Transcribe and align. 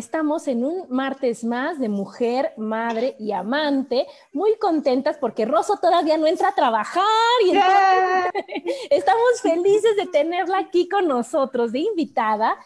Estamos 0.00 0.48
en 0.48 0.64
un 0.64 0.86
martes 0.88 1.44
más 1.44 1.78
de 1.78 1.90
mujer, 1.90 2.54
madre 2.56 3.16
y 3.18 3.32
amante, 3.32 4.06
muy 4.32 4.56
contentas 4.56 5.18
porque 5.18 5.44
Rosso 5.44 5.76
todavía 5.76 6.16
no 6.16 6.26
entra 6.26 6.48
a 6.48 6.54
trabajar 6.54 7.04
y 7.44 7.50
estamos 8.90 9.42
felices 9.42 9.96
de 9.96 10.06
tenerla 10.06 10.56
aquí 10.56 10.88
con 10.88 11.06
nosotros 11.06 11.72
de 11.72 11.80
invitada. 11.80 12.56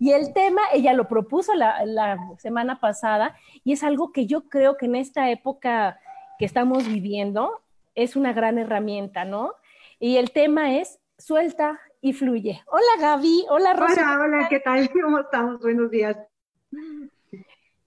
Y 0.00 0.10
el 0.10 0.32
tema, 0.32 0.62
ella 0.72 0.92
lo 0.92 1.06
propuso 1.06 1.54
la, 1.54 1.86
la 1.86 2.18
semana 2.38 2.80
pasada 2.80 3.36
y 3.62 3.72
es 3.72 3.84
algo 3.84 4.10
que 4.10 4.26
yo 4.26 4.48
creo 4.48 4.76
que 4.76 4.86
en 4.86 4.96
esta 4.96 5.30
época 5.30 5.96
que 6.40 6.44
estamos 6.44 6.88
viviendo 6.88 7.62
es 7.94 8.16
una 8.16 8.32
gran 8.32 8.58
herramienta, 8.58 9.24
¿no? 9.24 9.52
Y 10.00 10.16
el 10.16 10.32
tema 10.32 10.76
es 10.76 10.98
suelta 11.18 11.78
y 12.00 12.14
fluye. 12.14 12.64
Hola 12.66 13.00
Gaby, 13.00 13.46
hola 13.48 13.74
Rosa. 13.74 13.92
Hola, 13.92 14.24
hola, 14.24 14.48
¿qué 14.48 14.58
tal? 14.58 14.90
¿Cómo 15.04 15.20
estamos? 15.20 15.60
Buenos 15.60 15.88
días. 15.88 16.16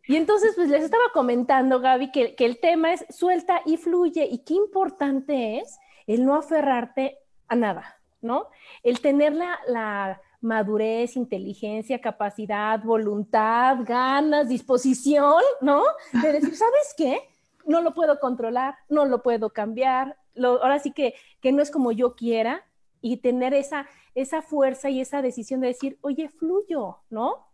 Y 0.05 0.17
entonces, 0.17 0.53
pues 0.55 0.69
les 0.69 0.83
estaba 0.83 1.03
comentando, 1.13 1.79
Gaby, 1.79 2.11
que, 2.11 2.35
el 2.37 2.59
tema 2.59 2.93
es 2.93 3.05
suelta 3.09 3.61
y 3.65 3.77
fluye 3.77 4.27
y 4.29 4.39
qué 4.39 4.53
importante 4.53 5.59
es 5.59 5.79
el 6.07 6.25
no 6.25 6.35
aferrarte 6.35 7.19
a 7.47 7.55
nada, 7.55 8.01
¿no? 8.21 8.47
El 8.83 8.99
tener 8.99 9.33
la, 9.33 10.21
madurez, 10.41 11.15
inteligencia, 11.15 12.01
capacidad, 12.01 12.83
voluntad, 12.83 13.77
ganas, 13.85 14.49
disposición, 14.49 15.41
¿no? 15.61 15.83
De 16.21 16.33
decir, 16.33 16.53
¿sabes 16.53 16.93
qué? 16.97 17.21
No 17.65 17.79
lo 17.79 17.93
puedo 17.93 18.19
controlar, 18.19 18.75
no 18.89 19.05
lo 19.05 19.23
puedo 19.23 19.51
cambiar, 19.51 20.17
ahora 20.37 20.79
sí 20.79 20.91
que, 20.91 21.13
que 21.39 21.53
no 21.53 21.61
es 21.61 21.71
como 21.71 21.93
yo 21.93 22.15
quiera 22.15 22.65
y 22.99 23.17
tener 23.17 23.53
esa, 23.53 23.87
esa 24.15 24.41
fuerza 24.41 24.89
y 24.89 24.99
esa 24.99 25.21
decisión 25.21 25.61
de 25.61 25.67
decir, 25.67 25.97
oye, 26.01 26.27
fluyo, 26.27 26.97
¿no? 27.09 27.52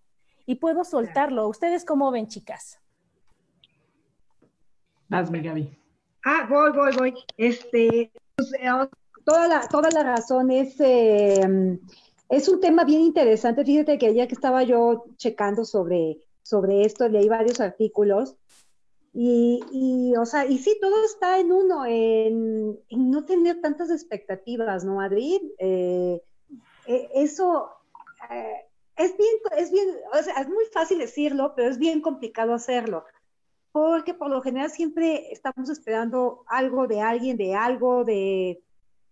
Y 0.49 0.55
puedo 0.55 0.83
soltarlo. 0.83 1.47
¿Ustedes 1.47 1.85
cómo 1.85 2.09
ven, 2.09 2.27
chicas? 2.27 2.79
Hazme, 5.11 5.41
Gaby. 5.41 5.77
Ah, 6.25 6.47
voy, 6.49 6.71
voy, 6.71 6.91
voy. 6.97 7.13
Este, 7.37 8.11
pues, 8.35 8.51
eh, 8.53 8.67
toda, 9.23 9.47
la, 9.47 9.67
toda 9.67 9.91
la 9.91 10.01
razón 10.01 10.49
es, 10.49 10.75
eh, 10.79 11.79
es 12.29 12.49
un 12.49 12.59
tema 12.59 12.83
bien 12.83 13.01
interesante. 13.01 13.63
Fíjate 13.63 13.99
que 13.99 14.07
ayer 14.07 14.27
que 14.27 14.33
estaba 14.33 14.63
yo 14.63 15.05
checando 15.17 15.65
sobre, 15.65 16.17
sobre 16.41 16.83
esto, 16.83 17.07
leí 17.07 17.29
varios 17.29 17.59
artículos 17.59 18.35
y, 19.13 19.59
y, 19.71 20.15
o 20.15 20.25
sea, 20.25 20.47
y 20.47 20.57
sí, 20.57 20.79
todo 20.81 21.05
está 21.05 21.37
en 21.37 21.51
uno, 21.51 21.85
en, 21.85 22.79
no 22.89 23.23
tener 23.23 23.61
tantas 23.61 23.91
expectativas, 23.91 24.83
¿no, 24.83 24.99
Adri? 24.99 25.53
Eh, 25.59 26.23
eso, 26.87 27.69
es 28.99 29.17
bien, 29.17 29.35
es 29.57 29.71
bien, 29.71 29.87
o 30.13 30.21
sea, 30.21 30.41
es 30.41 30.49
muy 30.49 30.65
fácil 30.73 30.99
decirlo, 30.99 31.53
pero 31.55 31.69
es 31.69 31.79
bien 31.79 32.01
complicado 32.01 32.53
hacerlo, 32.53 33.05
porque 33.71 34.13
por 34.13 34.29
lo 34.29 34.41
general 34.41 34.69
siempre 34.69 35.31
estamos 35.31 35.69
esperando 35.69 36.43
algo 36.47 36.85
de 36.85 36.99
alguien, 37.01 37.37
de 37.37 37.55
algo, 37.55 38.03
de, 38.03 38.61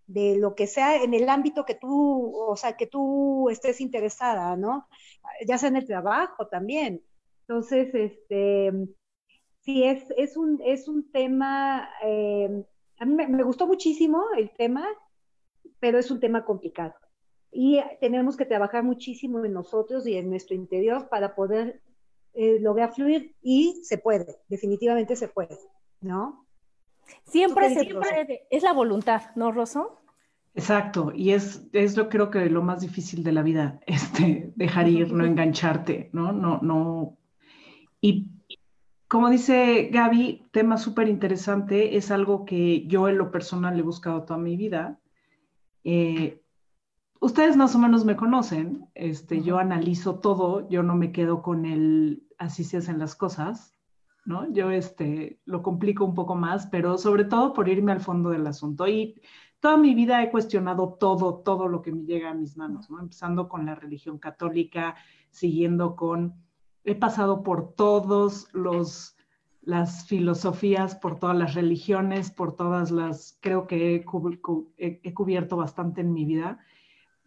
de 0.08 0.38
lo 0.38 0.56
que 0.56 0.68
sea 0.68 1.02
en 1.02 1.14
el 1.14 1.30
ámbito 1.30 1.66
que 1.66 1.76
tú, 1.76 2.36
o 2.36 2.56
sea, 2.58 2.76
que 2.76 2.88
tú 2.88 3.50
estés 3.50 3.80
interesada, 3.80 4.58
¿no? 4.58 4.90
Ya 5.48 5.58
sea 5.58 5.70
en 5.70 5.78
el 5.78 5.88
trabajo 5.88 6.48
también. 6.48 7.02
Entonces, 7.48 7.96
este, 7.96 8.74
sí, 9.62 9.86
es, 9.86 10.04
es, 10.18 10.36
un, 10.36 10.62
es 10.66 10.90
un 10.90 11.10
tema, 11.14 11.90
eh, 12.04 12.66
a 13.00 13.06
mí 13.06 13.16
me 13.16 13.44
gustó 13.44 13.68
muchísimo 13.68 14.22
el 14.38 14.52
tema, 14.52 14.86
pero 15.80 15.98
es 15.98 16.12
un 16.12 16.20
tema 16.20 16.44
complicado 16.44 16.94
y 17.52 17.80
tenemos 18.00 18.38
que 18.38 18.46
trabajar 18.46 18.84
muchísimo 18.84 19.44
en 19.44 19.54
nosotros 19.54 20.06
y 20.08 20.16
en 20.16 20.30
nuestro 20.30 20.56
interior 20.56 21.10
para 21.10 21.36
poder 21.36 21.82
eh, 22.34 22.60
lograr 22.60 22.94
fluir 22.94 23.36
y 23.42 23.82
se 23.84 23.98
puede, 23.98 24.38
definitivamente 24.48 25.16
se 25.16 25.28
puede, 25.28 25.58
¿no? 26.02 26.46
Siempre 27.24 27.74
se 27.74 27.86
puede, 27.94 28.48
es 28.50 28.64
la 28.64 28.74
voluntad, 28.74 29.22
¿no, 29.36 29.52
Rosso? 29.52 30.00
Exacto, 30.54 31.12
y 31.16 31.32
es, 31.32 31.68
es 31.72 31.96
lo 31.96 32.10
creo 32.10 32.30
que 32.30 32.50
lo 32.50 32.64
más 32.64 32.82
difícil 32.82 33.24
de 33.24 33.32
la 33.32 33.44
vida, 33.44 33.80
este, 33.86 34.52
dejar 34.56 34.88
ir, 34.88 35.12
no 35.12 35.26
engancharte, 35.26 36.10
¿no? 36.14 36.32
No, 36.32 36.60
no. 36.62 37.18
Y 38.02 38.28
como 39.08 39.30
dice 39.30 39.90
Gaby, 39.92 40.48
tema 40.52 40.78
súper 40.78 41.08
interesante, 41.08 41.96
es 41.96 42.12
algo 42.12 42.44
que 42.44 42.86
yo 42.88 43.08
en 43.08 43.18
lo 43.18 43.32
personal 43.32 43.80
he 43.80 43.84
buscado 43.84 44.24
toda 44.24 44.38
mi 44.38 44.58
vida. 44.58 45.00
Eh, 45.84 46.42
ustedes 47.20 47.58
más 47.58 47.76
o 47.76 47.80
menos 47.80 48.06
me 48.06 48.16
conocen, 48.16 48.88
este, 48.96 49.42
yo 49.42 49.58
analizo 49.58 50.20
todo, 50.20 50.68
yo 50.70 50.84
no 50.84 50.96
me 50.96 51.12
quedo 51.12 51.42
con 51.42 51.66
el 51.66 52.28
así 52.38 52.64
se 52.64 52.78
hacen 52.78 53.00
las 53.00 53.16
cosas, 53.16 53.74
¿no? 54.26 54.52
Yo 54.52 54.72
este, 54.72 55.40
lo 55.46 55.64
complico 55.64 56.06
un 56.06 56.14
poco 56.14 56.36
más, 56.36 56.68
pero 56.68 56.98
sobre 56.98 57.26
todo 57.26 57.54
por 57.54 57.70
irme 57.70 57.92
al 57.92 58.02
fondo 58.02 58.30
del 58.30 58.46
asunto. 58.46 58.88
Y 58.88 59.22
toda 59.60 59.78
mi 59.78 59.96
vida 59.96 60.22
he 60.22 60.32
cuestionado 60.32 60.98
todo, 61.00 61.40
todo 61.40 61.68
lo 61.68 61.82
que 61.82 61.92
me 61.92 62.04
llega 62.04 62.32
a 62.32 62.36
mis 62.36 62.58
manos, 62.58 62.90
¿no? 62.90 63.00
Empezando 63.00 63.48
con 63.48 63.66
la 63.66 63.76
religión 63.76 64.20
católica, 64.20 64.96
siguiendo 65.32 65.96
con, 65.96 66.36
he 66.84 66.96
pasado 66.96 67.44
por 67.44 67.74
todos 67.74 68.48
los 68.54 69.14
las 69.62 70.08
filosofías, 70.08 70.96
por 70.96 71.20
todas 71.20 71.36
las 71.36 71.54
religiones, 71.54 72.32
por 72.32 72.56
todas 72.56 72.90
las, 72.90 73.38
creo 73.42 73.68
que 73.68 73.96
he, 73.96 75.02
he 75.04 75.14
cubierto 75.14 75.58
bastante 75.58 76.00
en 76.00 76.14
mi 76.14 76.24
vida 76.24 76.60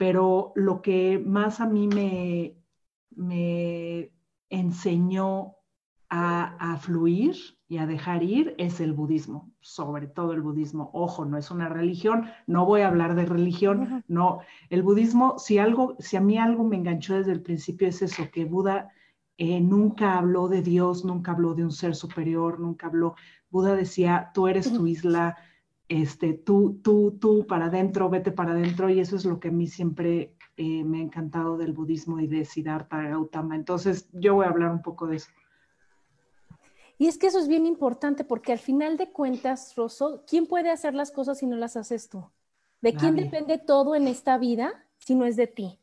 pero 0.01 0.55
lo 0.55 0.81
que 0.81 1.19
más 1.19 1.61
a 1.61 1.67
mí 1.67 1.87
me, 1.87 2.57
me 3.11 4.11
enseñó 4.49 5.57
a, 6.09 6.79
fluir 6.81 7.37
y 7.69 7.77
a 7.77 7.87
dejar 7.87 8.23
ir 8.23 8.55
es 8.57 8.81
el 8.81 8.95
budismo, 8.95 9.53
sobre 9.61 10.07
todo 10.07 10.33
el 10.33 10.41
budismo. 10.41 10.91
Ojo, 10.95 11.27
no 11.27 11.37
es 11.37 11.51
una 11.51 11.69
religión, 11.69 12.31
no 12.47 12.65
voy 12.65 12.81
a 12.81 12.89
hablar 12.89 13.15
de 13.15 13.27
religión, 13.27 14.03
no. 14.09 14.39
El 14.71 14.83
budismo, 14.83 15.39
si 15.39 15.59
algo, 15.59 15.97
si 15.99 16.17
a 16.17 16.23
mí 16.23 16.39
algo 16.39 16.65
me 16.65 16.77
enganchó 16.77 17.17
desde 17.17 17.33
el 17.33 17.43
principio 17.43 17.87
es 17.87 18.01
eso, 18.01 18.23
que 18.33 18.47
Buda 18.47 18.89
eh, 19.37 19.61
nunca 19.61 20.17
habló 20.17 20.49
de 20.49 20.63
Dios, 20.63 21.05
nunca 21.05 21.33
habló 21.33 21.53
de 21.53 21.65
un 21.65 21.73
ser 21.73 21.95
superior, 21.95 22.59
nunca 22.59 22.87
habló. 22.87 23.17
Buda 23.51 23.77
decía, 23.77 24.31
tú 24.33 24.49
eres 24.49 24.73
tu 24.73 24.87
isla, 24.87 25.37
este, 25.91 26.35
tú, 26.35 26.79
tú, 26.85 27.19
tú 27.21 27.47
para 27.49 27.67
adentro, 27.67 28.09
vete 28.09 28.31
para 28.31 28.53
adentro, 28.53 28.89
y 28.89 29.01
eso 29.01 29.17
es 29.17 29.25
lo 29.25 29.41
que 29.41 29.49
a 29.49 29.51
mí 29.51 29.67
siempre 29.67 30.37
eh, 30.57 30.85
me 30.85 30.99
ha 30.99 31.03
encantado 31.03 31.59
del 31.59 31.73
budismo 31.73 32.21
y 32.21 32.29
de 32.29 32.45
Siddhartha 32.45 33.03
Gautama. 33.03 33.57
Entonces, 33.57 34.09
yo 34.13 34.37
voy 34.37 34.47
a 34.47 34.51
hablar 34.51 34.71
un 34.71 34.83
poco 34.83 35.09
de 35.09 35.17
eso. 35.17 35.31
Y 36.97 37.09
es 37.09 37.19
que 37.19 37.27
eso 37.27 37.41
es 37.41 37.49
bien 37.49 37.67
importante 37.67 38.23
porque 38.23 38.53
al 38.53 38.61
final 38.61 38.99
de 38.99 39.11
cuentas, 39.11 39.75
Rosso, 39.75 40.23
¿quién 40.29 40.47
puede 40.47 40.71
hacer 40.71 40.95
las 40.95 41.11
cosas 41.11 41.39
si 41.39 41.47
no 41.47 41.57
las 41.57 41.77
haces 41.77 42.09
tú? 42.09 42.25
¿De 42.81 42.95
quién 42.95 43.17
depende 43.17 43.59
todo 43.59 43.97
en 43.97 44.07
esta 44.07 44.39
vida 44.39 44.87
si 44.99 45.17
no 45.17 45.25
es 45.25 45.35
de 45.35 45.49
ti? 45.49 45.80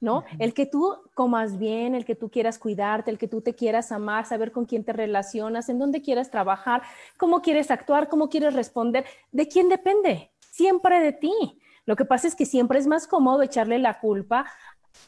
¿No? 0.00 0.24
El 0.38 0.54
que 0.54 0.66
tú 0.66 0.96
comas 1.14 1.58
bien, 1.58 1.94
el 1.94 2.04
que 2.04 2.14
tú 2.14 2.30
quieras 2.30 2.58
cuidarte, 2.58 3.10
el 3.10 3.18
que 3.18 3.28
tú 3.28 3.40
te 3.40 3.54
quieras 3.54 3.92
amar, 3.92 4.26
saber 4.26 4.52
con 4.52 4.64
quién 4.64 4.84
te 4.84 4.92
relacionas, 4.92 5.68
en 5.68 5.78
dónde 5.78 6.02
quieres 6.02 6.30
trabajar, 6.30 6.82
cómo 7.16 7.42
quieres 7.42 7.70
actuar, 7.70 8.08
cómo 8.08 8.28
quieres 8.28 8.54
responder, 8.54 9.04
¿de 9.32 9.48
quién 9.48 9.68
depende? 9.68 10.30
Siempre 10.50 11.00
de 11.00 11.12
ti. 11.12 11.32
Lo 11.84 11.96
que 11.96 12.04
pasa 12.04 12.28
es 12.28 12.36
que 12.36 12.46
siempre 12.46 12.78
es 12.78 12.86
más 12.86 13.06
cómodo 13.06 13.42
echarle 13.42 13.78
la 13.78 13.98
culpa 13.98 14.46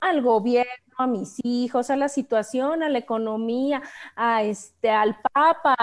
al 0.01 0.23
gobierno, 0.23 0.71
a 0.99 1.07
mis 1.07 1.37
hijos, 1.43 1.91
a 1.91 1.97
la 1.97 2.09
situación, 2.09 2.83
a 2.83 2.89
la 2.89 2.99
economía, 2.99 3.83
a 4.15 4.43
este, 4.43 4.91
al 4.91 5.17
Papa, 5.33 5.75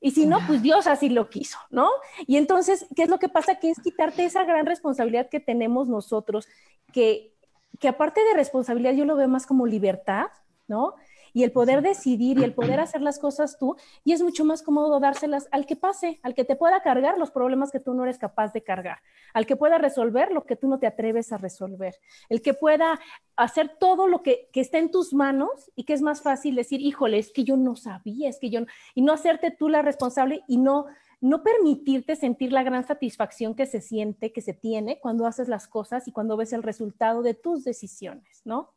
y 0.00 0.10
si 0.10 0.26
no, 0.26 0.38
pues 0.46 0.62
Dios 0.62 0.86
así 0.86 1.08
lo 1.08 1.28
quiso, 1.30 1.58
¿no? 1.70 1.88
Y 2.26 2.36
entonces, 2.36 2.86
¿qué 2.94 3.04
es 3.04 3.08
lo 3.08 3.18
que 3.18 3.28
pasa? 3.28 3.56
Que 3.56 3.70
es 3.70 3.80
quitarte 3.80 4.24
esa 4.24 4.44
gran 4.44 4.66
responsabilidad 4.66 5.28
que 5.28 5.40
tenemos 5.40 5.88
nosotros, 5.88 6.46
que, 6.92 7.34
que 7.80 7.88
aparte 7.88 8.22
de 8.22 8.34
responsabilidad 8.34 8.92
yo 8.92 9.04
lo 9.04 9.16
veo 9.16 9.28
más 9.28 9.46
como 9.46 9.66
libertad, 9.66 10.26
¿no? 10.68 10.94
y 11.32 11.44
el 11.44 11.52
poder 11.52 11.82
decidir 11.82 12.38
y 12.38 12.44
el 12.44 12.54
poder 12.54 12.80
hacer 12.80 13.02
las 13.02 13.18
cosas 13.18 13.58
tú, 13.58 13.76
y 14.04 14.12
es 14.12 14.22
mucho 14.22 14.44
más 14.44 14.62
cómodo 14.62 15.00
dárselas 15.00 15.48
al 15.52 15.66
que 15.66 15.76
pase, 15.76 16.20
al 16.22 16.34
que 16.34 16.44
te 16.44 16.56
pueda 16.56 16.80
cargar 16.82 17.18
los 17.18 17.30
problemas 17.30 17.70
que 17.70 17.80
tú 17.80 17.94
no 17.94 18.04
eres 18.04 18.18
capaz 18.18 18.52
de 18.52 18.62
cargar, 18.62 18.98
al 19.34 19.46
que 19.46 19.56
pueda 19.56 19.78
resolver 19.78 20.32
lo 20.32 20.44
que 20.44 20.56
tú 20.56 20.68
no 20.68 20.78
te 20.78 20.86
atreves 20.86 21.32
a 21.32 21.38
resolver, 21.38 21.96
el 22.28 22.42
que 22.42 22.54
pueda 22.54 23.00
hacer 23.36 23.76
todo 23.78 24.06
lo 24.06 24.22
que, 24.22 24.48
que 24.52 24.60
está 24.60 24.78
en 24.78 24.90
tus 24.90 25.12
manos 25.12 25.70
y 25.76 25.84
que 25.84 25.92
es 25.92 26.02
más 26.02 26.22
fácil 26.22 26.56
decir, 26.56 26.80
híjole, 26.80 27.18
es 27.18 27.32
que 27.32 27.44
yo 27.44 27.56
no 27.56 27.76
sabía, 27.76 28.28
es 28.28 28.38
que 28.38 28.50
yo, 28.50 28.60
no, 28.60 28.66
y 28.94 29.02
no 29.02 29.12
hacerte 29.12 29.50
tú 29.50 29.68
la 29.68 29.82
responsable 29.82 30.42
y 30.48 30.58
no 30.58 30.86
no 31.20 31.42
permitirte 31.42 32.16
sentir 32.16 32.52
la 32.52 32.62
gran 32.62 32.86
satisfacción 32.86 33.54
que 33.54 33.66
se 33.66 33.80
siente, 33.80 34.32
que 34.32 34.40
se 34.40 34.54
tiene 34.54 34.98
cuando 35.00 35.26
haces 35.26 35.48
las 35.48 35.68
cosas 35.68 36.08
y 36.08 36.12
cuando 36.12 36.36
ves 36.36 36.52
el 36.52 36.62
resultado 36.62 37.22
de 37.22 37.34
tus 37.34 37.64
decisiones, 37.64 38.42
¿no? 38.44 38.74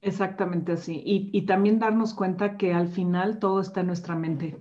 Exactamente 0.00 0.72
así. 0.72 1.02
Y, 1.04 1.42
también 1.46 1.78
darnos 1.78 2.14
cuenta 2.14 2.56
que 2.56 2.72
al 2.72 2.88
final 2.88 3.38
todo 3.38 3.60
está 3.60 3.80
en 3.80 3.88
nuestra 3.88 4.14
mente. 4.14 4.56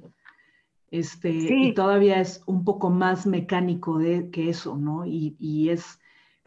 Este, 0.90 1.30
Y 1.30 1.74
todavía 1.74 2.20
es 2.20 2.42
un 2.48 2.64
poco 2.64 2.90
más 2.90 3.28
mecánico 3.28 3.98
de, 3.98 4.30
que 4.32 4.50
eso, 4.50 4.76
¿no? 4.76 5.06
Y, 5.06 5.70
es, 5.70 6.00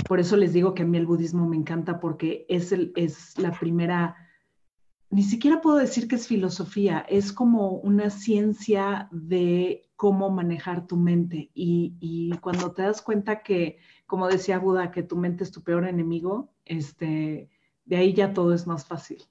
por 0.08 0.20
eso 0.20 0.37
les 0.37 0.52
digo 0.52 0.75
que 0.75 0.82
a 0.82 0.87
mí 0.87 0.99
el 0.99 1.06
budismo 1.06 1.46
me 1.46 1.56
encanta 1.56 2.00
porque 2.00 2.46
es, 2.49 2.72
el, 2.72 2.93
es 2.96 3.38
la 3.38 3.52
primera, 3.52 4.16
ni 5.10 5.22
siquiera 5.22 5.60
puedo 5.60 5.76
decir 5.76 6.06
que 6.08 6.16
es 6.16 6.26
filosofía, 6.26 7.05
es 7.08 7.32
como 7.32 7.72
una 7.72 8.10
ciencia 8.10 9.08
de 9.10 9.88
cómo 9.96 10.31
manejar 10.31 10.87
tu 10.87 10.96
mente. 10.96 11.50
Y, 11.55 11.94
y 12.00 12.37
cuando 12.38 12.72
te 12.72 12.82
das 12.82 13.02
cuenta 13.02 13.43
que, 13.43 13.78
como 14.06 14.28
decía 14.28 14.58
Buda, 14.58 14.90
que 14.90 15.02
tu 15.02 15.16
mente 15.16 15.44
es 15.44 15.50
tu 15.50 15.62
peor 15.62 15.87
enemigo, 15.87 16.50
este 16.64 17.49
de 17.88 17.96
ahí 17.96 18.12
ya 18.12 18.34
todo 18.34 18.55
es 18.55 18.66
más 18.66 18.84
fácil. 18.87 19.25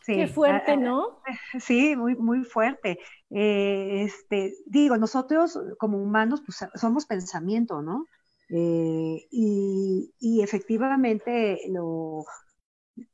Sí, 0.00 0.14
Qué 0.14 0.26
fuerte, 0.26 0.76
¿no? 0.78 1.20
Sí, 1.60 1.94
muy, 1.94 2.16
muy 2.16 2.44
fuerte. 2.44 2.98
Eh, 3.28 4.04
este, 4.04 4.54
digo, 4.64 4.96
nosotros 4.96 5.58
como 5.78 5.98
humanos 5.98 6.42
pues, 6.44 6.66
somos 6.74 7.04
pensamiento, 7.04 7.82
¿no? 7.82 8.06
Eh, 8.48 9.26
y, 9.30 10.40
efectivamente 10.42 11.60
lo, 11.68 12.24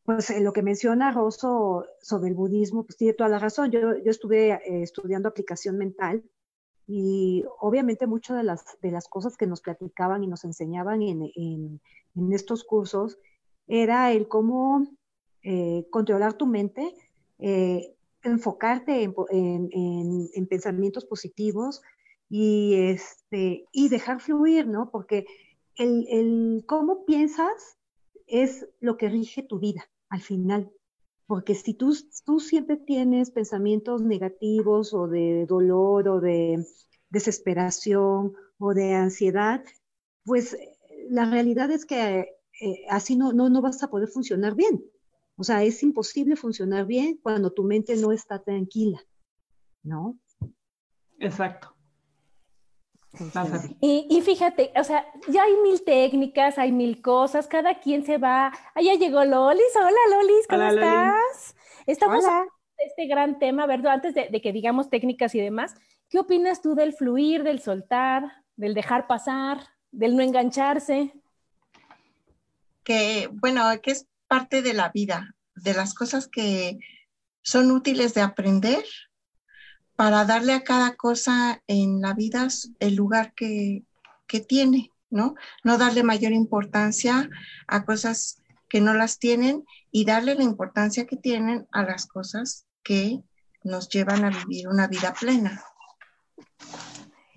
pues, 0.04 0.31
lo 0.40 0.52
que 0.52 0.62
menciona 0.62 1.12
Rosso 1.12 1.86
sobre 2.00 2.28
el 2.28 2.34
budismo, 2.34 2.84
pues 2.84 2.96
tiene 2.96 3.14
toda 3.14 3.31
la 3.31 3.38
razón. 3.38 3.70
Yo, 3.70 3.81
yo 3.81 4.10
estuve 4.10 4.52
eh, 4.52 4.82
estudiando 4.82 5.28
aplicación 5.28 5.78
mental 5.78 6.22
y 6.86 7.44
obviamente 7.60 8.06
muchas 8.06 8.36
de 8.36 8.42
las, 8.42 8.64
de 8.82 8.90
las 8.90 9.08
cosas 9.08 9.36
que 9.36 9.46
nos 9.46 9.62
platicaban 9.62 10.22
y 10.22 10.26
nos 10.26 10.44
enseñaban 10.44 11.02
en, 11.02 11.22
en, 11.34 11.81
en 12.14 12.32
estos 12.32 12.64
cursos 12.64 13.19
era 13.66 14.12
el 14.12 14.28
cómo 14.28 14.86
eh, 15.42 15.86
controlar 15.90 16.34
tu 16.34 16.46
mente, 16.46 16.94
eh, 17.38 17.94
enfocarte 18.22 19.02
en, 19.02 20.46
pensamientos 20.48 21.04
positivos 21.04 21.82
y, 22.31 22.75
este, 22.75 23.66
y 23.72 23.88
dejar 23.90 24.20
fluir, 24.20 24.66
¿no? 24.66 24.90
Porque 24.90 25.26
el, 25.76 26.64
cómo 26.66 27.04
piensas 27.04 27.76
es 28.26 28.69
lo 28.81 28.97
que 28.97 29.09
rige 29.09 29.43
tu 29.43 29.59
vida 29.59 29.85
al 30.09 30.21
final. 30.21 30.73
Porque 31.26 31.55
si 31.55 31.75
tú, 31.75 31.97
tú 32.25 32.41
siempre 32.41 32.76
tienes 32.76 33.31
pensamientos 33.31 34.03
negativos 34.03 34.93
o 34.93 35.09
de 35.09 35.47
dolor 35.47 36.09
o 36.09 36.21
de 36.21 36.65
desesperación 37.09 38.35
o 38.59 38.75
de 38.75 38.94
ansiedad, 38.94 39.65
pues 40.25 40.56
la 41.09 41.31
realidad 41.31 41.71
es 41.71 41.87
que 41.87 42.37
eh, 42.61 42.85
así 42.91 43.17
no, 43.17 43.32
no, 43.32 43.49
no 43.49 43.62
vas 43.62 43.82
a 43.82 43.88
poder 43.88 44.09
funcionar 44.09 44.55
bien. 44.55 44.85
O 45.37 45.44
sea, 45.44 45.65
es 45.65 45.82
imposible 45.82 46.37
funcionar 46.37 46.87
bien 46.87 47.19
cuando 47.23 47.53
tu 47.53 47.65
mente 47.65 47.97
no 47.97 48.12
está 48.12 48.43
tranquila, 48.43 49.00
¿no? 49.82 50.19
Exacto. 51.19 51.74
Y, 53.81 54.06
y, 54.11 54.20
fíjate, 54.22 54.72
o 54.76 54.84
sea, 54.84 55.06
ya 55.28 55.44
hay 55.44 55.56
mil 55.62 55.82
técnicas, 55.84 56.58
hay 56.58 56.72
mil 56.72 57.00
cosas, 57.00 57.46
cada 57.46 57.81
quien 57.81 58.05
se 58.05 58.19
va. 58.19 58.52
Allá 58.75 58.94
llegó 58.94 59.25
Lolis. 59.25 59.76
Hola 59.76 60.16
Lolis, 60.16 60.46
¿cómo 60.49 60.62
estás? 60.62 61.56
Estamos 61.87 62.25
Hola. 62.25 62.46
este 62.78 63.06
gran 63.06 63.38
tema, 63.38 63.66
¿verdad? 63.66 63.94
Antes 63.94 64.14
de, 64.14 64.28
de, 64.28 64.40
que 64.40 64.52
digamos 64.52 64.90
técnicas 64.90 65.34
y 65.34 65.40
demás, 65.40 65.75
¿qué 66.08 66.19
opinas 66.19 66.62
tú 66.62 66.75
del 66.75 66.93
fluir, 66.93 67.43
del 67.43 67.61
soltar, 67.61 68.44
del 68.56 68.75
dejar 68.75 69.06
pasar, 69.06 69.58
del 69.93 70.17
no 70.17 70.22
engancharse? 70.22 71.12
que, 72.84 73.28
bueno, 73.32 73.64
que 73.82 73.90
es 73.90 74.06
parte 74.28 74.62
de 74.62 74.75
la 74.75 74.90
vida, 74.90 75.34
de 75.56 75.75
las 75.75 75.94
cosas 75.94 76.28
que 76.28 76.78
son 77.43 77.70
útiles 77.72 78.14
de 78.14 78.20
aprender 78.20 78.84
para 79.96 80.25
darle 80.25 80.52
a 80.52 80.64
cada 80.64 80.96
cosa 80.96 81.62
en 81.67 82.00
la 82.00 82.14
vida 82.14 82.49
el 82.81 82.94
lugar 82.94 83.32
que, 83.35 83.85
tiene, 84.49 84.91
¿no? 85.11 85.37
No 85.62 85.79
darle 85.79 86.02
mayor 86.02 86.32
importancia 86.32 87.31
a 87.69 87.85
cosas 87.85 88.43
que 88.69 88.81
no 88.81 88.93
las 88.94 89.20
tienen 89.20 89.64
y 89.93 90.05
darle 90.05 90.35
la 90.35 90.43
importancia 90.43 91.06
que 91.06 91.17
tienen 91.17 91.69
a 91.70 91.85
las 91.85 92.06
cosas 92.06 92.67
que 92.82 93.23
nos 93.62 93.88
llevan 93.88 94.25
a 94.25 94.31
vivir 94.31 94.67
una 94.67 94.88
vida 94.88 95.14
plena. 95.19 95.62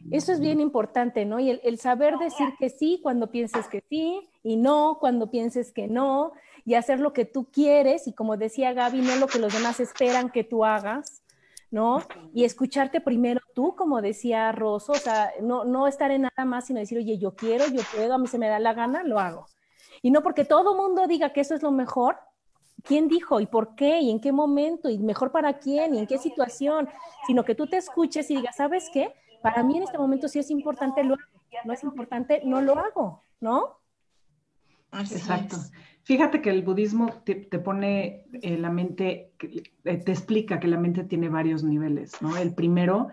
Eso 0.10 0.32
es 0.32 0.40
bien 0.40 0.60
importante, 0.60 1.26
¿no? 1.26 1.40
Y 1.40 1.52
el, 1.52 1.80
saber 1.80 2.18
decir 2.18 2.48
que 2.58 2.70
sí 2.72 3.00
cuando 3.04 3.30
pienses 3.30 3.68
que 3.68 3.84
sí 3.88 4.28
y 4.42 4.56
no 4.56 4.98
cuando 5.00 5.30
pienses 5.30 5.72
que 5.72 5.88
no 5.88 6.32
y 6.66 6.74
hacer 6.74 7.00
lo 7.00 7.14
que 7.14 7.26
tú 7.26 7.52
quieres 7.52 8.08
y 8.08 8.14
como 8.14 8.38
decía 8.38 8.74
Gaby, 8.74 9.02
no 9.02 9.18
lo 9.18 9.28
que 9.28 9.38
los 9.38 9.54
demás 9.54 9.80
esperan 9.80 10.32
que 10.32 10.44
tú 10.44 10.66
hagas, 10.66 11.22
¿no? 11.72 12.02
Y 12.34 12.46
escucharte 12.46 13.02
primero 13.02 13.42
tú, 13.54 13.76
como 13.76 14.02
decía 14.02 14.52
Rosso, 14.52 14.94
o 14.94 14.96
sea, 14.96 15.32
no, 15.42 15.66
no 15.66 15.88
estar 15.88 16.12
en 16.12 16.24
nada 16.24 16.46
más, 16.46 16.68
sino 16.68 16.80
decir, 16.80 16.98
oye, 16.98 17.18
yo 17.18 17.36
quiero, 17.36 17.68
yo 17.68 17.82
puedo, 17.96 18.14
a 18.14 18.18
mí 18.18 18.28
se 18.28 18.38
me 18.38 18.48
da 18.48 18.60
la 18.60 18.74
gana, 18.74 19.04
lo 19.04 19.20
hago. 19.20 19.48
Y 20.02 20.12
no 20.12 20.22
porque 20.22 20.46
todo 20.46 20.76
mundo 20.76 21.08
diga 21.08 21.34
que 21.34 21.42
eso 21.42 21.56
es 21.56 21.64
lo 21.64 21.72
mejor, 21.72 22.18
¿quién 22.84 23.08
dijo 23.08 23.40
y 23.40 23.48
por 23.48 23.76
qué 23.76 24.00
y 24.00 24.12
en 24.12 24.20
qué 24.20 24.32
momento 24.32 24.90
y 24.90 24.98
mejor 25.00 25.32
para 25.32 25.60
quién 25.60 25.96
y 25.96 26.00
en 26.00 26.08
qué 26.08 26.18
situación? 26.18 26.88
Sino 27.26 27.44
que 27.44 27.56
tú 27.56 27.68
te 27.68 27.78
escuches 27.78 28.30
y 28.32 28.36
digas, 28.38 28.56
¿sabes 28.56 28.90
qué? 28.94 29.14
para 29.42 29.64
mí 29.64 29.78
en 29.78 29.84
este 29.84 29.98
momento 29.98 30.28
sí 30.28 30.40
es 30.40 30.50
importante, 30.52 31.04
lo 31.04 31.16
no 31.64 31.74
es 31.74 31.84
importante, 31.84 32.42
no 32.44 32.62
lo 32.62 32.78
hago, 32.78 33.24
¿no? 33.40 33.80
Exacto. 34.92 35.58
Fíjate 36.08 36.42
que 36.42 36.50
el 36.50 36.62
budismo 36.62 37.12
te, 37.26 37.36
pone 37.60 38.28
eh, 38.42 38.58
la 38.58 38.72
mente, 38.72 39.34
eh, 39.84 39.98
te 39.98 40.12
explica 40.14 40.58
que 40.58 40.70
la 40.70 40.78
mente 40.78 41.04
tiene 41.04 41.28
varios 41.28 41.66
niveles, 41.66 42.22
¿no? 42.22 42.38
El 42.38 42.56
primero, 42.56 43.10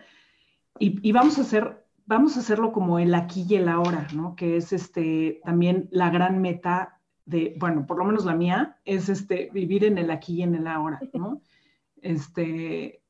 y, 0.78 1.10
vamos 1.10 1.36
a 1.38 1.40
hacer, 1.40 1.84
vamos 2.06 2.36
a 2.36 2.40
hacerlo 2.40 2.70
como 2.70 3.00
el 3.00 3.12
aquí 3.16 3.46
y 3.48 3.56
el 3.56 3.68
ahora, 3.68 4.06
¿no? 4.14 4.36
Que 4.36 4.56
es 4.56 4.72
este, 4.72 5.40
también 5.44 5.88
la 5.90 6.08
gran 6.10 6.40
meta 6.40 7.00
de, 7.26 7.56
bueno, 7.58 7.84
por 7.84 7.98
lo 7.98 8.04
menos 8.04 8.26
la 8.26 8.36
mía, 8.36 8.78
es 8.84 9.08
este, 9.08 9.50
vivir 9.52 9.84
en 9.84 9.98
el 9.98 10.12
aquí 10.12 10.34
y 10.36 10.42
en 10.42 10.54
el 10.54 10.68
ahora, 10.68 11.00
¿no? 11.14 11.42
Este, 12.00 13.02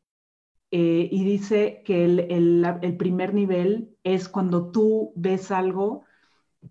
eh, 0.71 1.09
y 1.13 1.25
dice 1.25 1.83
que 1.85 2.07
el, 2.07 2.97
primer 2.97 3.35
nivel 3.35 3.99
es 4.03 4.31
cuando 4.31 4.71
tú 4.71 5.13
ves 5.15 5.51
algo, 5.51 6.05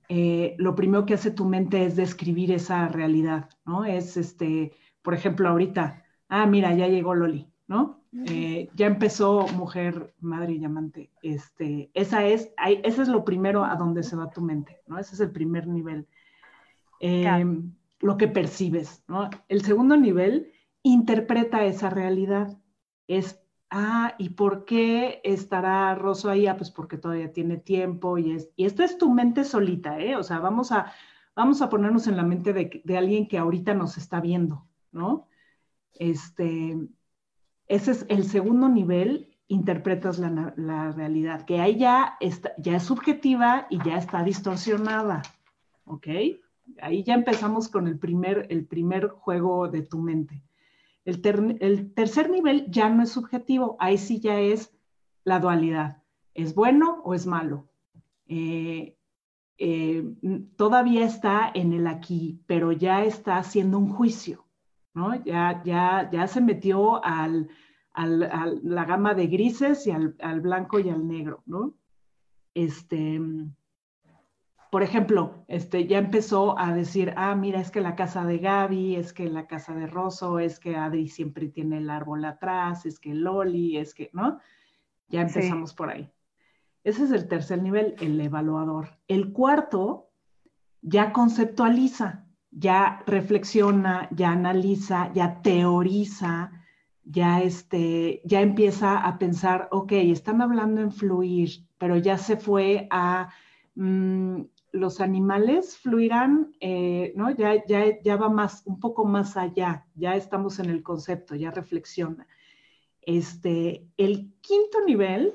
eh, 0.10 0.56
lo 0.58 0.76
primero 0.76 1.06
que 1.06 1.14
hace 1.14 1.32
tu 1.32 1.46
mente 1.46 1.86
es 1.86 1.96
describir 1.96 2.52
esa 2.52 2.88
realidad, 2.88 3.50
¿no? 3.66 3.86
Es, 3.86 4.18
este, 4.18 4.72
por 5.02 5.14
ejemplo, 5.14 5.50
ahorita, 5.50 6.04
ah, 6.30 6.46
mira, 6.46 6.74
ya 6.74 6.88
llegó 6.88 7.16
Loli, 7.16 7.48
¿no? 7.68 8.04
Eh, 8.28 8.70
ya 8.76 8.86
empezó 8.86 9.48
mujer, 9.48 10.14
madre 10.20 10.54
y 10.54 10.64
amante. 10.64 11.10
Este, 11.24 11.90
esa 11.96 12.26
es, 12.26 12.54
ese 12.84 13.02
es 13.02 13.08
lo 13.08 13.26
primero 13.26 13.66
a 13.66 13.76
donde 13.76 14.04
se 14.04 14.16
va 14.16 14.30
tu 14.30 14.42
mente, 14.42 14.82
¿no? 14.86 15.00
Ese 15.00 15.16
es 15.16 15.22
el 15.22 15.32
primer 15.32 15.68
nivel. 15.68 16.08
Em, 17.00 17.74
lo 18.00 18.18
que 18.18 18.28
percibes, 18.28 19.04
¿no? 19.08 19.30
El 19.48 19.64
segundo 19.64 19.98
nivel 19.98 20.52
interpreta 20.84 21.66
esa 21.66 21.90
realidad. 21.90 22.58
Es 23.08 23.43
ah, 23.74 24.14
¿y 24.20 24.30
por 24.30 24.66
qué 24.66 25.20
estará 25.24 25.96
Rosso 25.96 26.30
ahí? 26.30 26.48
Ah, 26.48 26.56
pues 26.56 26.70
porque 26.72 26.98
todavía 26.98 27.34
tiene 27.34 27.58
tiempo 27.58 28.18
y, 28.18 28.32
es, 28.32 28.50
y 28.56 28.66
esto 28.66 28.84
es 28.84 28.98
tu 28.98 29.12
mente 29.12 29.44
solita, 29.44 30.00
¿eh? 30.00 30.16
O 30.16 30.24
sea, 30.24 30.40
vamos 30.40 30.72
a, 30.72 30.94
vamos 31.36 31.62
a 31.62 31.70
ponernos 31.70 32.08
en 32.08 32.16
la 32.16 32.24
mente 32.24 32.54
de, 32.54 32.98
alguien 32.98 33.28
que 33.28 33.40
ahorita 33.40 33.74
nos 33.74 33.98
está 33.98 34.22
viendo, 34.22 34.68
¿no? 34.92 35.28
Este, 35.96 36.78
ese 37.68 37.92
es 37.92 38.06
el 38.10 38.26
segundo 38.26 38.70
nivel, 38.70 39.36
interpretas 39.48 40.20
la, 40.20 40.92
realidad, 40.92 41.46
que 41.46 41.60
ahí 41.60 41.78
ya, 41.78 42.16
está, 42.20 42.54
ya 42.58 42.78
es 42.78 42.84
subjetiva 42.84 43.66
y 43.72 43.84
ya 43.84 43.98
está 43.98 44.24
distorsionada, 44.24 45.24
¿ok? 45.86 46.08
Ahí 46.80 47.04
ya 47.04 47.16
empezamos 47.16 47.70
con 47.70 47.88
el 47.88 47.98
primer, 47.98 48.46
el 48.50 48.66
primer 48.66 49.08
juego 49.10 49.68
de 49.68 49.82
tu 49.82 49.98
mente. 49.98 50.44
El, 51.06 51.58
el 51.60 51.94
tercer 51.94 52.30
nivel 52.30 52.70
ya 52.70 52.90
no 52.90 53.04
es 53.04 53.12
subjetivo, 53.12 53.76
ahí 53.80 53.98
sí 53.98 54.20
ya 54.20 54.40
es 54.40 54.74
la 55.24 55.40
dualidad. 55.40 56.02
¿Es 56.34 56.56
bueno 56.56 57.02
o 57.04 57.14
es 57.14 57.28
malo? 57.28 57.68
Eh, 58.28 58.98
eh, 59.58 60.04
todavía 60.56 61.06
está 61.06 61.52
en 61.54 61.74
el 61.74 61.88
aquí, 61.88 62.42
pero 62.48 62.72
ya 62.72 63.04
está 63.04 63.38
haciendo 63.38 63.78
un 63.78 63.90
juicio, 63.90 64.46
¿no? 64.94 65.24
Ya, 65.24 65.62
ya, 65.64 66.10
ya 66.12 66.28
se 66.28 66.42
metió 66.42 67.04
al, 67.04 67.50
al, 67.94 68.24
a 68.24 68.48
la 68.64 68.86
gama 68.86 69.14
de 69.14 69.28
grises 69.28 69.86
y 69.88 69.92
al, 69.92 70.16
al, 70.20 70.42
blanco 70.42 70.80
y 70.80 70.90
al 70.90 71.08
negro, 71.08 71.44
¿no? 71.46 71.76
Este, 72.54 73.22
por 74.74 74.82
ejemplo, 74.82 75.46
este, 75.48 75.86
ya 75.86 76.00
empezó 76.00 76.58
a 76.58 76.74
decir, 76.74 77.14
ah, 77.16 77.36
mira, 77.36 77.62
es 77.62 77.70
que 77.70 77.80
la 77.80 77.96
casa 77.96 78.26
de 78.26 78.40
Gaby, 78.40 78.96
es 78.96 79.14
que 79.14 79.30
la 79.30 79.46
casa 79.46 79.76
de 79.76 79.86
Rosso, 79.86 80.40
es 80.40 80.60
que 80.60 80.76
Adri 80.76 81.10
siempre 81.10 81.48
tiene 81.48 81.78
el 81.78 81.92
árbol 81.92 82.26
atrás, 82.26 82.88
es 82.88 83.00
que 83.00 83.14
Loli, 83.14 83.78
es 83.78 83.94
que, 83.94 84.10
¿no? 84.14 84.40
Ya 85.10 85.22
empezamos 85.22 85.76
por 85.76 85.92
ahí. 85.92 86.12
Ese 86.84 87.04
es 87.04 87.12
el 87.12 87.28
tercer 87.28 87.62
nivel, 87.62 87.94
el 88.00 88.20
evaluador. 88.20 88.98
El 89.08 89.32
cuarto 89.32 90.10
ya 90.82 91.14
conceptualiza, 91.14 92.26
ya 92.50 93.04
reflexiona, 93.06 94.08
ya 94.10 94.32
analiza, 94.32 95.14
ya 95.14 95.44
teoriza, 95.44 96.50
ya, 97.04 97.42
este, 97.44 98.24
ya 98.26 98.42
empieza 98.42 98.98
a 98.98 99.20
pensar, 99.20 99.68
ok, 99.70 99.92
están 99.92 100.42
hablando 100.42 100.82
en 100.82 100.92
fluir, 100.92 101.68
pero 101.78 101.96
ya 101.96 102.18
se 102.18 102.38
fue 102.38 102.88
a 102.90 103.30
mm, 103.76 104.42
los 104.74 105.00
animales 105.00 105.78
fluirán, 105.78 106.54
eh, 106.60 107.14
¿no? 107.16 107.32
Ya, 107.32 107.66
ya, 107.66 108.02
ya 108.02 108.18
va 108.18 108.28
más, 108.28 108.64
un 108.66 108.80
poco 108.80 109.06
más 109.06 109.38
allá, 109.38 109.88
ya 109.96 110.16
estamos 110.16 110.60
en 110.60 110.70
el 110.70 110.84
concepto, 110.84 111.36
ya 111.36 111.52
reflexiona. 111.52 112.28
Este, 113.02 113.88
el 113.96 114.34
quinto 114.42 114.84
nivel 114.86 115.34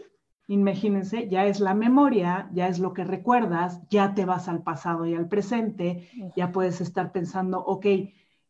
imagínense, 0.48 1.28
ya 1.28 1.46
es 1.46 1.60
la 1.60 1.74
memoria, 1.74 2.48
ya 2.52 2.68
es 2.68 2.78
lo 2.78 2.94
que 2.94 3.04
recuerdas, 3.04 3.86
ya 3.88 4.14
te 4.14 4.24
vas 4.24 4.48
al 4.48 4.62
pasado 4.62 5.06
y 5.06 5.14
al 5.14 5.28
presente, 5.28 6.08
ya 6.34 6.52
puedes 6.52 6.80
estar 6.80 7.12
pensando, 7.12 7.58
ok, 7.58 7.86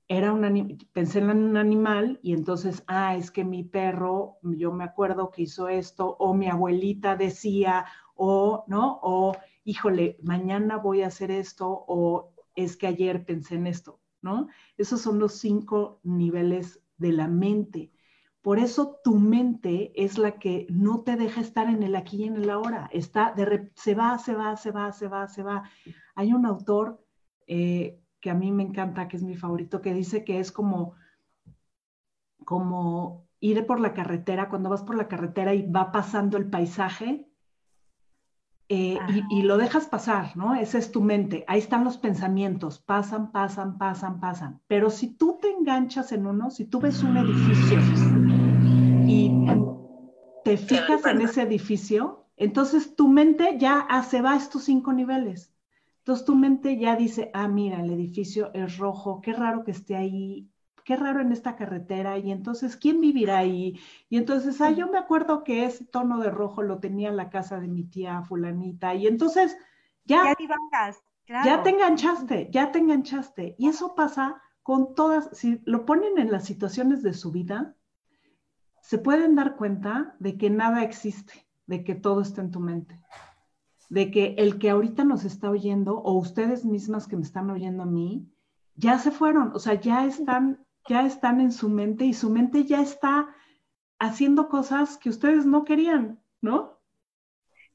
era 0.07 0.33
un 0.33 0.79
pensé 0.93 1.19
en 1.19 1.31
un 1.31 1.57
animal 1.57 2.19
y 2.23 2.33
entonces, 2.33 2.85
ah, 2.87 3.17
es 3.17 3.31
que 3.31 3.45
mi 3.45 3.65
perro, 3.65 4.39
yo 4.43 4.73
me 4.73 4.85
acuerdo 4.85 5.31
que 5.31 5.43
hizo 5.43 5.69
esto, 5.69 6.17
o 6.19 6.35
mi 6.35 6.49
abuelita 6.49 7.17
decía, 7.17 7.85
o, 8.15 8.65
¿no? 8.69 9.01
O, 9.03 9.37
híjole, 9.69 10.17
mañana 10.23 10.79
voy 10.79 11.03
a 11.03 11.09
hacer 11.09 11.31
esto, 11.31 11.85
o 11.87 12.33
es 12.55 12.79
que 12.79 12.87
ayer 12.87 13.27
pensé 13.27 13.57
en 13.57 13.67
esto, 13.67 14.01
¿no? 14.23 14.49
Esos 14.79 15.03
son 15.03 15.19
los 15.19 15.35
cinco 15.35 16.01
niveles 16.05 16.81
de 16.97 17.13
la 17.13 17.29
mente. 17.29 17.93
Por 18.41 18.59
eso 18.59 18.99
tu 19.05 19.19
mente 19.19 19.93
es 19.95 20.17
la 20.17 20.39
que 20.39 20.67
no 20.71 21.03
te 21.03 21.17
deja 21.17 21.43
estar 21.43 21.69
en 21.69 21.83
el 21.83 21.97
aquí 21.97 22.17
y 22.17 22.25
en 22.25 22.37
el 22.37 22.49
ahora. 22.49 22.89
Está 22.95 23.33
de 23.33 23.71
se 23.75 23.95
va, 23.95 24.19
se 24.19 24.35
va, 24.35 24.57
se 24.57 24.71
va, 24.71 24.91
se 24.91 25.07
va, 25.07 25.29
se 25.29 25.43
va. 25.43 25.65
Hay 26.15 26.33
un 26.33 26.47
autor 26.47 27.05
eh, 27.47 28.01
que 28.21 28.31
a 28.31 28.35
mí 28.35 28.51
me 28.51 28.63
encanta, 28.63 29.07
que 29.07 29.19
es 29.19 29.23
mi 29.23 29.37
favorito, 29.37 29.83
que 29.83 29.93
dice 29.93 30.25
que 30.25 30.41
es 30.41 30.51
como, 30.51 30.95
como 32.47 33.29
ir 33.39 33.67
por 33.67 33.81
la 33.81 33.93
carretera, 33.93 34.49
cuando 34.49 34.71
vas 34.71 34.83
por 34.83 34.97
la 34.97 35.09
carretera 35.09 35.53
y 35.53 35.71
va 35.71 35.93
pasando 35.93 36.39
el 36.39 36.49
paisaje, 36.49 37.28
eh, 38.71 38.99
y, 39.09 39.39
y, 39.39 39.43
lo 39.43 39.57
dejas 39.57 39.87
pasar, 39.87 40.37
¿no? 40.37 40.55
Esa 40.55 40.77
es 40.77 40.93
tu 40.93 41.01
mente. 41.01 41.45
Ahí 41.49 41.59
están 41.59 41.85
los 41.85 41.97
pensamientos, 41.97 42.79
pasan, 42.79 43.33
pasan, 43.33 43.79
pasan, 43.79 44.21
pasan. 44.21 44.61
Pero 44.67 44.91
si 44.91 45.09
tú 45.09 45.39
te 45.41 45.51
enganchas 45.51 46.13
en 46.13 46.27
uno, 46.27 46.51
si 46.51 46.67
tú 46.67 46.79
ves 46.79 47.03
un 47.03 47.17
edificio 47.17 47.79
y 49.07 49.33
te 50.45 50.57
fijas 50.59 51.07
en 51.07 51.23
ese 51.23 51.43
edificio, 51.43 52.27
entonces 52.37 52.95
tu 52.95 53.09
mente 53.09 53.57
ya 53.59 53.87
ah, 53.89 54.03
se 54.03 54.21
va 54.21 54.33
a 54.33 54.37
estos 54.37 54.65
cinco 54.65 54.93
niveles. 54.93 55.53
Entonces 56.01 56.27
tu 56.27 56.35
mente 56.35 56.79
ya 56.79 56.95
dice, 56.95 57.31
ah, 57.35 57.49
mira, 57.49 57.81
el 57.81 57.91
edificio 57.91 58.51
es 58.55 58.77
rojo, 58.79 59.21
qué 59.23 59.33
raro 59.33 59.65
que 59.65 59.71
esté 59.71 59.97
ahí, 59.97 60.49
qué 60.89 60.97
raro 60.97 61.21
en 61.21 61.33
esta 61.33 61.55
carretera, 61.55 62.17
y 62.17 62.33
entonces, 62.33 62.75
¿quién 62.75 62.99
vivirá 63.03 63.37
ahí? 63.37 63.79
Y 64.09 64.17
entonces, 64.17 64.59
ah, 64.63 64.71
yo 64.71 64.87
me 64.91 64.97
acuerdo 64.97 65.45
que 65.45 65.67
ese 65.67 65.85
tono 65.85 66.19
de 66.19 66.31
rojo 66.31 66.63
lo 66.63 66.79
tenía 66.79 67.11
en 67.11 67.17
la 67.19 67.29
casa 67.29 67.61
de 67.61 67.69
mi 67.69 67.85
tía 67.85 68.23
fulanita, 68.23 68.95
y 68.95 69.07
entonces 69.07 69.55
ya, 70.07 70.35
ya, 71.27 71.45
ya 71.45 71.63
te 71.63 71.69
enganchaste, 71.69 72.49
ya 72.51 72.73
te 72.73 72.79
enganchaste. 72.79 73.55
Y 73.59 73.69
eso 73.69 73.95
pasa 73.95 74.41
con 74.63 74.95
todas, 74.95 75.29
si 75.37 75.61
lo 75.67 75.85
ponen 75.85 76.17
en 76.17 76.33
las 76.33 76.47
situaciones 76.47 77.03
de 77.03 77.13
su 77.13 77.33
vida, 77.33 77.77
se 78.81 78.97
pueden 78.97 79.35
dar 79.35 79.57
cuenta 79.57 80.17
de 80.21 80.39
que 80.39 80.49
nada 80.49 80.83
existe, 80.85 81.47
de 81.67 81.85
que 81.85 81.97
todo 81.97 82.23
está 82.23 82.41
en 82.41 82.51
tu 82.51 82.61
mente, 82.61 82.99
de 83.91 84.11
que 84.11 84.37
el 84.39 84.59
que 84.59 84.71
ahorita 84.71 85.05
nos 85.05 85.27
está 85.27 85.51
oyendo, 85.51 85.99
o 85.99 86.15
ustedes 86.15 86.65
mismas 86.65 87.07
que 87.07 87.17
me 87.17 87.25
están 87.25 87.51
oyendo 87.51 87.83
a 87.83 87.87
mí, 87.87 88.27
ya 88.75 88.99
se 88.99 89.11
fueron, 89.11 89.53
o 89.55 89.59
sea, 89.59 89.75
ya 89.75 90.07
están 90.07 90.65
ya 90.87 91.07
están 91.07 91.41
en 91.41 91.53
su 91.53 91.69
mente 91.69 92.05
y 92.05 92.15
su 92.15 92.31
mente 92.31 92.65
ya 92.65 92.83
está 92.83 93.35
haciendo 93.99 94.49
cosas 94.49 94.97
que 94.97 95.11
ustedes 95.11 95.45
no 95.47 95.65
querían, 95.65 96.21
¿no? 96.41 96.79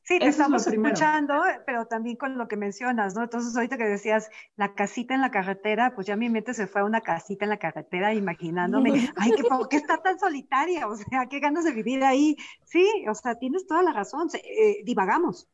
Sí, 0.06 0.20
te 0.20 0.28
estamos 0.28 0.68
escuchando, 0.68 1.42
pero 1.66 1.86
también 1.86 2.18
con 2.18 2.38
lo 2.38 2.50
que 2.50 2.58
mencionas, 2.58 3.16
¿no? 3.16 3.24
Entonces, 3.24 3.56
ahorita 3.56 3.78
que 3.78 3.86
decías 3.86 4.30
la 4.58 4.74
casita 4.76 5.16
en 5.16 5.22
la 5.22 5.32
carretera, 5.32 5.96
pues 5.96 6.08
ya 6.08 6.18
mi 6.18 6.30
mente 6.30 6.54
se 6.54 6.68
fue 6.68 6.82
a 6.82 6.84
una 6.84 7.00
casita 7.00 7.46
en 7.46 7.50
la 7.50 7.58
carretera 7.58 8.14
imaginándome, 8.14 9.10
ay, 9.16 9.32
¿qué, 9.32 9.44
¿por 9.46 9.70
qué 9.70 9.78
está 9.78 9.98
tan 9.98 10.20
solitaria? 10.20 10.88
O 10.88 10.96
sea, 10.98 11.28
qué 11.28 11.40
ganas 11.40 11.64
de 11.64 11.72
vivir 11.72 12.04
ahí. 12.04 12.36
Sí, 12.66 12.86
o 13.10 13.16
sea, 13.16 13.36
tienes 13.36 13.66
toda 13.66 13.82
la 13.82 13.94
razón, 13.94 14.28
eh, 14.34 14.84
divagamos, 14.84 15.48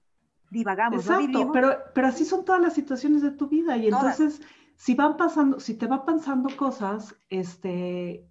divagamos. 0.49 1.05
Exacto, 1.05 1.51
pero, 1.51 1.77
pero 1.93 2.07
así 2.07 2.25
son 2.25 2.43
todas 2.43 2.61
las 2.61 2.73
situaciones 2.73 3.21
de 3.21 3.31
tu 3.31 3.49
vida 3.49 3.77
y 3.77 3.85
entonces 3.89 4.41
si 4.79 4.95
van 4.95 5.17
pasando, 5.17 5.59
si 5.59 5.73
te 5.73 5.87
va 5.87 6.05
pasando 6.05 6.55
cosas, 6.55 7.13
este, 7.29 8.25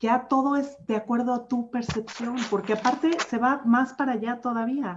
ya 0.00 0.26
todo 0.26 0.56
es 0.56 0.76
de 0.88 0.96
acuerdo 0.96 1.32
a 1.32 1.46
tu 1.46 1.70
percepción, 1.70 2.34
porque 2.50 2.72
aparte 2.72 3.16
se 3.20 3.38
va 3.38 3.62
más 3.64 3.94
para 3.94 4.12
allá 4.12 4.40
todavía. 4.40 4.96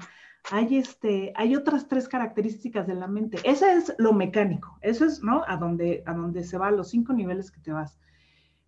Hay, 0.50 0.76
este, 0.76 1.34
hay 1.36 1.56
otras 1.56 1.88
tres 1.88 2.08
características 2.08 2.88
de 2.88 2.96
la 2.96 3.06
mente. 3.06 3.38
Ese 3.44 3.74
es 3.74 3.94
lo 4.00 4.12
mecánico, 4.12 4.80
eso 4.82 5.06
es, 5.06 5.22
¿no? 5.22 5.44
A 5.48 5.58
donde, 5.58 6.02
a 6.08 6.14
donde 6.14 6.44
se 6.44 6.58
va, 6.58 6.72
los 6.72 6.90
cinco 6.90 7.14
niveles 7.14 7.52
que 7.52 7.62
te 7.62 7.72
vas. 7.72 8.00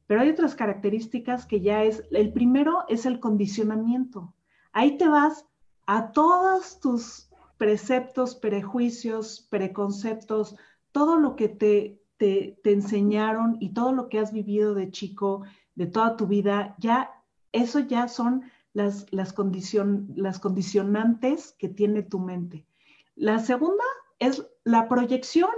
Pero 0.05 0.21
hay 0.21 0.29
otras 0.29 0.53
características 0.53 1.47
que 1.47 1.61
ya 1.61 1.83
es, 1.83 2.03
el 2.11 2.31
primero 2.31 2.85
es 2.89 3.07
el 3.07 3.19
condicionamiento. 3.19 4.35
Ahí 4.71 4.99
te 4.99 5.07
vas 5.07 5.47
a 5.87 6.11
todos 6.11 6.79
tus 6.79 7.31
preceptos, 7.57 8.35
prejuicios, 8.35 9.47
preconceptos, 9.49 10.55
todo 10.91 11.17
lo 11.17 11.35
que 11.35 11.49
te 11.49 11.98
te, 12.19 12.59
enseñaron 12.65 13.57
y 13.59 13.69
todo 13.69 13.93
lo 13.93 14.09
que 14.09 14.19
has 14.19 14.31
vivido 14.31 14.75
de 14.75 14.91
chico, 14.91 15.43
de 15.73 15.87
toda 15.87 16.17
tu 16.17 16.27
vida, 16.27 16.75
ya 16.77 17.11
eso 17.51 17.79
ya 17.79 18.07
son 18.07 18.43
las, 18.73 19.07
las, 19.11 19.33
las 20.15 20.39
condicionantes 20.39 21.55
que 21.57 21.69
tiene 21.69 22.03
tu 22.03 22.19
mente. 22.19 22.67
La 23.15 23.39
segunda 23.39 23.83
es 24.19 24.45
la 24.63 24.87
proyección, 24.87 25.49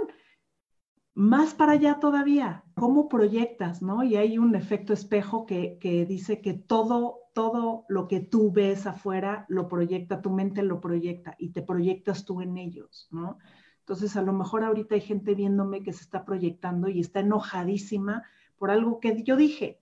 más 1.14 1.52
para 1.52 1.72
allá 1.72 1.98
todavía, 2.00 2.64
cómo 2.74 3.08
proyectas, 3.08 3.82
¿no? 3.82 4.02
Y 4.02 4.16
hay 4.16 4.38
un 4.38 4.54
efecto 4.54 4.94
espejo 4.94 5.44
que, 5.44 5.78
que, 5.78 6.06
dice 6.06 6.40
que 6.40 6.54
todo, 6.54 7.18
todo 7.34 7.84
lo 7.88 8.08
que 8.08 8.20
tú 8.20 8.50
ves 8.50 8.86
afuera 8.86 9.44
lo 9.48 9.68
proyecta, 9.68 10.22
tu 10.22 10.30
mente 10.30 10.62
lo 10.62 10.80
proyecta 10.80 11.34
y 11.38 11.50
te 11.50 11.60
proyectas 11.60 12.24
tú 12.24 12.40
en 12.40 12.56
ellos, 12.56 13.08
¿no? 13.10 13.38
Entonces, 13.82 14.16
a 14.16 14.22
lo 14.22 14.32
mejor 14.32 14.62
ahorita 14.62 14.94
hay 14.94 15.00
gente 15.00 15.34
viéndome 15.34 15.82
que 15.82 15.92
se 15.92 16.02
está 16.02 16.24
proyectando 16.24 16.88
y 16.88 17.00
está 17.00 17.20
enojadísima 17.20 18.22
por 18.56 18.70
algo 18.70 19.00
que 19.00 19.24
yo 19.24 19.36
dije, 19.36 19.80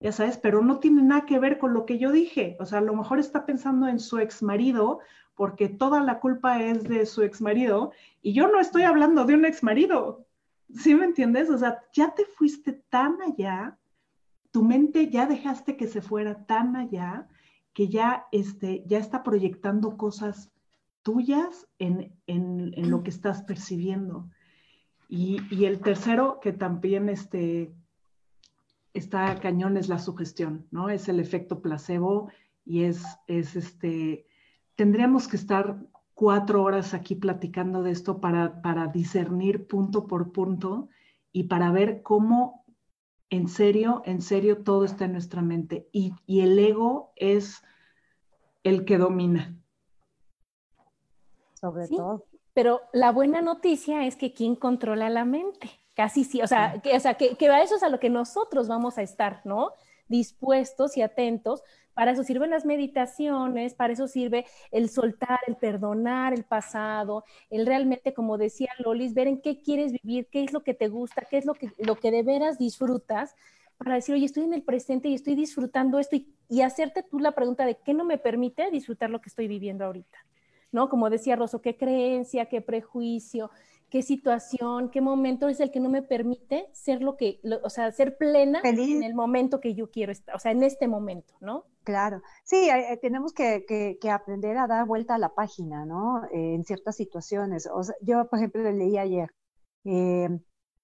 ya 0.00 0.10
sabes, 0.10 0.36
pero 0.36 0.62
no 0.62 0.80
tiene 0.80 1.02
nada 1.02 1.26
que 1.26 1.38
ver 1.38 1.58
con 1.58 1.72
lo 1.72 1.86
que 1.86 1.98
yo 1.98 2.10
dije. 2.10 2.56
O 2.58 2.66
sea, 2.66 2.78
a 2.78 2.82
lo 2.82 2.94
mejor 2.94 3.20
está 3.20 3.46
pensando 3.46 3.86
en 3.86 4.00
su 4.00 4.18
ex 4.18 4.42
marido 4.42 4.98
porque 5.36 5.68
toda 5.68 6.00
la 6.00 6.18
culpa 6.18 6.60
es 6.60 6.84
de 6.84 7.06
su 7.06 7.22
ex 7.22 7.40
marido 7.40 7.92
y 8.20 8.32
yo 8.32 8.48
no 8.48 8.58
estoy 8.58 8.82
hablando 8.82 9.24
de 9.24 9.34
un 9.34 9.44
ex 9.44 9.62
marido. 9.62 10.26
¿Sí 10.74 10.96
me 10.96 11.04
entiendes? 11.04 11.48
O 11.48 11.58
sea, 11.58 11.82
ya 11.92 12.14
te 12.14 12.24
fuiste 12.24 12.72
tan 12.72 13.22
allá, 13.22 13.78
tu 14.50 14.64
mente 14.64 15.08
ya 15.08 15.26
dejaste 15.26 15.76
que 15.76 15.86
se 15.86 16.02
fuera 16.02 16.44
tan 16.46 16.74
allá 16.74 17.28
que 17.72 17.88
ya, 17.88 18.26
este, 18.32 18.82
ya 18.86 18.98
está 18.98 19.22
proyectando 19.22 19.96
cosas 19.96 20.50
tuyas 21.06 21.68
en, 21.78 22.10
lo 22.90 23.04
que 23.04 23.10
estás 23.10 23.44
percibiendo. 23.44 24.28
Y, 25.08 25.64
el 25.64 25.78
tercero, 25.78 26.40
que 26.40 26.52
también 26.52 27.08
este, 27.08 27.72
está 28.92 29.38
cañón, 29.38 29.76
es 29.76 29.88
la 29.88 30.00
sugestión, 30.00 30.66
¿no? 30.72 30.90
Es 30.90 31.08
el 31.08 31.20
efecto 31.20 31.62
placebo 31.62 32.32
y 32.64 32.82
es, 32.82 33.04
es 33.28 33.54
este, 33.54 34.26
tendríamos 34.74 35.28
que 35.28 35.36
estar 35.36 35.78
cuatro 36.12 36.64
horas 36.64 36.92
aquí 36.92 37.14
platicando 37.14 37.84
de 37.84 37.92
esto 37.92 38.20
para, 38.20 38.60
para 38.60 38.88
discernir 38.88 39.68
punto 39.68 40.08
por 40.08 40.32
punto 40.32 40.88
y 41.30 41.44
para 41.44 41.70
ver 41.70 42.02
cómo 42.02 42.64
en 43.30 43.46
serio, 43.46 44.02
en 44.06 44.20
serio 44.20 44.64
todo 44.64 44.84
está 44.84 45.04
en 45.04 45.12
nuestra 45.12 45.40
mente 45.40 45.88
y, 45.92 46.14
y 46.26 46.40
el 46.40 46.58
ego 46.58 47.12
es 47.14 47.62
el 48.64 48.84
que 48.84 48.98
domina. 48.98 49.56
Sobre 51.60 51.88
todo. 51.88 52.24
Pero 52.54 52.80
la 52.92 53.12
buena 53.12 53.42
noticia 53.42 54.06
es 54.06 54.16
que 54.16 54.32
¿quién 54.32 54.56
controla 54.56 55.10
la 55.10 55.24
mente? 55.24 55.70
Casi 55.94 56.24
sí, 56.24 56.42
o 56.42 56.46
sea, 56.46 56.80
que, 56.82 56.94
o 56.94 57.00
sea, 57.00 57.14
que, 57.14 57.36
que 57.36 57.48
a 57.48 57.62
eso 57.62 57.76
es 57.76 57.82
a 57.82 57.88
lo 57.88 57.98
que 57.98 58.10
nosotros 58.10 58.68
vamos 58.68 58.98
a 58.98 59.02
estar, 59.02 59.40
¿no? 59.44 59.70
Dispuestos 60.08 60.96
y 60.96 61.02
atentos. 61.02 61.62
Para 61.94 62.10
eso 62.12 62.22
sirven 62.22 62.50
las 62.50 62.66
meditaciones, 62.66 63.74
para 63.74 63.94
eso 63.94 64.06
sirve 64.06 64.44
el 64.70 64.90
soltar, 64.90 65.38
el 65.46 65.56
perdonar 65.56 66.34
el 66.34 66.44
pasado, 66.44 67.24
el 67.48 67.66
realmente, 67.66 68.12
como 68.12 68.36
decía 68.36 68.70
Lolis, 68.78 69.14
ver 69.14 69.28
en 69.28 69.40
qué 69.40 69.62
quieres 69.62 69.92
vivir, 69.92 70.28
qué 70.30 70.44
es 70.44 70.52
lo 70.52 70.62
que 70.62 70.74
te 70.74 70.88
gusta, 70.88 71.26
qué 71.30 71.38
es 71.38 71.46
lo 71.46 71.54
que, 71.54 71.70
lo 71.78 71.96
que 71.96 72.10
de 72.10 72.22
veras 72.22 72.58
disfrutas, 72.58 73.34
para 73.78 73.94
decir, 73.94 74.14
oye, 74.14 74.26
estoy 74.26 74.44
en 74.44 74.52
el 74.52 74.62
presente 74.62 75.08
y 75.08 75.14
estoy 75.14 75.34
disfrutando 75.34 75.98
esto 75.98 76.16
y, 76.16 76.34
y 76.48 76.60
hacerte 76.60 77.02
tú 77.02 77.18
la 77.18 77.32
pregunta 77.32 77.64
de 77.64 77.78
qué 77.78 77.94
no 77.94 78.04
me 78.04 78.18
permite 78.18 78.70
disfrutar 78.70 79.08
lo 79.08 79.22
que 79.22 79.30
estoy 79.30 79.48
viviendo 79.48 79.84
ahorita. 79.86 80.18
¿No? 80.76 80.90
Como 80.90 81.08
decía 81.08 81.36
Rosso, 81.36 81.62
qué 81.62 81.74
creencia, 81.78 82.50
qué 82.50 82.60
prejuicio, 82.60 83.50
qué 83.88 84.02
situación, 84.02 84.90
qué 84.90 85.00
momento 85.00 85.48
es 85.48 85.58
el 85.60 85.70
que 85.70 85.80
no 85.80 85.88
me 85.88 86.02
permite 86.02 86.68
ser 86.74 87.00
lo 87.00 87.16
que, 87.16 87.40
o 87.62 87.70
sea, 87.70 87.90
ser 87.92 88.18
plena 88.18 88.60
en 88.62 89.02
el 89.02 89.14
momento 89.14 89.58
que 89.58 89.74
yo 89.74 89.90
quiero 89.90 90.12
estar, 90.12 90.36
o 90.36 90.38
sea, 90.38 90.52
en 90.52 90.62
este 90.62 90.86
momento, 90.86 91.32
¿no? 91.40 91.64
Claro, 91.82 92.20
sí, 92.44 92.68
eh, 92.68 92.92
eh, 92.92 92.98
tenemos 92.98 93.32
que, 93.32 93.64
aprender 94.12 94.58
a 94.58 94.66
dar 94.66 94.86
vuelta 94.86 95.14
a 95.14 95.18
la 95.18 95.34
página, 95.34 95.86
¿no? 95.86 96.24
Eh, 96.26 96.54
en 96.54 96.64
ciertas 96.64 96.94
situaciones. 96.94 97.66
yo, 98.02 98.28
por 98.28 98.38
ejemplo, 98.38 98.70
leí 98.70 98.98
ayer, 98.98 99.30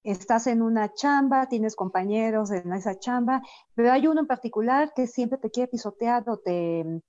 estás 0.04 0.46
en 0.46 0.62
una 0.62 0.94
chamba, 0.94 1.48
tienes 1.50 1.76
compañeros 1.76 2.50
en 2.50 2.72
esa 2.72 2.98
chamba, 2.98 3.42
pero 3.74 3.92
hay 3.92 4.06
uno 4.06 4.20
en 4.20 4.26
particular 4.26 4.92
que 4.96 5.06
siempre 5.06 5.38
te 5.38 5.50
quiere 5.50 5.70
pisotear 5.70 6.28
o 6.30 6.38
te, 6.38 7.02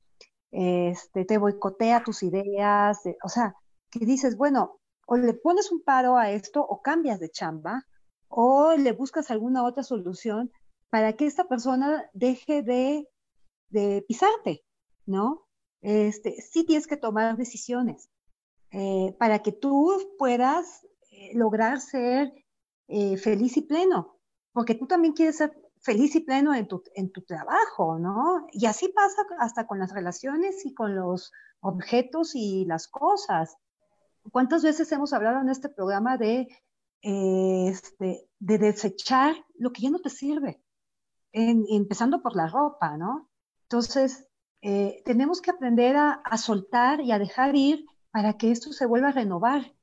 este, 0.53 1.25
te 1.25 1.39
boicotea 1.39 2.03
tus 2.03 2.21
ideas, 2.21 2.99
o 3.23 3.29
sea, 3.29 3.55
que 3.89 4.05
dices, 4.05 4.37
bueno, 4.37 4.79
o 5.07 5.17
le 5.17 5.33
pones 5.33 5.71
un 5.71 5.83
paro 5.83 6.15
a 6.15 6.29
esto 6.29 6.61
o 6.61 6.81
cambias 6.81 7.19
de 7.19 7.29
chamba 7.29 7.85
o 8.27 8.75
le 8.75 8.91
buscas 8.91 9.31
alguna 9.31 9.63
otra 9.63 9.83
solución 9.83 10.51
para 10.89 11.13
que 11.13 11.25
esta 11.25 11.45
persona 11.45 12.09
deje 12.13 12.61
de, 12.61 13.07
pisarte, 14.07 14.63
¿no? 15.07 15.47
Este, 15.81 16.39
sí 16.39 16.63
tienes 16.63 16.85
que 16.85 16.97
tomar 16.97 17.35
decisiones 17.35 18.09
eh, 18.71 19.15
para 19.17 19.39
que 19.39 19.51
tú 19.51 19.91
puedas 20.19 20.85
eh, 21.09 21.31
lograr 21.33 21.81
ser 21.81 22.31
eh, 22.87 23.17
feliz 23.17 23.57
y 23.57 23.61
pleno, 23.61 24.19
porque 24.51 24.75
tú 24.75 24.85
también 24.85 25.15
quieres 25.15 25.37
ser 25.37 25.51
feliz 25.83 26.15
y 26.15 26.21
pleno 26.21 26.55
en 26.55 26.67
tu, 26.67 26.81
en 26.95 27.11
tu 27.11 27.21
trabajo, 27.21 27.99
¿no? 27.99 28.47
Y 28.51 28.65
así 28.65 28.87
pasa 28.87 29.23
hasta 29.37 29.67
con 29.67 29.79
las 29.79 29.93
relaciones 29.93 30.65
y 30.65 30.73
con 30.73 30.95
los 30.95 31.31
objetos 31.59 32.35
y 32.35 32.65
las 32.65 32.87
cosas. 32.87 33.57
¿Cuántas 34.31 34.63
veces 34.63 34.91
hemos 34.93 35.11
hablado 35.11 35.41
en 35.41 35.49
este 35.49 35.67
programa 35.67 36.17
de, 36.17 36.47
eh, 37.01 37.67
este, 37.67 38.29
de 38.39 38.57
desechar 38.57 39.35
lo 39.55 39.71
que 39.71 39.83
ya 39.83 39.89
no 39.91 39.99
te 39.99 40.09
sirve? 40.09 40.59
empezando 41.35 42.21
por 42.21 42.35
la 42.35 42.45
ropa, 42.45 42.95
¿no? 42.95 43.27
Entonces, 43.63 44.29
eh, 44.61 45.01
tenemos 45.03 45.41
que 45.41 45.49
aprender 45.49 45.95
a, 45.97 46.21
soltar 46.37 47.01
y 47.01 47.11
a 47.11 47.17
dejar 47.17 47.55
ir 47.55 47.87
para 48.11 48.37
que 48.37 48.51
esto 48.51 48.71
se 48.71 48.85
vuelva 48.85 49.07
a 49.07 49.13
renovar, 49.13 49.73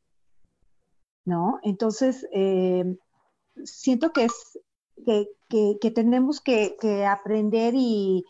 ¿no? 1.24 1.58
Entonces, 1.64 2.24
eh, 2.32 2.96
siento 3.64 4.12
que 4.12 4.26
es, 4.26 4.60
que, 5.04 5.90
tenemos 5.90 6.40
que, 6.40 7.06
aprender 7.06 7.74
y, 7.76 8.24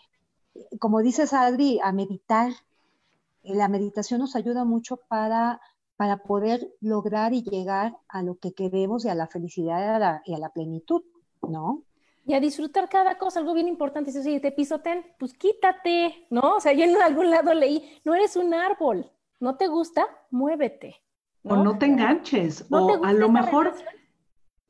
como 0.78 1.00
dices 1.00 1.32
Adri, 1.32 1.80
a 1.82 1.92
meditar. 1.92 2.52
La 3.42 3.68
meditación 3.68 4.20
nos 4.20 4.36
ayuda 4.36 4.64
mucho 4.64 4.98
para, 5.08 5.60
para 5.96 6.18
poder 6.18 6.68
lograr 6.80 7.32
y 7.32 7.42
llegar 7.42 7.96
a 8.08 8.22
lo 8.22 8.38
que 8.38 8.52
queremos 8.52 9.04
y 9.04 9.08
a 9.08 9.14
la 9.14 9.26
felicidad 9.26 10.22
y 10.26 10.34
a 10.34 10.38
la, 10.38 10.48
plenitud, 10.50 11.02
¿no? 11.48 11.82
Y 12.26 12.34
a 12.34 12.40
disfrutar 12.40 12.88
cada 12.88 13.16
cosa, 13.16 13.40
algo 13.40 13.54
bien 13.54 13.66
importante, 13.66 14.12
si 14.12 14.18
oye, 14.18 14.40
te 14.40 14.52
pisoten, 14.52 15.04
pues 15.18 15.32
quítate, 15.32 16.26
¿no? 16.28 16.56
O 16.56 16.60
sea, 16.60 16.72
yo 16.74 16.84
en 16.84 17.00
algún 17.00 17.30
lado 17.30 17.54
leí, 17.54 17.98
no 18.04 18.14
eres 18.14 18.36
un 18.36 18.52
árbol, 18.52 19.10
¿no 19.40 19.56
te 19.56 19.68
gusta? 19.68 20.06
Muévete. 20.30 20.96
O 21.42 21.56
no 21.56 21.78
te 21.78 21.86
enganches, 21.86 22.66
o 22.70 23.02
a 23.02 23.12
lo 23.14 23.30
mejor 23.30 23.74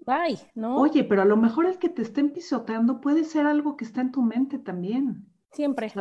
Bye, 0.07 0.39
¿no? 0.55 0.77
Oye, 0.77 1.05
pero 1.05 1.23
a 1.23 1.25
lo 1.25 1.37
mejor 1.37 1.67
el 1.67 1.79
que 1.79 1.89
te 1.89 2.03
estén 2.03 2.31
pisoteando 2.31 3.01
puede 3.01 3.25
ser 3.25 3.47
algo 3.47 3.77
que 3.77 3.85
está 3.85 4.01
en 4.01 4.13
tu 4.13 4.23
mente 4.23 4.59
también. 4.59 5.27
Siempre. 5.53 5.93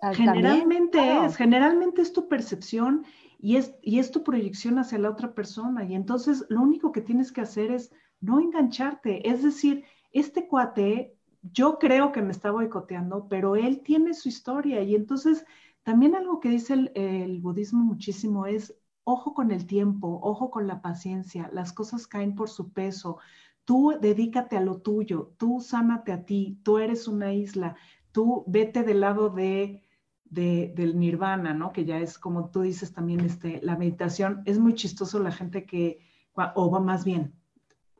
Ah, 0.00 0.12
generalmente 0.12 0.98
es, 1.24 1.36
generalmente 1.36 2.02
es 2.02 2.12
tu 2.12 2.28
percepción 2.28 3.04
y 3.38 3.56
es, 3.56 3.74
y 3.82 3.98
es 3.98 4.10
tu 4.10 4.22
proyección 4.22 4.78
hacia 4.78 4.98
la 4.98 5.10
otra 5.10 5.34
persona. 5.34 5.84
Y 5.84 5.94
entonces 5.94 6.44
lo 6.48 6.60
único 6.60 6.92
que 6.92 7.00
tienes 7.00 7.32
que 7.32 7.40
hacer 7.40 7.70
es 7.70 7.92
no 8.20 8.40
engancharte. 8.40 9.28
Es 9.28 9.42
decir, 9.42 9.84
este 10.12 10.46
cuate, 10.46 11.16
yo 11.42 11.78
creo 11.78 12.12
que 12.12 12.22
me 12.22 12.32
está 12.32 12.50
boicoteando, 12.50 13.28
pero 13.28 13.56
él 13.56 13.80
tiene 13.80 14.14
su 14.14 14.28
historia. 14.28 14.82
Y 14.82 14.94
entonces 14.94 15.44
también 15.82 16.14
algo 16.14 16.40
que 16.40 16.50
dice 16.50 16.74
el, 16.74 16.92
el 16.94 17.40
budismo 17.40 17.82
muchísimo 17.82 18.46
es 18.46 18.74
ojo 19.06 19.34
con 19.34 19.52
el 19.52 19.66
tiempo, 19.66 20.18
ojo 20.20 20.50
con 20.50 20.66
la 20.66 20.82
paciencia, 20.82 21.48
las 21.52 21.72
cosas 21.72 22.08
caen 22.08 22.34
por 22.34 22.48
su 22.48 22.72
peso. 22.72 23.18
Tú 23.64 23.94
dedícate 24.00 24.56
a 24.56 24.60
lo 24.60 24.78
tuyo, 24.78 25.32
tú 25.38 25.60
sánate 25.60 26.10
a 26.10 26.24
ti, 26.24 26.58
tú 26.64 26.78
eres 26.78 27.06
una 27.06 27.32
isla, 27.32 27.76
tú 28.10 28.42
vete 28.48 28.82
del 28.82 29.00
lado 29.00 29.30
de, 29.30 29.84
del 30.24 30.98
nirvana, 30.98 31.54
¿no? 31.54 31.72
Que 31.72 31.84
ya 31.84 32.00
es 32.00 32.18
como 32.18 32.50
tú 32.50 32.62
dices 32.62 32.92
también, 32.92 33.20
este, 33.20 33.60
la 33.62 33.76
meditación. 33.76 34.42
Es 34.44 34.58
muy 34.58 34.74
chistoso 34.74 35.20
la 35.20 35.30
gente 35.30 35.64
que, 35.66 36.00
o 36.34 36.80
más 36.80 37.04
bien, 37.04 37.32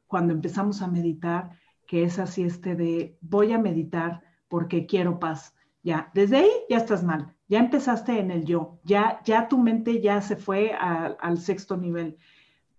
cuando 0.08 0.32
empezamos 0.32 0.82
a 0.82 0.88
meditar, 0.88 1.56
que 1.86 2.02
es 2.02 2.18
así 2.18 2.42
este 2.42 2.74
de 2.74 3.16
voy 3.20 3.52
a 3.52 3.58
meditar 3.58 4.22
porque 4.48 4.86
quiero 4.86 5.20
paz. 5.20 5.54
Ya, 5.84 6.10
desde 6.14 6.38
ahí 6.38 6.50
ya 6.68 6.78
estás 6.78 7.04
mal 7.04 7.35
ya 7.48 7.58
empezaste 7.60 8.18
en 8.18 8.30
el 8.30 8.44
yo, 8.44 8.78
ya, 8.84 9.20
ya 9.24 9.48
tu 9.48 9.58
mente 9.58 10.00
ya 10.00 10.20
se 10.20 10.36
fue 10.36 10.72
al 10.72 11.38
sexto 11.38 11.76
nivel. 11.76 12.18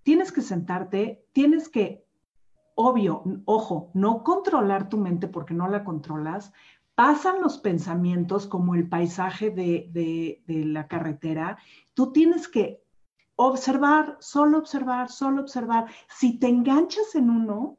Tienes 0.04 0.32
que 0.32 0.42
sentarte, 0.42 1.26
tienes 1.34 1.70
que, 1.70 2.06
obvio, 2.76 3.24
ojo, 3.46 3.92
no 3.94 4.24
controlar 4.24 4.90
tu 4.90 4.98
mente 4.98 5.28
porque 5.28 5.54
no 5.54 5.68
la 5.68 5.84
controlas. 5.84 6.54
Pasan 6.96 7.42
los 7.42 7.60
pensamientos 7.60 8.48
como 8.48 8.76
el 8.76 8.90
paisaje 8.90 9.52
de, 9.52 9.90
de 10.48 10.66
la 10.66 10.88
carretera. 10.88 11.58
Tú 11.94 12.12
tienes 12.12 12.48
que 12.48 12.82
observar, 13.36 14.18
solo 14.20 14.58
observar, 14.58 15.10
solo 15.10 15.42
observar. 15.42 15.86
Si 16.10 16.40
te 16.40 16.48
enganchas 16.48 17.16
en 17.16 17.30
uno, 17.30 17.78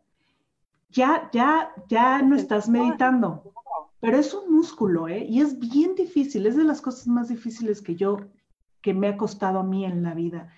ya, 0.90 1.28
ya, 1.32 1.72
ya 1.88 2.22
no 2.22 2.36
estás 2.36 2.68
meditando. 2.68 3.52
Pero 4.00 4.18
es 4.18 4.32
un 4.32 4.52
músculo, 4.52 5.08
¿eh? 5.08 5.24
Y 5.28 5.40
es 5.40 5.58
bien 5.58 5.94
difícil, 5.96 6.46
es 6.46 6.56
de 6.56 6.64
las 6.64 6.80
cosas 6.80 7.08
más 7.08 7.28
difíciles 7.28 7.82
que 7.82 7.96
yo, 7.96 8.18
que 8.80 8.94
me 8.94 9.08
ha 9.08 9.16
costado 9.16 9.58
a 9.58 9.64
mí 9.64 9.84
en 9.84 10.02
la 10.02 10.14
vida. 10.14 10.52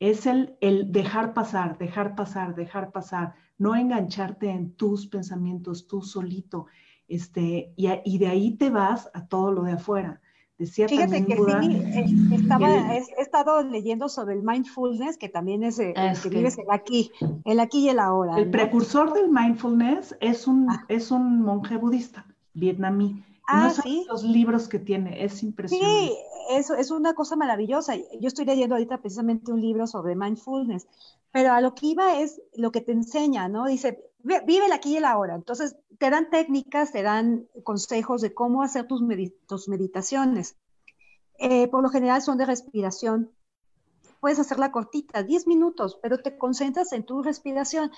Es 0.00 0.26
el, 0.26 0.56
el 0.60 0.90
dejar 0.90 1.32
pasar, 1.34 1.78
dejar 1.78 2.16
pasar, 2.16 2.54
dejar 2.54 2.90
pasar, 2.90 3.34
no 3.58 3.76
engancharte 3.76 4.50
en 4.50 4.72
tus 4.72 5.06
pensamientos 5.06 5.86
tú 5.86 6.02
solito, 6.02 6.66
este, 7.06 7.72
y, 7.76 7.88
y 8.04 8.18
de 8.18 8.26
ahí 8.26 8.56
te 8.56 8.70
vas 8.70 9.10
a 9.14 9.26
todo 9.26 9.52
lo 9.52 9.62
de 9.62 9.72
afuera. 9.72 10.20
Decía 10.58 10.88
Fíjate 10.88 11.24
que 11.24 11.36
sí, 11.36 11.72
eh, 11.72 12.06
estaba, 12.34 12.94
he, 12.94 13.02
estado 13.18 13.62
leyendo 13.62 14.10
sobre 14.10 14.34
el 14.34 14.42
mindfulness, 14.42 15.16
que 15.16 15.30
también 15.30 15.62
es 15.62 15.78
el, 15.78 15.94
que 15.94 16.28
vives 16.28 16.58
el 16.58 16.70
aquí, 16.70 17.10
el 17.46 17.60
aquí 17.60 17.86
y 17.86 17.88
el 17.88 17.98
ahora. 17.98 18.36
El 18.36 18.50
precursor 18.50 19.14
del 19.14 19.30
mindfulness 19.30 20.14
es 20.20 20.46
un, 20.46 20.68
ah. 20.68 20.84
es 20.88 21.10
un 21.10 21.40
monje 21.40 21.78
budista 21.78 22.26
vietnamí. 22.54 23.24
Ah, 23.46 23.70
sí. 23.70 24.06
Los 24.08 24.22
libros 24.22 24.68
que 24.68 24.78
tiene, 24.78 25.24
es 25.24 25.42
impresionante. 25.42 26.08
Sí, 26.08 26.16
eso 26.50 26.74
es 26.74 26.90
una 26.90 27.14
cosa 27.14 27.36
maravillosa. 27.36 27.96
Yo 27.96 28.28
estoy 28.28 28.44
leyendo 28.44 28.74
ahorita 28.76 28.98
precisamente 28.98 29.52
un 29.52 29.60
libro 29.60 29.86
sobre 29.86 30.14
mindfulness, 30.14 30.86
pero 31.32 31.52
a 31.52 31.60
lo 31.60 31.74
que 31.74 31.86
iba 31.86 32.20
es 32.20 32.40
lo 32.54 32.70
que 32.70 32.80
te 32.80 32.92
enseña, 32.92 33.48
¿no? 33.48 33.66
Dice, 33.66 34.04
vive 34.22 34.66
el 34.66 34.72
aquí 34.72 34.92
y 34.92 34.96
el 34.98 35.04
ahora. 35.04 35.34
Entonces, 35.34 35.76
te 35.98 36.10
dan 36.10 36.30
técnicas, 36.30 36.92
te 36.92 37.02
dan 37.02 37.46
consejos 37.62 38.20
de 38.22 38.32
cómo 38.32 38.62
hacer 38.62 38.86
tus, 38.86 39.02
meditaciones. 39.02 40.56
Eh, 41.38 41.68
por 41.68 41.82
lo 41.82 41.88
general 41.88 42.22
son 42.22 42.38
de 42.38 42.46
respiración, 42.46 43.30
puedes 44.20 44.38
hacerla 44.38 44.72
cortita, 44.72 45.22
10 45.22 45.46
minutos, 45.46 45.98
pero 46.02 46.18
te 46.18 46.36
concentras 46.36 46.92
en 46.92 47.04
tu 47.04 47.22
respiración 47.22 47.90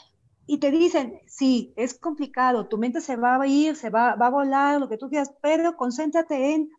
y 0.46 0.58
te 0.58 0.70
dicen, 0.70 1.20
sí, 1.26 1.72
es 1.76 1.98
complicado, 1.98 2.68
tu 2.68 2.78
mente 2.78 3.00
se 3.00 3.16
va 3.16 3.40
a 3.40 3.46
ir, 3.46 3.76
se 3.76 3.90
va, 3.90 4.16
va 4.16 4.26
a 4.26 4.30
volar, 4.30 4.80
lo 4.80 4.88
que 4.88 4.98
tú 4.98 5.08
quieras, 5.08 5.32
pero 5.40 5.76
concéntrate 5.76 6.54
en 6.54 6.70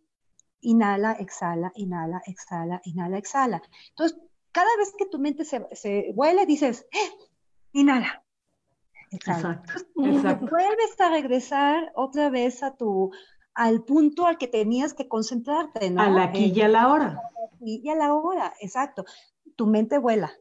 inhala, 0.62 1.14
exhala, 1.14 1.72
inhala, 1.76 2.22
exhala, 2.26 2.82
inhala, 2.86 3.18
exhala. 3.18 3.62
Entonces, 3.90 4.18
cada 4.52 4.76
vez 4.78 4.94
que 4.98 5.06
tu 5.06 5.20
mente 5.20 5.46
se, 5.46 5.66
se 5.74 6.12
vuele, 6.16 6.46
dices, 6.46 6.88
¡Eh! 6.92 7.12
inhala. 7.74 8.24
Exacto, 9.12 9.74
exacto. 9.98 10.48
Vuelves 10.50 11.00
a 11.00 11.10
regresar 11.10 11.92
otra 11.96 12.30
vez 12.30 12.64
a 12.64 12.76
tu, 12.76 13.12
al 13.54 13.84
punto 13.84 14.26
al 14.26 14.38
que 14.38 14.48
tenías 14.48 14.94
que 14.94 15.08
concentrarte, 15.08 15.92
¿no? 15.92 16.02
A 16.02 16.10
la 16.10 16.24
aquí 16.24 16.52
y 16.54 16.62
a 16.62 16.68
la 16.68 16.92
hora. 16.92 17.22
Y 17.62 17.88
a 17.90 17.96
la 17.96 18.14
hora, 18.14 18.54
exacto. 18.60 19.06
Tu 19.56 19.68
mente 19.68 20.00
vuela, 20.00 20.34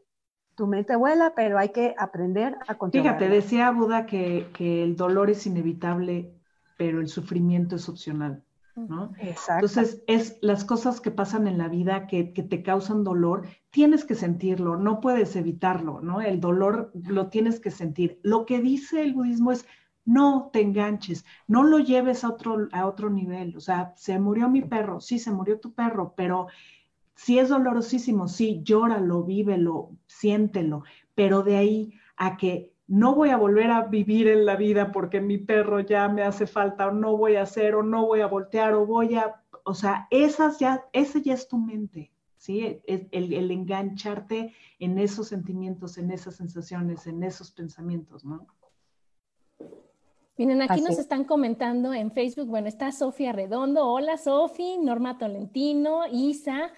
tu 0.62 0.68
mente 0.68 0.94
vuela, 0.94 1.32
pero 1.34 1.58
hay 1.58 1.70
que 1.70 1.92
aprender 1.98 2.56
a 2.68 2.76
controlar. 2.76 3.18
Fíjate, 3.18 3.28
decía 3.28 3.72
Buda 3.72 4.06
que, 4.06 4.46
que, 4.54 4.84
el 4.84 4.94
dolor 4.94 5.28
es 5.28 5.44
inevitable, 5.44 6.32
pero 6.76 7.00
el 7.00 7.08
sufrimiento 7.08 7.74
es 7.74 7.88
opcional. 7.88 8.44
¿no? 8.76 9.10
Exacto. 9.18 9.66
Entonces, 9.66 10.04
es 10.06 10.38
las 10.40 10.64
cosas 10.64 11.00
que 11.00 11.10
pasan 11.10 11.48
en 11.48 11.58
la 11.58 11.66
vida 11.66 12.06
que, 12.06 12.32
que, 12.32 12.44
te 12.44 12.62
causan 12.62 13.02
dolor, 13.02 13.42
tienes 13.70 14.04
que 14.04 14.14
sentirlo, 14.14 14.76
no 14.76 15.00
puedes 15.00 15.34
evitarlo, 15.34 16.00
¿no? 16.00 16.20
El 16.20 16.38
dolor 16.38 16.92
lo 16.94 17.26
tienes 17.26 17.58
que 17.58 17.72
sentir. 17.72 18.20
Lo 18.22 18.46
que 18.46 18.60
dice 18.60 19.02
el 19.02 19.14
budismo 19.14 19.50
es, 19.50 19.66
no 20.04 20.50
te 20.52 20.60
enganches, 20.60 21.24
no 21.48 21.64
lo 21.64 21.80
lleves 21.80 22.22
a 22.22 22.28
otro, 22.28 22.68
a 22.70 22.86
otro 22.86 23.10
nivel. 23.10 23.56
O 23.56 23.60
sea, 23.60 23.94
se 23.96 24.16
murió 24.20 24.48
mi 24.48 24.62
perro, 24.62 25.00
sí, 25.00 25.18
se 25.18 25.32
murió 25.32 25.58
tu 25.58 25.74
perro, 25.74 26.14
pero 26.16 26.46
si 27.14 27.38
es 27.38 27.48
dolorosísimo, 27.48 28.28
sí, 28.28 28.62
llóralo, 28.64 29.22
vívelo, 29.22 29.90
siéntelo, 30.06 30.84
pero 31.14 31.42
de 31.42 31.56
ahí 31.56 31.92
a 32.16 32.36
que 32.36 32.72
no 32.86 33.14
voy 33.14 33.30
a 33.30 33.36
volver 33.36 33.70
a 33.70 33.82
vivir 33.82 34.28
en 34.28 34.44
la 34.44 34.56
vida 34.56 34.92
porque 34.92 35.20
mi 35.20 35.38
perro 35.38 35.80
ya 35.80 36.08
me 36.08 36.22
hace 36.22 36.46
falta, 36.46 36.88
o 36.88 36.90
no 36.90 37.16
voy 37.16 37.36
a 37.36 37.42
hacer, 37.42 37.74
o 37.74 37.82
no 37.82 38.06
voy 38.06 38.20
a 38.20 38.26
voltear, 38.26 38.74
o 38.74 38.86
voy 38.86 39.14
a, 39.14 39.42
o 39.64 39.74
sea, 39.74 40.08
esas 40.10 40.58
ya, 40.58 40.84
ese 40.92 41.22
ya 41.22 41.34
es 41.34 41.48
tu 41.48 41.58
mente, 41.58 42.12
¿sí? 42.36 42.80
El, 42.86 43.08
el 43.12 43.50
engancharte 43.50 44.52
en 44.78 44.98
esos 44.98 45.28
sentimientos, 45.28 45.96
en 45.96 46.10
esas 46.10 46.36
sensaciones, 46.36 47.06
en 47.06 47.22
esos 47.22 47.50
pensamientos, 47.50 48.24
¿no? 48.24 48.46
Miren, 50.36 50.62
aquí 50.62 50.80
nos 50.80 50.98
están 50.98 51.24
comentando 51.24 51.92
en 51.92 52.10
Facebook, 52.10 52.48
bueno, 52.48 52.66
está 52.66 52.90
Sofía 52.90 53.32
Redondo, 53.32 53.86
hola 53.86 54.16
Sofi, 54.16 54.78
Norma 54.78 55.18
Tolentino, 55.18 56.06
Isa, 56.10 56.72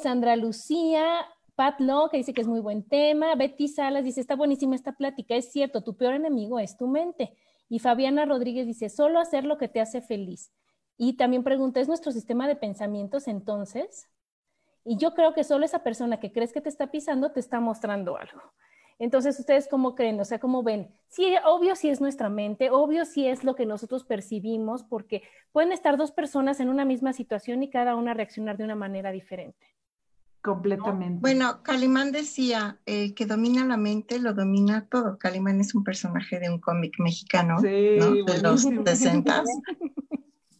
Sandra 0.00 0.36
Lucía, 0.36 1.26
Pat 1.54 1.80
Lo, 1.80 2.08
que 2.10 2.16
dice 2.16 2.34
que 2.34 2.40
es 2.40 2.48
muy 2.48 2.60
buen 2.60 2.82
tema, 2.82 3.34
Betty 3.34 3.68
Salas 3.68 4.04
dice, 4.04 4.20
está 4.20 4.34
buenísima 4.34 4.74
esta 4.74 4.92
plática, 4.92 5.36
es 5.36 5.52
cierto, 5.52 5.82
tu 5.82 5.96
peor 5.96 6.14
enemigo 6.14 6.58
es 6.58 6.76
tu 6.76 6.88
mente. 6.88 7.36
Y 7.68 7.78
Fabiana 7.78 8.24
Rodríguez 8.24 8.66
dice, 8.66 8.88
solo 8.88 9.20
hacer 9.20 9.44
lo 9.44 9.58
que 9.58 9.68
te 9.68 9.80
hace 9.80 10.00
feliz. 10.00 10.52
Y 10.96 11.16
también 11.16 11.42
pregunta, 11.42 11.80
¿es 11.80 11.88
nuestro 11.88 12.12
sistema 12.12 12.46
de 12.46 12.56
pensamientos 12.56 13.28
entonces? 13.28 14.08
Y 14.84 14.96
yo 14.96 15.14
creo 15.14 15.32
que 15.32 15.44
solo 15.44 15.64
esa 15.64 15.82
persona 15.82 16.20
que 16.20 16.32
crees 16.32 16.52
que 16.52 16.60
te 16.60 16.68
está 16.68 16.90
pisando 16.90 17.32
te 17.32 17.40
está 17.40 17.60
mostrando 17.60 18.16
algo. 18.16 18.42
Entonces, 18.98 19.38
¿ustedes 19.40 19.66
cómo 19.68 19.94
creen? 19.94 20.20
O 20.20 20.24
sea, 20.24 20.38
¿cómo 20.38 20.62
ven? 20.62 20.94
Sí, 21.08 21.34
obvio 21.44 21.74
si 21.74 21.88
es 21.90 22.00
nuestra 22.00 22.28
mente, 22.28 22.70
obvio 22.70 23.04
si 23.04 23.26
es 23.26 23.42
lo 23.42 23.56
que 23.56 23.66
nosotros 23.66 24.04
percibimos, 24.04 24.84
porque 24.84 25.22
pueden 25.52 25.72
estar 25.72 25.96
dos 25.96 26.12
personas 26.12 26.60
en 26.60 26.68
una 26.68 26.84
misma 26.84 27.12
situación 27.12 27.62
y 27.62 27.70
cada 27.70 27.96
una 27.96 28.14
reaccionar 28.14 28.56
de 28.56 28.64
una 28.64 28.76
manera 28.76 29.10
diferente. 29.10 29.73
Completamente. 30.44 31.20
Bueno, 31.22 31.62
Calimán 31.62 32.12
decía, 32.12 32.78
el 32.84 33.14
que 33.14 33.24
domina 33.24 33.64
la 33.64 33.78
mente 33.78 34.18
lo 34.18 34.34
domina 34.34 34.86
todo. 34.90 35.16
Calimán 35.16 35.58
es 35.62 35.74
un 35.74 35.82
personaje 35.82 36.38
de 36.38 36.50
un 36.50 36.60
cómic 36.60 36.96
mexicano 36.98 37.62
de 37.62 38.40
los 38.42 38.60
60 38.60 39.42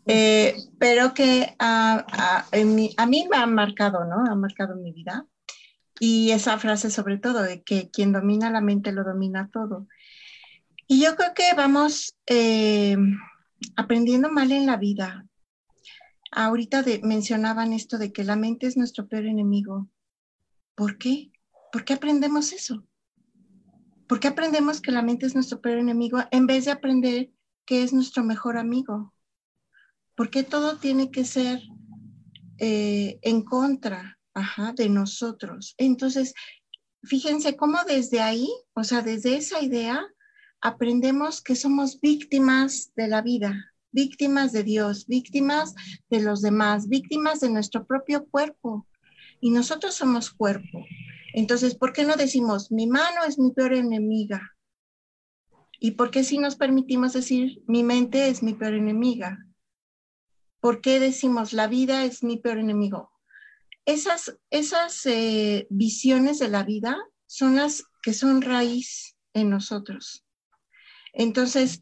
eh, 0.06 0.56
pero 0.78 1.12
que 1.12 1.54
a, 1.58 2.06
a 2.50 3.06
mí 3.06 3.28
me 3.30 3.36
ha 3.36 3.46
marcado, 3.46 4.06
¿no? 4.06 4.24
Ha 4.24 4.34
marcado 4.34 4.74
mi 4.76 4.90
vida 4.92 5.26
y 6.00 6.30
esa 6.30 6.58
frase 6.58 6.90
sobre 6.90 7.18
todo, 7.18 7.42
de 7.42 7.62
que 7.62 7.90
quien 7.90 8.12
domina 8.12 8.50
la 8.50 8.62
mente 8.62 8.90
lo 8.90 9.04
domina 9.04 9.50
todo. 9.52 9.86
Y 10.86 11.02
yo 11.02 11.14
creo 11.14 11.34
que 11.34 11.54
vamos 11.54 12.16
eh, 12.26 12.96
aprendiendo 13.76 14.30
mal 14.30 14.50
en 14.50 14.64
la 14.64 14.78
vida. 14.78 15.26
Ahorita 16.36 16.84
mencionaban 17.02 17.72
esto 17.72 17.96
de 17.96 18.12
que 18.12 18.24
la 18.24 18.34
mente 18.34 18.66
es 18.66 18.76
nuestro 18.76 19.06
peor 19.06 19.26
enemigo. 19.26 19.88
¿Por 20.74 20.98
qué? 20.98 21.30
¿Por 21.70 21.84
qué 21.84 21.94
aprendemos 21.94 22.52
eso? 22.52 22.84
¿Por 24.08 24.18
qué 24.18 24.28
aprendemos 24.28 24.80
que 24.80 24.90
la 24.90 25.02
mente 25.02 25.26
es 25.26 25.34
nuestro 25.34 25.60
peor 25.60 25.78
enemigo 25.78 26.18
en 26.32 26.46
vez 26.46 26.64
de 26.64 26.72
aprender 26.72 27.30
que 27.64 27.84
es 27.84 27.92
nuestro 27.92 28.24
mejor 28.24 28.58
amigo? 28.58 29.14
¿Por 30.16 30.30
qué 30.30 30.42
todo 30.42 30.76
tiene 30.78 31.10
que 31.10 31.24
ser 31.24 31.62
eh, 32.58 33.18
en 33.22 33.42
contra? 33.42 34.18
De 34.76 34.88
nosotros. 34.88 35.76
Entonces, 35.78 36.34
fíjense 37.04 37.56
cómo 37.56 37.78
desde 37.86 38.20
ahí, 38.20 38.48
o 38.72 38.82
sea, 38.82 39.00
desde 39.00 39.36
esa 39.36 39.62
idea, 39.62 40.04
aprendemos 40.60 41.40
que 41.40 41.54
somos 41.54 42.00
víctimas 42.00 42.92
de 42.96 43.06
la 43.06 43.22
vida, 43.22 43.73
víctimas 43.94 44.52
de 44.52 44.62
Dios, 44.62 45.06
víctimas 45.06 45.74
de 46.10 46.20
los 46.20 46.42
demás, 46.42 46.88
víctimas 46.88 47.40
de 47.40 47.48
nuestro 47.48 47.86
propio 47.86 48.26
cuerpo. 48.26 48.86
Y 49.40 49.50
nosotros 49.50 49.94
somos 49.94 50.30
cuerpo. 50.30 50.84
Entonces, 51.32 51.74
¿por 51.74 51.92
qué 51.92 52.04
no 52.04 52.16
decimos, 52.16 52.70
mi 52.70 52.86
mano 52.86 53.24
es 53.26 53.38
mi 53.38 53.52
peor 53.52 53.72
enemiga? 53.72 54.54
¿Y 55.80 55.92
por 55.92 56.10
qué 56.10 56.24
si 56.24 56.38
nos 56.38 56.56
permitimos 56.56 57.14
decir, 57.14 57.62
mi 57.66 57.82
mente 57.82 58.28
es 58.28 58.42
mi 58.42 58.52
peor 58.52 58.74
enemiga? 58.74 59.38
¿Por 60.60 60.80
qué 60.80 61.00
decimos, 61.00 61.52
la 61.52 61.66
vida 61.66 62.04
es 62.04 62.22
mi 62.22 62.36
peor 62.36 62.58
enemigo? 62.58 63.14
esas, 63.84 64.36
esas 64.50 65.04
eh, 65.06 65.66
visiones 65.70 66.38
de 66.38 66.48
la 66.48 66.62
vida 66.62 66.96
son 67.26 67.56
las 67.56 67.84
que 68.02 68.12
son 68.12 68.42
raíz 68.42 69.16
en 69.34 69.50
nosotros. 69.50 70.24
Entonces, 71.12 71.80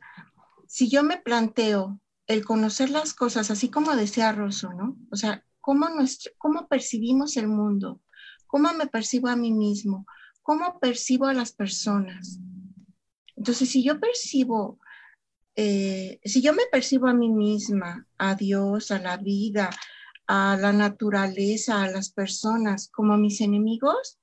si 0.66 0.88
yo 0.88 1.02
me 1.02 1.18
planteo 1.18 2.00
el 2.26 2.44
conocer 2.44 2.90
las 2.90 3.14
cosas, 3.14 3.50
así 3.50 3.70
como 3.70 3.94
decía 3.96 4.32
Rosso, 4.32 4.72
¿no? 4.72 4.96
O 5.10 5.16
sea, 5.16 5.44
cómo, 5.60 5.88
nuestro, 5.88 6.32
cómo 6.38 6.68
percibimos 6.68 7.36
el 7.36 7.48
mundo, 7.48 8.00
cómo 8.46 8.72
me 8.74 8.86
percibo 8.86 9.28
a 9.28 9.36
mí 9.36 9.52
mismo, 9.52 10.06
cómo 10.42 10.78
percibo 10.78 11.26
a 11.26 11.34
las 11.34 11.52
personas. 11.52 12.38
Entonces, 13.36 13.70
si 13.70 13.82
yo 13.82 13.98
percibo, 13.98 14.78
eh, 15.56 16.20
si 16.24 16.42
yo 16.42 16.52
me 16.52 16.64
percibo 16.70 17.08
a 17.08 17.14
mí 17.14 17.28
misma, 17.28 18.06
a 18.18 18.34
Dios, 18.34 18.90
a 18.90 18.98
la 18.98 19.16
vida, 19.16 19.70
a 20.26 20.56
la 20.56 20.72
naturaleza, 20.72 21.82
a 21.82 21.90
las 21.90 22.10
personas 22.10 22.88
como 22.90 23.16
mis 23.16 23.40
enemigos, 23.40 24.18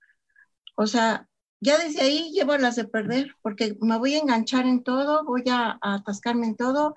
o 0.75 0.88
sea, 0.88 1.27
ya 1.62 1.77
desde 1.77 2.01
ahí 2.01 2.31
llevo 2.31 2.57
las 2.57 2.75
de 2.77 2.85
perder, 2.85 3.35
porque 3.41 3.77
me 3.81 3.97
voy 3.97 4.15
a 4.15 4.19
enganchar 4.19 4.65
en 4.65 4.83
todo, 4.83 5.25
voy 5.25 5.43
a, 5.49 5.77
atascarme 5.81 6.47
en 6.47 6.55
todo, 6.55 6.95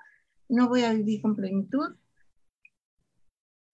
no 0.49 0.69
voy 0.69 0.83
a 0.83 0.93
vivir 0.93 1.21
con 1.21 1.35
plenitud. 1.35 1.95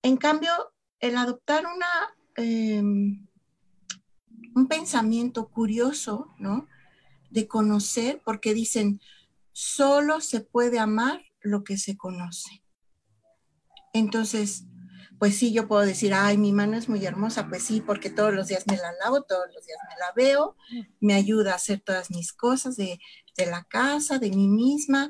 En 0.02 0.18
cambio, 0.18 0.52
el 1.00 1.18
adoptar 1.18 1.66
una, 1.66 2.16
em, 2.36 3.28
un 4.56 4.68
pensamiento 4.68 5.50
curioso, 5.50 6.34
¿no? 6.40 6.68
De 7.30 7.48
conocer, 7.48 8.22
porque 8.24 8.54
dicen, 8.54 9.02
solo 9.52 10.22
se 10.22 10.42
puede 10.42 10.80
amar 10.80 11.22
lo 11.42 11.64
que 11.64 11.78
se 11.78 11.98
conoce. 11.98 12.64
Entonces, 13.94 14.66
pues 15.20 15.36
sí, 15.36 15.52
yo 15.52 15.68
puedo 15.68 15.86
decir, 15.86 16.14
ay, 16.14 16.38
mi 16.38 16.54
mano 16.54 16.78
es 16.78 16.88
muy 16.88 17.06
hermosa, 17.06 17.50
pues 17.50 17.64
sí, 17.64 17.82
porque 17.82 18.10
todos 18.10 18.34
los 18.34 18.48
días 18.48 18.66
me 18.68 18.78
la 18.78 18.94
lavo, 19.04 19.24
todos 19.24 19.46
los 19.54 19.66
días 19.66 19.78
me 19.90 19.96
la 20.00 20.14
veo, 20.16 20.56
me 21.02 21.14
ayuda 21.14 21.52
a 21.52 21.56
hacer 21.56 21.82
todas 21.82 22.10
mis 22.10 22.32
cosas 22.32 22.78
de, 22.78 23.00
la 23.38 23.64
casa, 23.66 24.20
de 24.20 24.30
mí 24.32 24.48
misma, 24.48 25.10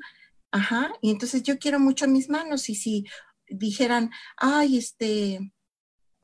ajá, 0.51 0.93
y 1.01 1.11
entonces 1.11 1.43
yo 1.43 1.59
quiero 1.59 1.79
mucho 1.79 2.07
mis 2.07 2.29
manos 2.29 2.69
y 2.69 2.75
si 2.75 3.05
dijeran, 3.47 4.11
ay, 4.37 4.77
este, 4.77 5.53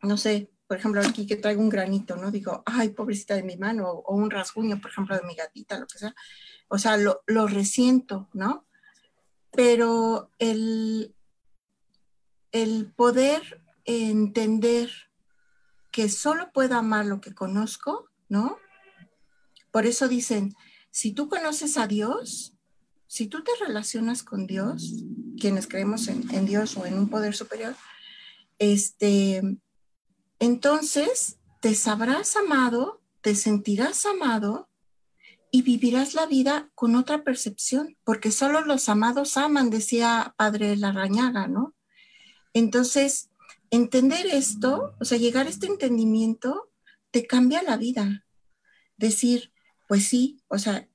no 0.02 0.18
sé, 0.18 0.52
por 0.68 0.78
ejemplo, 0.78 1.02
aquí 1.02 1.28
que 1.28 1.36
traigo 1.36 1.62
un 1.62 1.70
granito, 1.70 2.16
¿no? 2.16 2.32
Digo, 2.32 2.64
ay, 2.66 2.90
pobrecita 2.90 3.36
de 3.36 3.44
mi 3.44 3.58
mano, 3.58 3.90
o 3.90 4.16
un 4.16 4.32
rasguño, 4.32 4.82
por 4.82 4.92
ejemplo, 4.92 5.16
de 5.16 5.24
mi 5.24 5.36
gatita, 5.36 5.80
lo 5.80 5.88
que 5.88 6.00
sea, 6.00 6.16
o 6.68 6.78
sea, 6.78 6.98
lo, 6.98 7.22
lo 7.28 7.48
resiento, 7.48 8.30
¿no? 8.34 8.66
Pero 9.52 10.32
el, 10.40 11.16
el 12.52 12.92
poder 12.96 13.64
entender 13.86 14.90
que 15.92 16.10
solo 16.10 16.52
puedo 16.52 16.76
amar 16.76 17.06
lo 17.06 17.22
que 17.22 17.34
conozco, 17.34 18.10
¿no? 18.28 18.58
Por 19.72 19.86
eso 19.86 20.08
dicen, 20.08 20.56
si 20.90 21.14
tú 21.14 21.30
conoces 21.30 21.78
a 21.78 21.88
Dios, 21.88 22.55
si 23.08 23.28
tú 23.28 23.44
te 23.44 23.52
relacionas 23.60 24.24
con 24.24 24.48
Dios, 24.48 25.04
quienes 25.40 25.68
creemos 25.68 26.08
en, 26.08 26.46
Dios 26.46 26.78
o 26.78 26.86
en 26.86 26.98
un 26.98 27.10
poder 27.10 27.36
superior, 27.36 27.76
este, 28.60 29.42
entonces 30.40 31.38
te 31.62 31.76
sabrás 31.76 32.36
amado, 32.36 33.02
te 33.22 33.36
sentirás 33.36 34.06
amado 34.06 34.70
y 35.52 35.62
vivirás 35.62 36.14
la 36.14 36.26
vida 36.26 36.70
con 36.76 36.96
otra 36.96 37.24
percepción, 37.24 37.98
porque 38.04 38.32
solo 38.32 38.62
los 38.62 38.90
amados 38.90 39.38
aman, 39.38 39.70
decía 39.70 40.34
Padre 40.38 40.76
Larrañaga, 40.76 41.48
¿no? 41.48 41.74
Entonces, 42.54 43.30
entender 43.70 44.26
esto, 44.28 44.96
o 45.00 45.06
sea, 45.06 45.18
llegar 45.18 45.48
a 45.48 45.50
este 45.50 45.68
entendimiento, 45.68 46.72
te 47.12 47.26
cambia 47.26 47.64
la 47.64 47.78
vida. 47.78 48.26
Decir, 48.98 49.54
pues 49.88 50.08
sí, 50.08 50.42
o 50.48 50.58
sea, 50.58 50.88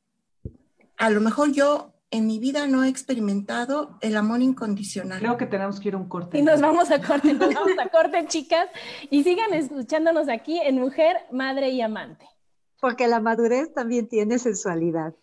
a 0.97 1.11
lo 1.11 1.21
mejor 1.21 1.53
yo 1.53 1.95
en 2.11 2.27
mi 2.27 2.39
vida 2.39 2.67
no 2.67 2.83
he 2.83 2.89
experimentado 2.89 3.97
el 4.01 4.17
amor 4.17 4.43
incondicional. 4.43 5.21
Creo 5.21 5.37
que 5.37 5.47
tenemos 5.47 5.79
que 5.81 5.89
ir 5.89 5.95
a 5.95 5.99
un 5.99 6.09
corte. 6.09 6.39
Y 6.39 6.43
nos 6.43 6.61
vamos 6.61 6.91
a 6.91 7.01
corte, 7.01 7.33
nos 7.35 7.55
vamos 7.55 7.79
a 7.79 7.89
corte, 7.89 8.27
chicas. 8.27 8.69
Y 9.11 9.23
sigan 9.23 9.55
escuchándonos 9.55 10.29
aquí 10.29 10.59
en 10.59 10.81
Mujer, 10.81 11.17
Madre 11.31 11.71
y 11.71 11.81
Amante. 11.81 12.27
Porque 12.81 13.07
la 13.07 13.21
madurez 13.21 13.73
también 13.73 14.09
tiene 14.09 14.39
sensualidad. 14.39 15.15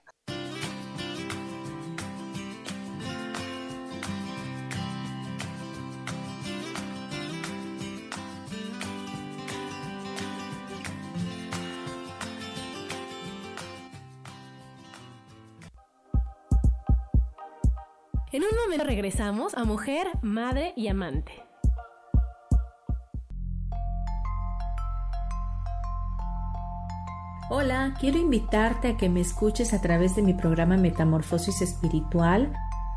En 18.37 18.43
un 18.43 18.49
momento 18.63 18.85
regresamos 18.85 19.55
a 19.55 19.63
Mujer, 19.63 20.05
Madre 20.21 20.71
y 20.75 20.89
Amante. 20.89 21.31
Hola, 27.49 27.95
quiero 27.99 28.19
invitarte 28.19 28.89
a 28.89 28.95
que 28.95 29.09
me 29.09 29.21
escuches 29.21 29.73
a 29.73 29.81
través 29.81 30.15
de 30.15 30.21
mi 30.21 30.35
programa 30.35 30.77
Metamorfosis 30.77 31.63
Espiritual 31.63 32.53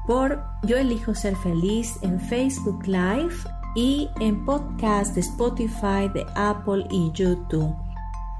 por 0.06 0.44
Yo 0.64 0.76
elijo 0.76 1.14
ser 1.14 1.34
feliz 1.36 1.98
en 2.02 2.20
Facebook 2.20 2.86
Live 2.86 3.36
y 3.74 4.10
en 4.20 4.44
podcast 4.44 5.14
de 5.14 5.22
Spotify, 5.22 6.10
de 6.12 6.26
Apple 6.34 6.86
y 6.90 7.10
YouTube. 7.12 7.74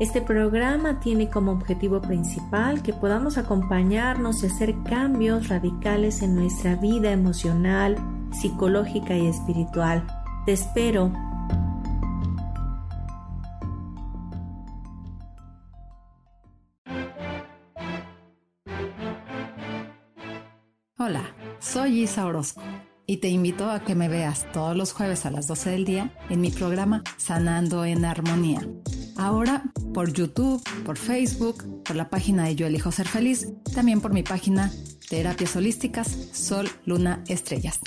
Este 0.01 0.23
programa 0.23 0.99
tiene 0.99 1.29
como 1.29 1.53
objetivo 1.53 2.01
principal 2.01 2.83
que 2.83 2.95
podamos 2.95 3.37
acompañarnos 3.37 4.43
y 4.43 4.47
hacer 4.47 4.75
cambios 4.83 5.49
radicales 5.49 6.23
en 6.23 6.37
nuestra 6.37 6.75
vida 6.77 7.13
emocional, 7.13 7.99
psicológica 8.33 9.15
y 9.15 9.27
espiritual. 9.27 10.07
Te 10.47 10.53
espero. 10.53 11.13
Hola, 20.97 21.25
soy 21.59 22.05
Isa 22.05 22.25
Orozco 22.25 22.63
y 23.05 23.19
te 23.19 23.29
invito 23.29 23.71
a 23.71 23.81
que 23.81 23.95
me 23.95 24.09
veas 24.09 24.51
todos 24.51 24.75
los 24.75 24.95
jueves 24.95 25.27
a 25.27 25.31
las 25.31 25.47
12 25.47 25.71
del 25.73 25.85
día 25.85 26.11
en 26.31 26.41
mi 26.41 26.51
programa 26.51 27.03
Sanando 27.19 27.85
en 27.85 28.07
Armonía 28.07 28.63
Ahora 29.21 29.65
por 29.93 30.15
YouTube, 30.15 30.63
por 30.83 30.97
Facebook, 30.97 31.83
por 31.85 31.95
la 31.95 32.09
página 32.09 32.47
de 32.47 32.55
Yo 32.55 32.67
Elijo 32.67 32.91
Ser 32.91 33.07
Feliz, 33.07 33.53
también 33.75 34.01
por 34.01 34.15
mi 34.15 34.23
página 34.23 34.73
Terapias 35.11 35.55
Holísticas 35.57 36.09
Sol, 36.33 36.71
Luna, 36.87 37.23
Estrellas. 37.29 37.81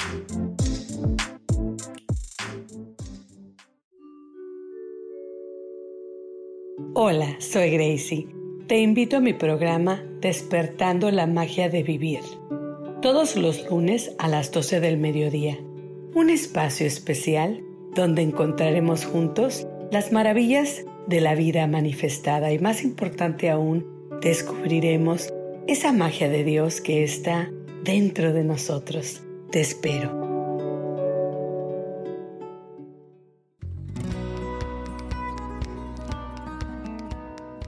Hola, 6.93 7.35
soy 7.39 7.71
Gracie. 7.71 8.27
Te 8.67 8.79
invito 8.79 9.17
a 9.17 9.19
mi 9.19 9.33
programa 9.33 10.03
Despertando 10.21 11.09
la 11.09 11.25
Magia 11.25 11.67
de 11.67 11.81
Vivir. 11.81 12.21
Todos 13.01 13.35
los 13.35 13.67
lunes 13.71 14.11
a 14.19 14.27
las 14.27 14.51
12 14.51 14.79
del 14.81 14.99
mediodía. 14.99 15.57
Un 16.13 16.29
espacio 16.29 16.85
especial 16.85 17.63
donde 17.95 18.21
encontraremos 18.21 19.03
juntos 19.03 19.65
las 19.91 20.11
maravillas 20.11 20.85
de 21.07 21.21
la 21.21 21.35
vida 21.35 21.67
manifestada 21.67 22.51
y 22.51 22.59
más 22.59 22.83
importante 22.83 23.49
aún, 23.49 23.85
descubriremos 24.21 25.33
esa 25.67 25.91
magia 25.91 26.29
de 26.29 26.43
Dios 26.43 26.81
que 26.81 27.03
está 27.03 27.49
dentro 27.83 28.33
de 28.33 28.43
nosotros. 28.43 29.21
Te 29.51 29.61
espero. 29.61 30.23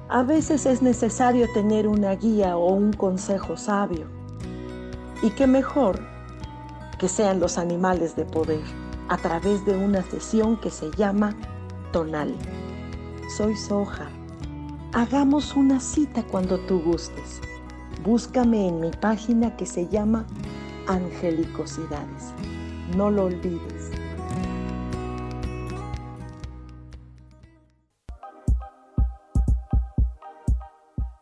A 0.07 0.23
veces 0.23 0.65
es 0.65 0.81
necesario 0.81 1.51
tener 1.53 1.87
una 1.87 2.15
guía 2.15 2.55
o 2.55 2.73
un 2.73 2.93
consejo 2.93 3.57
sabio. 3.57 4.07
Y 5.21 5.31
qué 5.31 5.45
mejor 5.45 5.99
que 6.99 7.09
sean 7.09 7.41
los 7.41 7.57
animales 7.57 8.15
de 8.15 8.23
poder 8.23 8.63
a 9.09 9.17
través 9.17 9.65
de 9.65 9.75
una 9.75 10.03
sesión 10.03 10.57
que 10.57 10.69
se 10.69 10.89
llama 10.91 11.35
tonal 11.91 12.33
soy 13.29 13.55
Soja. 13.55 14.09
Hagamos 14.93 15.55
una 15.55 15.79
cita 15.79 16.23
cuando 16.23 16.59
tú 16.59 16.79
gustes. 16.81 17.41
Búscame 18.03 18.67
en 18.67 18.79
mi 18.79 18.91
página 18.91 19.55
que 19.57 19.65
se 19.65 19.88
llama 19.88 20.25
Angelicosidades. 20.88 22.33
No 22.95 23.09
lo 23.09 23.25
olvides. 23.25 23.91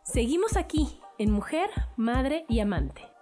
Seguimos 0.02 0.56
aquí 0.56 1.00
en 1.18 1.32
Mujer, 1.32 1.70
Madre 1.96 2.44
y 2.48 2.60
Amante. 2.60 3.13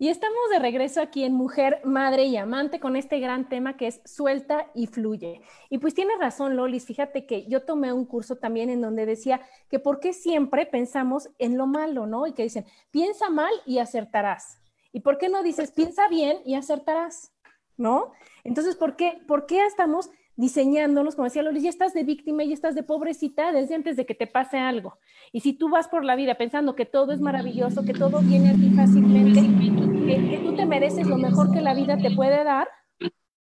Y 0.00 0.10
estamos 0.10 0.38
de 0.52 0.60
regreso 0.60 1.00
aquí 1.00 1.24
en 1.24 1.32
Mujer, 1.32 1.80
Madre 1.82 2.26
y 2.26 2.36
Amante 2.36 2.78
con 2.78 2.94
este 2.94 3.18
gran 3.18 3.48
tema 3.48 3.76
que 3.76 3.88
es 3.88 4.00
suelta 4.04 4.70
y 4.72 4.86
fluye. 4.86 5.42
Y 5.70 5.78
pues 5.78 5.92
tiene 5.92 6.16
razón, 6.20 6.54
Lolis, 6.54 6.86
fíjate 6.86 7.26
que 7.26 7.46
yo 7.46 7.64
tomé 7.64 7.92
un 7.92 8.04
curso 8.04 8.36
también 8.36 8.70
en 8.70 8.80
donde 8.80 9.06
decía 9.06 9.40
que 9.68 9.80
por 9.80 9.98
qué 9.98 10.12
siempre 10.12 10.66
pensamos 10.66 11.30
en 11.40 11.58
lo 11.58 11.66
malo, 11.66 12.06
¿no? 12.06 12.28
Y 12.28 12.32
que 12.32 12.44
dicen, 12.44 12.64
piensa 12.92 13.28
mal 13.28 13.50
y 13.66 13.80
acertarás. 13.80 14.60
¿Y 14.92 15.00
por 15.00 15.18
qué 15.18 15.28
no 15.28 15.42
dices, 15.42 15.72
piensa 15.72 16.06
bien 16.06 16.38
y 16.44 16.54
acertarás? 16.54 17.32
¿No? 17.76 18.12
Entonces, 18.44 18.76
¿por 18.76 18.94
qué, 18.94 19.20
por 19.26 19.46
qué 19.46 19.66
estamos 19.66 20.10
diseñándonos, 20.38 21.16
como 21.16 21.24
decía 21.24 21.42
Lolis, 21.42 21.64
ya 21.64 21.68
estás 21.68 21.92
de 21.92 22.04
víctima 22.04 22.44
y 22.44 22.52
estás 22.52 22.76
de 22.76 22.84
pobrecita 22.84 23.50
desde 23.50 23.74
antes 23.74 23.96
de 23.96 24.06
que 24.06 24.14
te 24.14 24.28
pase 24.28 24.56
algo. 24.56 24.96
Y 25.32 25.40
si 25.40 25.52
tú 25.52 25.68
vas 25.68 25.88
por 25.88 26.04
la 26.04 26.14
vida 26.14 26.36
pensando 26.36 26.76
que 26.76 26.86
todo 26.86 27.10
es 27.10 27.20
maravilloso, 27.20 27.84
que 27.84 27.92
todo 27.92 28.20
viene 28.20 28.50
a 28.50 28.54
ti 28.54 28.70
fácilmente, 28.70 29.87
que, 30.08 30.40
tú 30.44 30.54
te 30.56 30.66
mereces 30.66 31.06
lo 31.06 31.18
mejor 31.18 31.52
que 31.52 31.60
la 31.60 31.74
vida 31.74 31.98
te 31.98 32.10
puede 32.10 32.42
dar, 32.44 32.68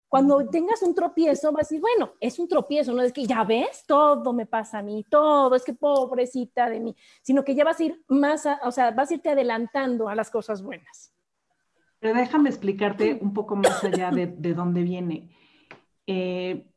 cuando 0.07 0.47
tengas 0.47 0.81
un 0.81 0.95
tropiezo, 0.95 1.51
vas 1.51 1.61
a 1.61 1.67
decir, 1.69 1.81
bueno, 1.81 2.13
es 2.19 2.39
un 2.39 2.47
tropiezo, 2.47 2.93
no 2.93 3.01
es 3.01 3.11
que 3.11 3.25
ya 3.25 3.43
ves, 3.43 3.83
todo 3.85 4.33
me 4.33 4.45
pasa 4.45 4.79
a 4.79 4.83
mí, 4.83 5.05
todo, 5.09 5.55
es 5.55 5.63
que 5.63 5.73
pobrecita 5.73 6.69
de 6.69 6.79
mí, 6.79 6.95
sino 7.21 7.43
que 7.43 7.55
ya 7.55 7.65
vas 7.65 7.79
a 7.79 7.83
ir 7.83 8.03
más, 8.07 8.47
o 8.63 8.71
sea, 8.71 8.91
vas 8.91 9.11
a 9.11 9.15
irte 9.15 9.29
adelantando 9.29 10.07
a 10.07 10.15
las 10.15 10.31
cosas 10.31 10.61
buenas. 10.61 11.13
Pero 11.99 12.15
déjame 12.15 12.49
explicarte 12.49 13.17
un 13.21 13.33
poco 13.33 13.55
más 13.55 13.83
allá 13.83 14.11
de, 14.11 14.27
de 14.27 14.53
dónde 14.53 14.83
viene. 14.83 15.29
Eh, 16.07 16.71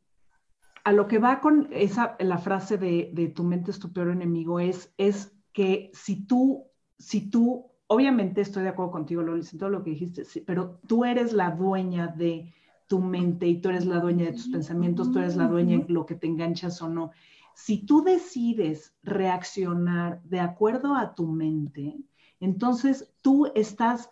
a 0.83 0.91
lo 0.91 1.07
que 1.07 1.19
va 1.19 1.39
con 1.39 1.67
esa, 1.71 2.15
la 2.19 2.37
frase 2.37 2.77
de, 2.77 3.31
tu 3.35 3.43
mente 3.43 3.71
es 3.71 3.79
tu 3.79 3.93
peor 3.93 4.09
enemigo 4.09 4.59
es, 4.59 4.93
es 4.97 5.31
que 5.53 5.91
si 5.93 6.25
tú, 6.25 6.65
si 6.97 7.29
tú, 7.29 7.68
obviamente 7.89 8.41
estoy 8.41 8.63
de 8.63 8.69
acuerdo 8.69 8.91
contigo, 8.91 9.23
Lolis, 9.23 9.51
en 9.51 9.59
todo 9.59 9.69
lo 9.69 9.83
que 9.83 9.91
dijiste, 9.91 10.23
pero 10.45 10.79
tú 10.87 11.05
eres 11.05 11.33
la 11.33 11.51
dueña 11.51 12.07
de 12.07 12.53
tu 12.87 12.99
mente 12.99 13.47
y 13.47 13.59
tú 13.61 13.69
eres 13.69 13.85
la 13.85 13.99
dueña 13.99 14.25
de 14.25 14.33
tus 14.33 14.47
pensamientos, 14.47 15.11
tú 15.11 15.19
eres 15.19 15.35
la 15.35 15.47
dueña 15.47 15.79
de 15.79 15.93
lo 15.93 16.05
que 16.05 16.15
te 16.15 16.27
enganchas 16.27 16.81
o 16.81 16.89
no. 16.89 17.11
Si 17.55 17.85
tú 17.85 18.03
decides 18.03 18.95
reaccionar 19.03 20.21
de 20.23 20.39
acuerdo 20.39 20.95
a 20.95 21.15
tu 21.15 21.27
mente, 21.27 21.97
entonces 22.39 23.11
tú 23.21 23.51
estás 23.55 24.09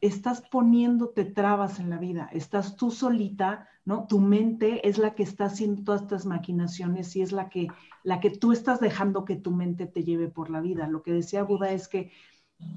estás 0.00 0.42
poniéndote 0.42 1.24
trabas 1.24 1.80
en 1.80 1.88
la 1.88 1.96
vida, 1.96 2.28
estás 2.32 2.76
tú 2.76 2.90
solita, 2.90 3.68
¿no? 3.86 4.06
Tu 4.06 4.20
mente 4.20 4.86
es 4.86 4.98
la 4.98 5.14
que 5.14 5.22
está 5.22 5.46
haciendo 5.46 5.82
todas 5.82 6.02
estas 6.02 6.26
maquinaciones 6.26 7.16
y 7.16 7.22
es 7.22 7.32
la 7.32 7.48
que, 7.48 7.68
la 8.02 8.20
que 8.20 8.28
tú 8.28 8.52
estás 8.52 8.80
dejando 8.80 9.24
que 9.24 9.36
tu 9.36 9.50
mente 9.50 9.86
te 9.86 10.04
lleve 10.04 10.28
por 10.28 10.50
la 10.50 10.60
vida. 10.60 10.88
Lo 10.88 11.02
que 11.02 11.12
decía 11.12 11.42
Buda 11.42 11.70
es 11.70 11.88
que 11.88 12.12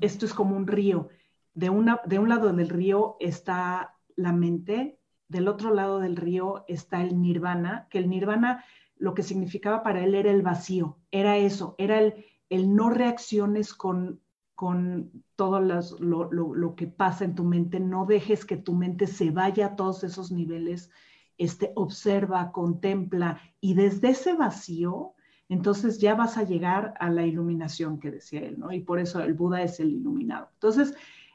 esto 0.01 0.25
es 0.25 0.33
como 0.33 0.55
un 0.55 0.67
río. 0.67 1.09
De, 1.53 1.69
una, 1.69 2.01
de 2.05 2.19
un 2.19 2.29
lado 2.29 2.53
del 2.53 2.69
río 2.69 3.17
está 3.19 3.97
la 4.15 4.31
mente, 4.31 4.99
del 5.27 5.47
otro 5.47 5.73
lado 5.73 5.99
del 5.99 6.15
río 6.15 6.63
está 6.67 7.01
el 7.01 7.21
nirvana, 7.21 7.87
que 7.89 7.97
el 7.97 8.09
nirvana 8.09 8.63
lo 8.95 9.13
que 9.13 9.23
significaba 9.23 9.83
para 9.83 10.03
él 10.03 10.15
era 10.15 10.31
el 10.31 10.41
vacío, 10.41 10.97
era 11.11 11.37
eso, 11.37 11.75
era 11.77 11.99
el, 11.99 12.25
el 12.49 12.75
no 12.75 12.89
reacciones 12.89 13.73
con, 13.73 14.21
con 14.55 15.23
todo 15.35 15.59
lo, 15.59 16.75
que 16.75 16.87
pasa 16.87 17.25
en 17.25 17.35
tu 17.35 17.43
mente, 17.43 17.79
no 17.79 18.07
dejes 18.07 18.43
que 18.43 18.57
tu 18.57 18.73
mente 18.73 19.05
se 19.05 19.29
vaya 19.29 19.67
a 19.67 19.75
todos 19.75 20.03
esos 20.03 20.31
niveles, 20.31 20.89
este, 21.37 21.71
observa, 21.75 22.51
contempla 22.51 23.39
y 23.61 23.75
desde 23.75 24.09
ese 24.09 24.33
vacío, 24.33 25.13
entonces 25.49 25.99
ya 25.99 26.15
vas 26.15 26.37
a 26.37 26.43
llegar 26.43 26.93
a 26.99 27.09
la 27.09 27.25
iluminación 27.25 27.99
que 27.99 28.11
decía 28.11 28.41
él, 28.41 28.59
¿no? 28.59 28.71
Y 28.71 28.81
por 28.81 28.99
eso 28.99 29.21
el 29.21 29.33
Buda 29.33 29.61
es 29.61 29.79
el 29.79 29.91
iluminado. 29.91 30.49
Entonces, 30.53 30.93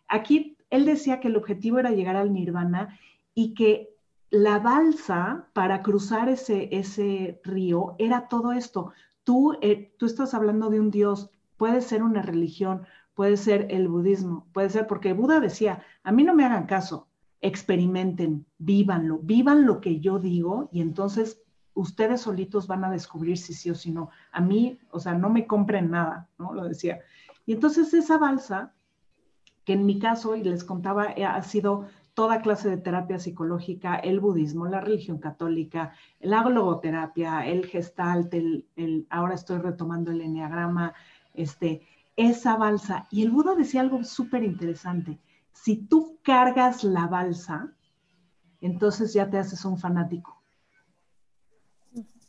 aquí 0.09 0.57
él 0.71 0.85
decía 0.85 1.21
que 1.21 1.29
el 1.29 1.37
objetivo 1.37 1.79
era 1.79 1.91
llegar 1.91 2.17
al 2.17 2.33
nirvana 2.33 2.99
y 3.35 3.55
que 3.55 3.91
la 4.31 4.59
balsa 4.59 5.49
para 5.53 5.83
cruzar 5.83 6.29
ese, 6.29 6.69
ese 6.73 7.41
río 7.45 7.95
era 7.99 8.29
todo 8.29 8.53
esto. 8.53 8.93
Tú, 9.25 9.59
eh, 9.61 9.95
tú 9.99 10.07
estás 10.07 10.35
hablando 10.35 10.71
de 10.71 10.81
un 10.81 10.91
Dios, 10.91 11.31
puede 11.57 11.81
ser 11.81 12.03
una 12.03 12.23
religión, 12.23 12.87
puede 13.15 13.37
ser 13.37 13.67
el 13.71 13.89
budismo, 13.89 14.47
puede 14.53 14.71
ser 14.71 14.87
porque 14.87 15.13
Buda 15.13 15.41
decía, 15.41 15.83
a 16.03 16.13
mí 16.13 16.25
no 16.25 16.35
me 16.35 16.45
hagan 16.45 16.67
caso, 16.67 17.09
experimenten, 17.41 18.47
vívanlo, 18.59 19.19
vivan 19.23 19.67
lo 19.67 19.81
que 19.81 20.01
yo 20.01 20.19
digo 20.19 20.69
y 20.73 20.81
entonces 20.81 21.43
ustedes 21.75 22.21
solitos 22.23 22.67
van 22.67 22.85
a 22.85 22.91
descubrir 22.91 23.39
si 23.39 23.55
sí 23.55 23.71
o 23.71 23.75
si 23.75 23.91
no. 23.91 24.11
A 24.31 24.41
mí, 24.41 24.79
o 24.91 25.01
sea, 25.01 25.15
no 25.15 25.31
me 25.31 25.47
compren 25.47 25.91
nada, 25.91 26.29
¿no? 26.39 26.53
Lo 26.53 26.65
decía. 26.65 27.01
Y 27.47 27.55
entonces 27.55 27.93
esa 27.95 28.19
balsa, 28.19 28.75
que 29.65 29.75
en 29.75 29.87
mi 29.87 29.99
caso, 29.99 30.37
y 30.37 30.43
les 30.43 30.65
contaba, 30.65 31.13
eh, 31.13 31.25
ha 31.25 31.43
sido 31.43 31.87
toda 32.15 32.43
clase 32.43 32.69
de 32.69 32.77
terapia 32.77 33.19
psicológica, 33.19 33.97
el 33.97 34.21
budismo, 34.21 34.67
la 34.67 34.81
religión 34.81 35.19
católica, 35.19 35.93
la 36.21 36.43
logoterapia, 36.43 37.47
el 37.47 37.67
gestalt, 37.67 38.33
el, 38.35 38.69
el, 38.77 39.07
ahora 39.09 39.35
estoy 39.35 39.59
retomando 39.59 40.11
el 40.11 40.21
enneagrama, 40.21 40.93
este, 41.33 41.87
esa 42.17 42.57
balsa. 42.57 43.07
Y 43.11 43.23
el 43.23 43.31
Buda 43.31 43.55
decía 43.55 43.81
algo 43.81 44.05
súper 44.05 44.45
interesante. 44.45 45.19
Si 45.53 45.77
tú 45.87 46.19
cargas 46.23 46.85
la 46.85 47.07
balsa, 47.07 47.73
entonces 48.61 49.15
ya 49.15 49.31
te 49.31 49.39
haces 49.39 49.65
un 49.65 49.79
fanático. 49.79 50.42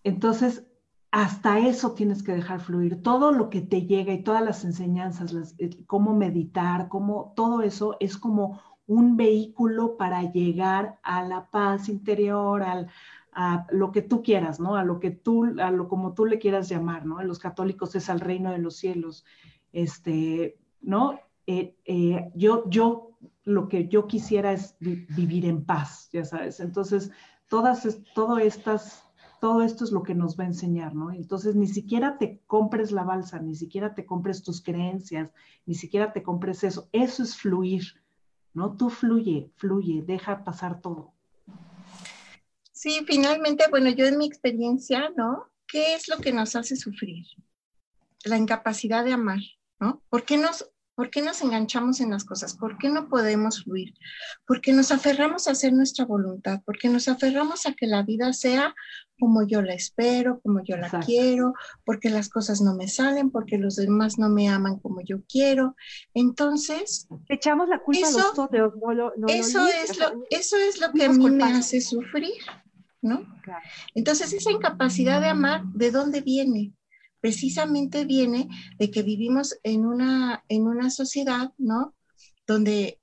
Entonces, 0.03 0.65
hasta 1.11 1.59
eso 1.59 1.93
tienes 1.93 2.23
que 2.23 2.33
dejar 2.33 2.59
fluir. 2.59 3.01
Todo 3.03 3.31
lo 3.31 3.49
que 3.49 3.61
te 3.61 3.85
llega 3.85 4.13
y 4.13 4.23
todas 4.23 4.43
las 4.43 4.65
enseñanzas, 4.65 5.55
eh, 5.59 5.69
cómo 5.85 6.15
meditar, 6.15 6.89
cómo 6.89 7.33
todo 7.35 7.61
eso 7.61 7.97
es 7.99 8.17
como 8.17 8.59
un 8.87 9.15
vehículo 9.15 9.95
para 9.95 10.31
llegar 10.31 10.99
a 11.03 11.23
la 11.23 11.49
paz 11.49 11.87
interior, 11.87 12.63
al, 12.63 12.89
a 13.31 13.65
lo 13.69 13.91
que 13.91 14.01
tú 14.01 14.23
quieras, 14.23 14.59
¿no? 14.59 14.75
A 14.75 14.83
lo 14.83 14.99
que 14.99 15.11
tú, 15.11 15.45
a 15.59 15.71
lo 15.71 15.87
como 15.87 16.13
tú 16.13 16.25
le 16.25 16.39
quieras 16.39 16.69
llamar, 16.69 17.05
¿no? 17.05 17.21
En 17.21 17.27
los 17.27 17.39
católicos 17.39 17.95
es 17.95 18.09
al 18.09 18.19
reino 18.19 18.51
de 18.51 18.57
los 18.57 18.75
cielos, 18.75 19.25
este, 19.71 20.57
¿no? 20.81 21.19
Eh, 21.47 21.75
eh, 21.85 22.31
yo, 22.35 22.69
yo, 22.69 23.11
lo 23.43 23.67
que 23.67 23.87
yo 23.87 24.07
quisiera 24.07 24.53
es 24.53 24.75
vivir 24.79 25.45
en 25.45 25.65
paz, 25.65 26.09
ya 26.11 26.25
sabes. 26.25 26.59
Entonces, 26.59 27.11
todas, 27.49 27.99
todo 28.13 28.37
estas, 28.37 29.05
todo 29.43 29.61
esto 29.61 29.83
es 29.83 29.91
lo 29.91 30.03
que 30.03 30.15
nos 30.15 30.39
va 30.39 30.45
a 30.45 30.47
enseñar, 30.47 30.95
¿no? 30.95 31.11
Entonces, 31.11 31.53
ni 31.53 31.67
siquiera 31.67 32.17
te 32.17 32.39
compres 32.47 32.93
la 32.93 33.03
balsa, 33.03 33.39
ni 33.39 33.55
siquiera 33.55 33.93
te 33.93 34.05
compres 34.05 34.41
tus 34.41 34.61
creencias, 34.61 35.31
ni 35.65 35.75
siquiera 35.75 36.13
te 36.13 36.23
compres 36.23 36.63
eso. 36.63 36.87
Eso 36.93 37.23
es 37.23 37.35
fluir 37.35 37.83
¿no? 38.53 38.77
Tú 38.77 38.89
fluye, 38.89 39.51
fluye, 39.57 40.01
deja 40.01 40.45
pasar 40.45 40.79
todo. 40.79 41.13
Sí, 42.71 43.03
finalmente, 43.05 43.65
bueno, 43.69 43.89
yo 43.89 44.05
en 44.05 44.17
mi 44.17 44.25
experiencia, 44.25 45.11
¿no? 45.17 45.49
¿Qué 45.67 45.95
es 45.95 46.07
lo 46.07 46.19
que 46.19 46.31
nos 46.31 46.55
hace 46.55 46.77
sufrir? 46.77 47.25
La 48.23 48.37
incapacidad 48.37 49.03
de 49.03 49.11
amar, 49.11 49.39
¿no? 49.77 50.01
¿Por 50.09 50.23
qué 50.23 50.37
nos, 50.37 50.71
por 50.95 51.09
qué 51.09 51.21
nos 51.21 51.41
enganchamos 51.41 52.01
en 52.01 52.11
las 52.11 52.23
cosas? 52.23 52.55
¿Por 52.55 52.77
qué 52.77 52.89
no 52.89 53.09
podemos 53.09 53.63
fluir? 53.63 53.93
Porque 54.45 54.73
nos 54.73 54.91
aferramos 54.91 55.47
a 55.47 55.51
hacer 55.51 55.73
nuestra 55.73 56.05
voluntad, 56.05 56.61
porque 56.65 56.89
nos 56.89 57.07
aferramos 57.07 57.65
a 57.65 57.73
que 57.73 57.87
la 57.87 58.03
vida 58.03 58.33
sea 58.33 58.75
como 59.19 59.47
yo 59.47 59.61
la 59.61 59.73
espero, 59.73 60.39
como 60.41 60.63
yo 60.63 60.77
la 60.77 60.89
quiero, 61.05 61.53
porque 61.85 62.09
las 62.09 62.29
cosas 62.29 62.61
no 62.61 62.75
me 62.75 62.87
salen, 62.87 63.31
porque 63.31 63.57
los 63.57 63.75
demás 63.75 64.19
no 64.19 64.29
me 64.29 64.49
aman 64.49 64.79
como 64.79 65.01
yo 65.01 65.21
quiero. 65.27 65.75
Entonces, 66.13 67.07
echamos 67.29 67.69
la 67.69 67.79
culpa 67.79 68.07
eso, 68.07 68.19
a 68.19 68.55
los 68.55 69.31
eso, 69.31 69.65
es 69.67 69.97
lo, 69.97 70.23
eso 70.29 70.57
es 70.57 70.79
lo 70.79 70.91
que 70.91 71.05
a 71.05 71.09
mí 71.09 71.29
me 71.29 71.43
hace 71.43 71.81
sufrir, 71.81 72.33
¿no? 73.01 73.25
Entonces, 73.95 74.33
esa 74.33 74.51
incapacidad 74.51 75.21
de 75.21 75.27
amar, 75.27 75.63
¿de 75.73 75.91
dónde 75.91 76.21
viene? 76.21 76.73
Precisamente 77.23 78.03
viene 78.03 78.49
de 78.77 78.91
que 78.91 79.01
vivimos 79.01 79.57
en 79.63 79.85
una, 79.85 80.43
en 80.49 80.67
una 80.67 80.89
sociedad, 80.89 81.53
¿no? 81.57 81.95
Donde 82.45 82.99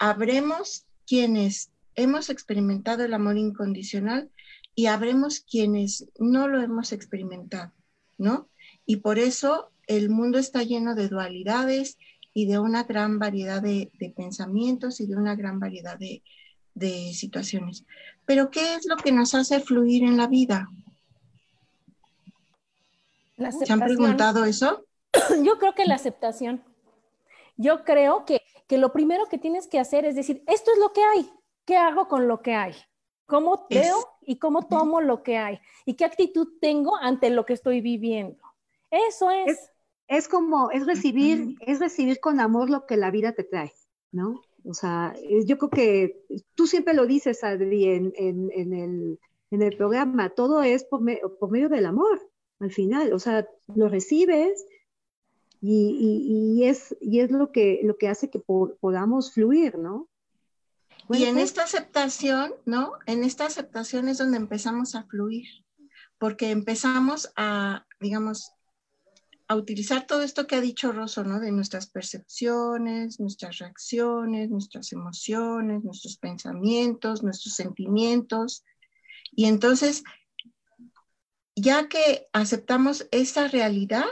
habremos 0.00 0.86
quienes 1.06 1.70
hemos 1.94 2.30
experimentado 2.30 3.04
el 3.04 3.14
amor 3.14 3.38
incondicional 3.38 4.28
y 4.74 4.86
habremos 4.86 5.38
quienes 5.38 6.08
no 6.18 6.48
lo 6.48 6.60
hemos 6.60 6.90
experimentado, 6.90 7.72
¿no? 8.18 8.48
Y 8.86 8.96
por 8.96 9.20
eso 9.20 9.70
el 9.86 10.10
mundo 10.10 10.40
está 10.40 10.64
lleno 10.64 10.96
de 10.96 11.08
dualidades 11.08 11.96
y 12.34 12.46
de 12.46 12.58
una 12.58 12.82
gran 12.82 13.20
variedad 13.20 13.62
de, 13.62 13.92
pensamientos 14.16 15.00
y 15.00 15.06
de 15.06 15.14
una 15.14 15.36
gran 15.36 15.60
variedad 15.60 15.96
de, 15.96 16.24
situaciones. 17.14 17.84
Pero 18.26 18.50
¿qué 18.50 18.74
es 18.74 18.88
lo 18.88 18.96
que 18.96 19.12
nos 19.12 19.36
hace 19.36 19.60
fluir 19.60 20.02
en 20.02 20.16
la 20.16 20.26
vida? 20.26 20.68
¿Se 23.50 23.72
han 23.72 23.80
preguntado 23.80 24.44
eso? 24.44 24.84
Yo 25.42 25.58
creo 25.58 25.74
que 25.74 25.86
la 25.86 25.96
aceptación. 25.96 26.62
Yo 27.56 27.84
creo 27.84 28.24
que, 28.24 28.42
que 28.66 28.78
lo 28.78 28.92
primero 28.92 29.26
que 29.26 29.38
tienes 29.38 29.66
que 29.66 29.78
hacer 29.78 30.04
es 30.04 30.14
decir, 30.14 30.42
esto 30.46 30.70
es 30.72 30.78
lo 30.78 30.92
que 30.92 31.02
hay, 31.02 31.30
¿qué 31.64 31.76
hago 31.76 32.08
con 32.08 32.28
lo 32.28 32.40
que 32.40 32.54
hay? 32.54 32.74
¿Cómo 33.26 33.66
veo 33.70 33.96
y 34.22 34.36
cómo 34.36 34.66
tomo 34.68 35.00
lo 35.00 35.22
que 35.22 35.38
hay? 35.38 35.60
¿Y 35.84 35.94
qué 35.94 36.04
actitud 36.04 36.48
tengo 36.60 36.96
ante 36.96 37.30
lo 37.30 37.46
que 37.46 37.54
estoy 37.54 37.80
viviendo? 37.80 38.42
Eso 38.90 39.30
es. 39.30 39.70
Es, 40.08 40.28
como, 40.28 40.70
es 40.70 40.86
recibir, 40.86 41.56
es 41.60 41.80
recibir 41.80 42.20
con 42.20 42.40
amor 42.40 42.68
lo 42.68 42.86
que 42.86 42.98
la 42.98 43.10
vida 43.10 43.32
te 43.32 43.44
trae, 43.44 43.72
¿no? 44.10 44.42
O 44.64 44.74
sea, 44.74 45.14
yo 45.46 45.58
creo 45.58 45.70
que 45.70 46.24
tú 46.54 46.66
siempre 46.66 46.94
lo 46.94 47.06
dices, 47.06 47.42
Adri, 47.42 47.86
en, 47.86 48.12
el, 49.50 49.76
programa, 49.76 50.30
todo 50.30 50.62
es 50.62 50.84
por, 50.84 51.00
medio 51.00 51.68
del 51.68 51.86
amor, 51.86 52.20
al 52.62 52.70
final, 52.70 53.12
o 53.12 53.18
sea, 53.18 53.48
lo 53.74 53.88
recibes 53.88 54.64
y, 55.60 56.62
es, 56.64 56.96
y 57.00 57.20
es 57.20 57.30
lo 57.30 57.50
que, 57.50 57.80
lo 57.82 57.96
que 57.96 58.08
hace 58.08 58.30
que 58.30 58.38
podamos 58.38 59.32
fluir, 59.32 59.78
¿no? 59.78 60.08
Y 61.10 61.24
en 61.24 61.38
esta 61.38 61.64
aceptación, 61.64 62.54
¿no? 62.64 62.94
En 63.06 63.24
esta 63.24 63.46
aceptación 63.46 64.08
es 64.08 64.18
donde 64.18 64.36
empezamos 64.36 64.94
a 64.94 65.04
fluir, 65.04 65.48
porque 66.18 66.50
empezamos 66.50 67.32
a, 67.36 67.84
digamos, 68.00 68.52
a 69.48 69.56
utilizar 69.56 70.06
todo 70.06 70.22
esto 70.22 70.46
que 70.46 70.54
ha 70.54 70.60
dicho 70.60 70.92
Rosso, 70.92 71.24
¿no? 71.24 71.40
De 71.40 71.50
nuestras 71.50 71.88
percepciones, 71.88 73.18
nuestras 73.18 73.58
reacciones, 73.58 74.50
nuestras 74.50 74.92
emociones, 74.92 75.82
nuestros 75.82 76.16
pensamientos, 76.16 77.24
nuestros 77.24 77.54
sentimientos. 77.54 78.64
Y 79.32 79.46
entonces, 79.46 80.04
ya 81.56 81.88
que 81.88 82.28
aceptamos 82.32 83.08
esa 83.10 83.48
realidad, 83.48 84.06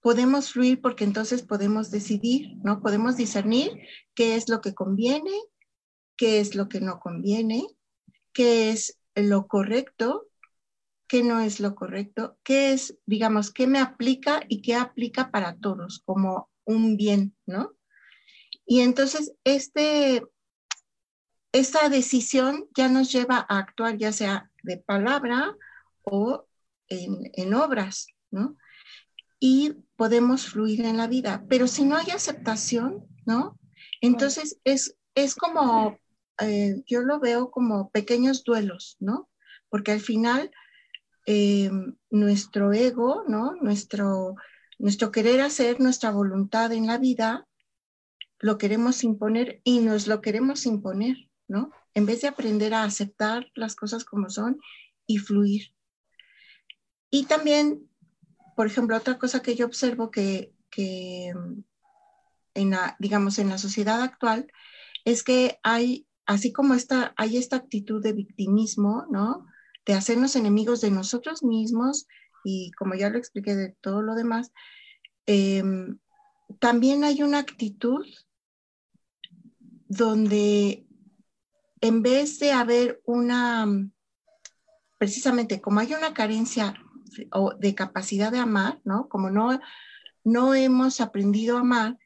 podemos 0.00 0.52
fluir 0.52 0.80
porque 0.80 1.04
entonces 1.04 1.42
podemos 1.42 1.90
decidir, 1.90 2.56
¿no? 2.62 2.80
Podemos 2.80 3.16
discernir 3.16 3.72
qué 4.14 4.36
es 4.36 4.48
lo 4.48 4.60
que 4.60 4.74
conviene 4.74 5.32
qué 6.16 6.40
es 6.40 6.54
lo 6.54 6.68
que 6.68 6.80
no 6.80 6.98
conviene, 6.98 7.66
qué 8.32 8.70
es 8.70 8.98
lo 9.14 9.46
correcto, 9.46 10.28
qué 11.08 11.22
no 11.22 11.40
es 11.40 11.60
lo 11.60 11.74
correcto, 11.74 12.38
qué 12.42 12.72
es, 12.72 12.98
digamos, 13.06 13.52
qué 13.52 13.66
me 13.66 13.78
aplica 13.78 14.42
y 14.48 14.62
qué 14.62 14.74
aplica 14.74 15.30
para 15.30 15.56
todos 15.56 16.02
como 16.04 16.50
un 16.64 16.96
bien, 16.96 17.36
¿no? 17.46 17.72
Y 18.64 18.80
entonces, 18.80 19.32
este, 19.44 20.24
esta 21.52 21.88
decisión 21.88 22.66
ya 22.76 22.88
nos 22.88 23.12
lleva 23.12 23.46
a 23.48 23.58
actuar 23.58 23.96
ya 23.96 24.10
sea 24.10 24.50
de 24.62 24.78
palabra 24.78 25.54
o 26.06 26.46
en, 26.88 27.54
obras, 27.54 28.06
¿no? 28.30 28.56
Y 29.40 29.74
podemos 29.96 30.46
fluir 30.46 30.84
en 30.84 30.96
la 30.96 31.06
vida. 31.06 31.44
Pero 31.48 31.66
si 31.66 31.84
no 31.84 31.96
hay 31.96 32.10
aceptación, 32.10 33.06
¿no? 33.26 33.58
Entonces 34.00 34.58
es, 34.64 34.96
es 35.14 35.34
como 35.34 35.98
eh, 36.40 36.82
yo 36.86 37.00
lo 37.00 37.18
veo 37.18 37.50
como 37.50 37.90
pequeños 37.90 38.44
duelos, 38.44 38.96
¿no? 39.00 39.28
Porque 39.68 39.92
al 39.92 40.00
final 40.00 40.50
eh, 41.26 41.70
nuestro 42.10 42.72
ego, 42.72 43.24
¿no? 43.26 43.56
Nuestro, 43.56 44.36
nuestro 44.78 45.10
querer 45.10 45.40
hacer 45.40 45.80
nuestra 45.80 46.10
voluntad 46.10 46.72
en 46.72 46.86
la 46.86 46.98
vida, 46.98 47.46
lo 48.38 48.58
queremos 48.58 49.02
imponer 49.02 49.60
y 49.64 49.80
nos 49.80 50.06
lo 50.06 50.20
queremos 50.20 50.66
imponer, 50.66 51.16
¿no? 51.48 51.72
En 51.94 52.06
vez 52.06 52.20
de 52.20 52.28
aprender 52.28 52.74
a 52.74 52.84
aceptar 52.84 53.50
las 53.54 53.74
cosas 53.74 54.04
como 54.04 54.28
son 54.28 54.60
y 55.06 55.18
fluir. 55.18 55.75
Y 57.16 57.24
también 57.24 57.86
por 58.56 58.66
ejemplo, 58.66 58.96
otra 58.96 59.18
cosa 59.18 59.42
que 59.42 59.54
yo 59.54 59.66
observo 59.66 60.10
que, 60.10 60.54
en 62.54 62.70
la, 62.70 62.96
digamos, 62.98 63.38
en 63.38 63.50
la 63.50 63.58
sociedad 63.58 64.00
actual 64.02 64.50
es 65.04 65.22
que 65.22 65.60
hay, 65.62 66.08
así 66.24 66.52
como 66.52 66.72
esta, 66.72 67.12
hay 67.18 67.36
esta 67.36 67.56
actitud 67.56 68.02
de 68.02 68.14
victimismo, 68.14 69.04
¿no? 69.10 69.46
De 69.84 69.92
hacernos 69.92 70.36
enemigos 70.36 70.80
de 70.80 70.90
nosotros 70.90 71.44
mismos 71.44 72.06
y 72.44 72.72
como 72.72 72.94
ya 72.94 73.10
lo 73.10 73.18
expliqué 73.18 73.54
de 73.54 73.76
todo 73.82 74.00
lo 74.00 74.14
demás, 74.14 74.52
em, 75.26 75.98
también 76.58 77.04
hay 77.04 77.22
una 77.22 77.40
actitud 77.40 78.06
donde 79.86 80.86
en 81.82 82.02
vez 82.02 82.38
de 82.38 82.52
haber 82.52 83.02
una, 83.04 83.66
precisamente 84.98 85.60
como 85.60 85.80
hay 85.80 85.92
una 85.92 86.14
carencia 86.14 86.74
de 87.58 87.74
capacidad 87.74 88.32
de 88.32 88.38
amar, 88.38 88.80
¿no? 88.84 89.08
Como 89.08 89.30
no, 89.30 89.60
no 90.24 90.54
hemos 90.54 91.00
aprendido 91.00 91.56
a 91.56 91.60
amar, 91.60 91.98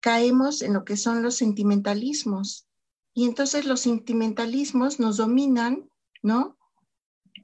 caemos 0.00 0.62
en 0.62 0.74
lo 0.74 0.84
que 0.84 0.96
son 0.96 1.22
los 1.22 1.36
sentimentalismos. 1.36 2.66
Y 3.14 3.26
entonces 3.26 3.66
los 3.66 3.80
sentimentalismos 3.80 5.00
nos 5.00 5.16
dominan, 5.18 5.88
¿no? 6.22 6.56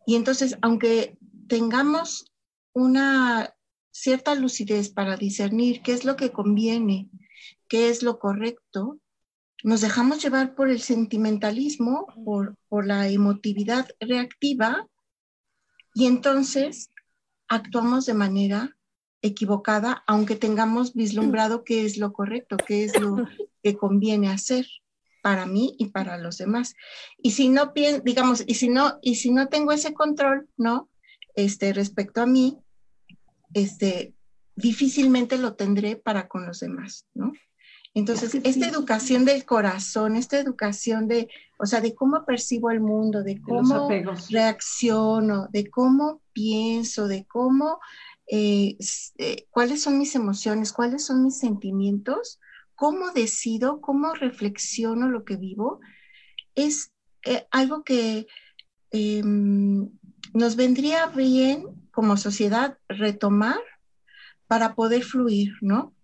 Y 0.07 0.17
entonces, 0.17 0.57
aunque 0.63 1.19
tengamos 1.49 2.33
una 2.73 3.55
cierta 3.91 4.35
lucidez 4.35 4.91
para 4.91 5.17
discernir 5.17 5.83
qué 5.83 5.93
es 5.93 6.05
lo 6.05 6.17
que 6.17 6.33
conviene, 6.33 7.11
qué 7.69 7.89
es 7.89 8.03
lo 8.03 8.19
correcto, 8.19 9.01
nos 9.65 9.81
dejamos 9.81 10.23
llevar 10.23 10.55
por 10.55 10.71
el 10.71 10.81
sentimentalismo, 10.81 12.07
por, 12.25 12.57
por 12.69 12.87
la 12.87 13.09
emotividad 13.09 13.89
reactiva, 14.01 14.87
y 15.99 16.07
entonces 16.07 16.93
actuamos 17.49 18.07
de 18.07 18.15
manera 18.15 18.77
equivocada, 19.21 20.05
aunque 20.07 20.37
tengamos 20.37 20.95
vislumbrado 20.95 21.65
qué 21.65 21.85
es 21.85 21.99
lo 21.99 22.13
correcto, 22.13 22.57
qué 22.57 22.85
es 22.85 23.01
lo 23.01 23.27
que 23.65 23.77
conviene 23.77 24.29
hacer 24.29 24.65
para 25.25 25.45
mí 25.45 25.75
y 25.77 25.87
para 25.87 26.17
los 26.17 26.39
demás. 26.39 26.77
Y 27.21 27.33
si 27.33 27.49
no, 27.49 27.73
digamos, 28.05 28.45
y 28.47 28.55
si 28.55 28.69
no, 28.69 29.01
y 29.03 29.17
si 29.17 29.33
no 29.33 29.49
tengo 29.49 29.73
ese 29.73 29.93
control, 29.93 30.49
¿no? 30.57 30.89
Este, 31.35 31.73
respecto 31.73 32.23
a 32.23 32.27
mí, 32.27 32.57
este, 33.53 34.15
difícilmente 34.55 35.37
lo 35.37 35.57
tendré 35.57 35.97
para 35.97 36.29
con 36.29 36.47
los 36.47 36.61
demás, 36.61 37.09
¿no? 37.13 37.33
Entonces, 37.95 38.39
esta 38.45 38.69
educación 38.69 39.25
del 39.25 39.45
corazón, 39.45 40.17
esta 40.17 40.39
educación 40.39 41.09
de, 41.09 41.29
o 41.59 41.67
sea, 41.67 41.81
de 41.81 41.95
cómo 41.95 42.25
percibo 42.25 42.71
el 42.71 42.81
mundo, 42.81 43.23
de 43.23 43.41
cómo 43.41 43.89
reacciono, 44.31 45.49
de 45.51 45.69
cómo 45.69 46.21
pienso, 46.33 47.09
de 47.09 47.27
cómo, 47.27 47.81
eh, 48.31 48.77
eh, 49.19 49.47
cuáles 49.51 49.83
son 49.83 49.99
mis 49.99 50.15
emociones, 50.15 50.73
cuáles 50.73 51.07
son 51.07 51.25
mis 51.25 51.39
sentimientos, 51.39 52.39
cómo 52.75 53.11
decido, 53.11 53.81
cómo 53.81 54.15
reflexiono 54.15 55.09
lo 55.09 55.25
que 55.25 55.37
vivo, 55.37 55.81
es 56.55 56.93
eh, 57.25 57.47
algo 57.51 57.83
que 57.83 58.27
em, 58.91 59.91
nos 60.35 60.57
vendría 60.57 61.07
bien 61.07 61.65
como 61.91 62.17
sociedad 62.17 62.79
retomar 62.89 63.59
para 64.47 64.75
poder 64.75 65.03
fluir, 65.03 65.53
¿no? 65.61 65.95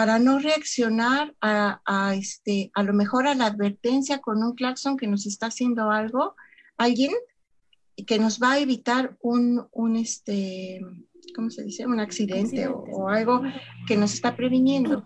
Para 0.00 0.18
no 0.18 0.38
reaccionar 0.38 1.34
a, 1.42 2.14
este, 2.16 2.70
a 2.72 2.82
lo 2.82 2.94
mejor 2.94 3.26
a 3.26 3.34
la 3.34 3.44
advertencia 3.44 4.18
con 4.18 4.42
un 4.42 4.54
claxon 4.54 4.96
que 4.96 5.06
nos 5.06 5.26
está 5.26 5.48
haciendo 5.48 5.90
algo, 5.90 6.36
alguien 6.78 7.12
que 8.06 8.18
nos 8.18 8.40
va 8.40 8.52
a 8.52 8.58
evitar 8.60 9.18
un, 9.20 9.68
un 9.72 9.96
este, 9.96 10.80
¿cómo 11.36 11.50
se 11.50 11.64
dice? 11.64 11.86
Un 11.86 12.00
accidente, 12.00 12.66
O, 12.66 13.10
algo 13.10 13.42
que 13.86 13.98
nos 13.98 14.14
está 14.14 14.36
previniendo. 14.36 15.04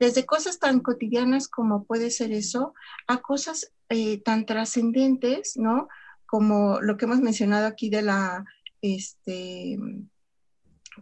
Desde 0.00 0.26
cosas 0.26 0.58
tan 0.58 0.80
cotidianas 0.80 1.46
como 1.46 1.84
puede 1.84 2.10
ser 2.10 2.32
eso, 2.32 2.74
a 3.06 3.18
cosas 3.18 3.72
eh, 3.88 4.20
tan 4.20 4.46
trascendentes, 4.46 5.56
¿no? 5.56 5.86
Como 6.26 6.80
lo 6.80 6.96
que 6.96 7.04
hemos 7.04 7.20
mencionado 7.20 7.68
aquí 7.68 7.88
de 7.88 8.02
la, 8.02 8.44
este, 8.82 9.78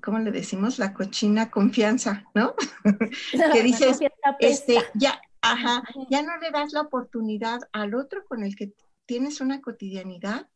¿cómo 0.00 0.18
le 0.18 0.30
decimos? 0.30 0.78
La 0.78 0.94
cochina 0.94 1.50
confianza, 1.50 2.24
¿no? 2.34 2.54
que 3.52 3.62
dices, 3.62 3.98
este, 4.40 4.78
ya, 4.94 5.20
ajá, 5.40 5.82
ya 6.10 6.22
no 6.22 6.36
le 6.38 6.50
das 6.50 6.72
la 6.72 6.82
oportunidad 6.82 7.60
al 7.72 7.94
otro 7.94 8.24
con 8.26 8.42
el 8.42 8.56
que 8.56 8.72
tienes 9.06 9.40
una 9.40 9.60
cotidianidad 9.60 10.48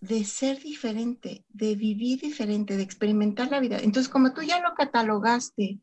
de 0.00 0.24
ser 0.24 0.60
diferente, 0.60 1.44
de 1.48 1.76
vivir 1.76 2.20
diferente, 2.20 2.76
de 2.76 2.82
experimentar 2.82 3.50
la 3.50 3.60
vida. 3.60 3.78
Entonces, 3.78 4.10
como 4.10 4.32
tú 4.34 4.42
ya 4.42 4.60
lo 4.60 4.74
catalogaste 4.74 5.78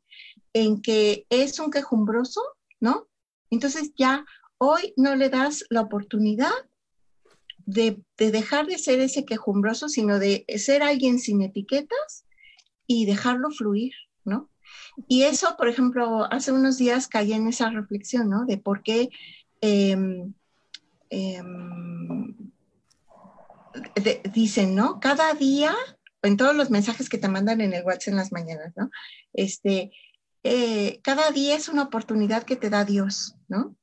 en 0.54 0.82
que 0.82 1.26
es 1.30 1.60
un 1.60 1.72
quejumbroso, 1.72 2.42
¿no? 2.80 3.08
Entonces 3.50 3.94
ya 3.98 4.26
hoy 4.58 4.94
no 4.98 5.16
le 5.16 5.30
das 5.30 5.64
la 5.70 5.82
oportunidad 5.82 6.52
de, 7.66 8.04
de 8.18 8.32
dejar 8.32 8.68
de 8.68 8.78
ser 8.78 9.00
ese 9.00 9.26
quejumbroso, 9.26 9.88
sino 9.90 10.20
de 10.20 10.46
ser 10.58 10.84
alguien 10.84 11.20
sin 11.20 11.42
etiquetas 11.42 12.26
y 12.90 13.06
dejarlo 13.06 13.52
fluir, 13.52 13.94
¿no? 14.26 14.50
Y 15.08 15.22
eso, 15.22 15.56
por 15.58 15.70
ejemplo, 15.70 16.26
hace 16.32 16.52
unos 16.52 16.80
días 16.80 17.08
caí 17.08 17.34
en 17.34 17.48
esa 17.48 17.70
reflexión, 17.70 18.32
¿no? 18.32 18.46
De 18.46 18.58
por 18.58 18.82
qué 18.82 19.10
em, 19.62 20.34
em, 21.12 22.36
dicen, 24.34 24.74
¿no? 24.74 25.00
Cada 25.00 25.36
día, 25.36 25.76
en 26.24 26.36
todos 26.36 26.56
los 26.56 26.72
mensajes 26.72 27.10
que 27.10 27.20
te 27.20 27.28
mandan 27.28 27.62
en 27.62 27.74
el 27.74 27.86
WhatsApp 27.86 28.08
en 28.08 28.16
las 28.16 28.32
mañanas, 28.32 28.74
¿no? 28.76 28.90
Este, 29.34 29.92
eh, 30.44 31.00
cada 31.04 31.30
día 31.30 31.56
es 31.56 31.70
una 31.70 31.84
oportunidad 31.84 32.42
que 32.42 32.56
te 32.56 32.72
da 32.72 32.86
Dios, 32.86 33.36
¿no? 33.48 33.76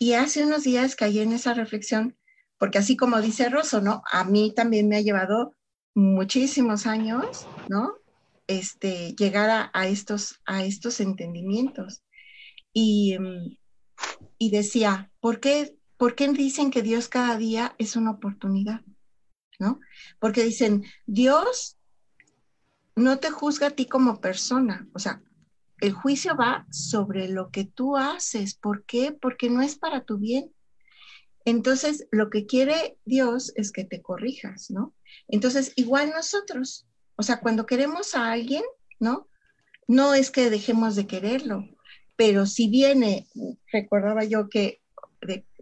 Y 0.00 0.14
hace 0.14 0.44
unos 0.44 0.64
días 0.64 0.96
caí 0.96 1.20
en 1.20 1.30
esa 1.32 1.54
reflexión, 1.54 2.16
porque 2.58 2.78
así 2.78 2.96
como 2.96 3.20
dice 3.20 3.48
Rosso, 3.48 3.80
¿no? 3.80 4.02
A 4.10 4.24
mí 4.24 4.52
también 4.56 4.88
me 4.88 4.96
ha 4.96 5.02
llevado 5.02 5.54
muchísimos 5.94 6.84
años, 6.86 7.46
¿no? 7.68 7.94
Este, 8.48 9.14
llegar 9.14 9.70
a, 9.72 9.86
estos, 9.86 10.40
a 10.44 10.64
estos 10.64 10.98
entendimientos. 10.98 12.02
Y, 12.72 13.16
mm, 13.18 13.56
y 14.38 14.50
decía, 14.50 15.12
¿por 15.20 15.38
qué, 15.38 15.76
¿por 15.96 16.16
qué 16.16 16.28
dicen 16.28 16.72
que 16.72 16.82
Dios 16.82 17.08
cada 17.08 17.36
día 17.36 17.74
es 17.78 17.94
una 17.94 18.10
oportunidad? 18.10 18.80
¿No? 19.60 19.80
Porque 20.18 20.42
dicen, 20.42 20.84
Dios 21.06 21.78
no 22.96 23.18
te 23.18 23.30
juzga 23.30 23.68
a 23.68 23.70
ti 23.70 23.86
como 23.86 24.20
persona, 24.20 24.88
o 24.92 24.98
sea, 24.98 25.22
el 25.80 25.92
juicio 25.92 26.36
va 26.36 26.66
sobre 26.70 27.28
lo 27.28 27.50
que 27.50 27.64
tú 27.64 27.96
haces. 27.96 28.54
¿Por 28.54 28.84
qué? 28.84 29.12
Porque 29.12 29.48
no 29.48 29.62
es 29.62 29.78
para 29.78 30.04
tu 30.04 30.18
bien. 30.18 30.52
Entonces, 31.44 32.08
lo 32.10 32.30
que 32.30 32.46
quiere 32.46 32.98
Dios 33.04 33.52
es 33.54 33.70
que 33.70 33.84
te 33.84 34.02
corrijas, 34.02 34.70
¿no? 34.70 34.94
Entonces, 35.28 35.72
igual 35.76 36.10
nosotros, 36.10 36.87
o 37.18 37.22
sea, 37.24 37.40
cuando 37.40 37.66
queremos 37.66 38.14
a 38.14 38.30
alguien, 38.30 38.62
¿no? 39.00 39.28
No 39.88 40.14
es 40.14 40.30
que 40.30 40.50
dejemos 40.50 40.94
de 40.94 41.08
quererlo, 41.08 41.68
pero 42.16 42.46
si 42.46 42.68
viene, 42.68 43.26
recordaba 43.72 44.22
yo 44.22 44.48
que, 44.48 44.80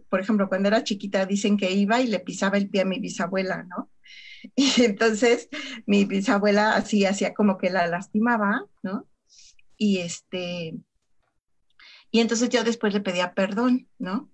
por 0.07 0.19
ejemplo, 0.19 0.49
cuando 0.49 0.67
era 0.67 0.83
chiquita 0.83 1.25
dicen 1.25 1.57
que 1.57 1.71
iba 1.71 1.99
y 1.99 2.07
le 2.07 2.19
pisaba 2.19 2.57
el 2.57 2.69
pie 2.69 2.81
a 2.81 2.85
mi 2.85 2.99
bisabuela, 2.99 3.63
¿no? 3.63 3.89
Y 4.55 4.83
entonces 4.83 5.49
mi 5.87 6.05
bisabuela 6.05 6.75
así 6.75 7.05
hacía 7.05 7.33
como 7.33 7.57
que 7.57 7.71
la 7.71 7.87
lastimaba, 7.87 8.65
¿no? 8.83 9.07
Y 9.77 9.97
este, 9.97 10.75
y 12.11 12.19
entonces 12.19 12.49
yo 12.49 12.63
después 12.63 12.93
le 12.93 13.01
pedía 13.01 13.33
perdón, 13.33 13.87
¿no? 13.97 14.31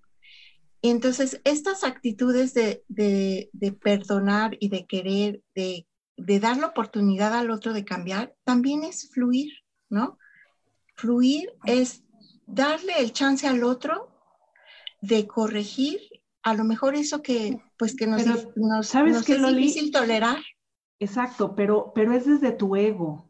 Y 0.81 0.89
entonces 0.89 1.39
estas 1.45 1.85
actitudes 1.85 2.53
de, 2.53 2.83
de, 2.89 3.71
perdonar 3.71 4.57
y 4.59 4.67
de 4.67 4.85
querer, 4.85 5.41
de 5.55 5.87
de 6.17 6.39
dar 6.39 6.57
la 6.57 6.67
oportunidad 6.67 7.33
al 7.33 7.51
otro 7.51 7.73
de 7.73 7.85
cambiar, 7.85 8.35
también 8.43 8.83
es 8.83 9.09
fluir, 9.11 9.51
¿no? 9.89 10.17
Fluir 10.95 11.51
es 11.65 12.03
darle 12.45 12.93
el 12.99 13.11
chance 13.11 13.47
al 13.47 13.63
otro 13.63 14.09
de 15.01 15.27
corregir 15.27 15.99
a 16.43 16.53
lo 16.53 16.65
mejor 16.65 16.95
eso 16.95 17.21
que 17.21 17.57
pues 17.77 17.95
que 17.95 18.05
nos, 18.05 18.21
¿sabes 18.85 19.27
es 19.27 19.55
difícil 19.55 19.91
tolerar. 19.91 20.37
Exacto, 20.99 21.55
pero, 21.55 21.91
pero 21.95 22.13
es 22.13 22.25
desde 22.25 22.51
tu 22.51 22.75
ego. 22.75 23.29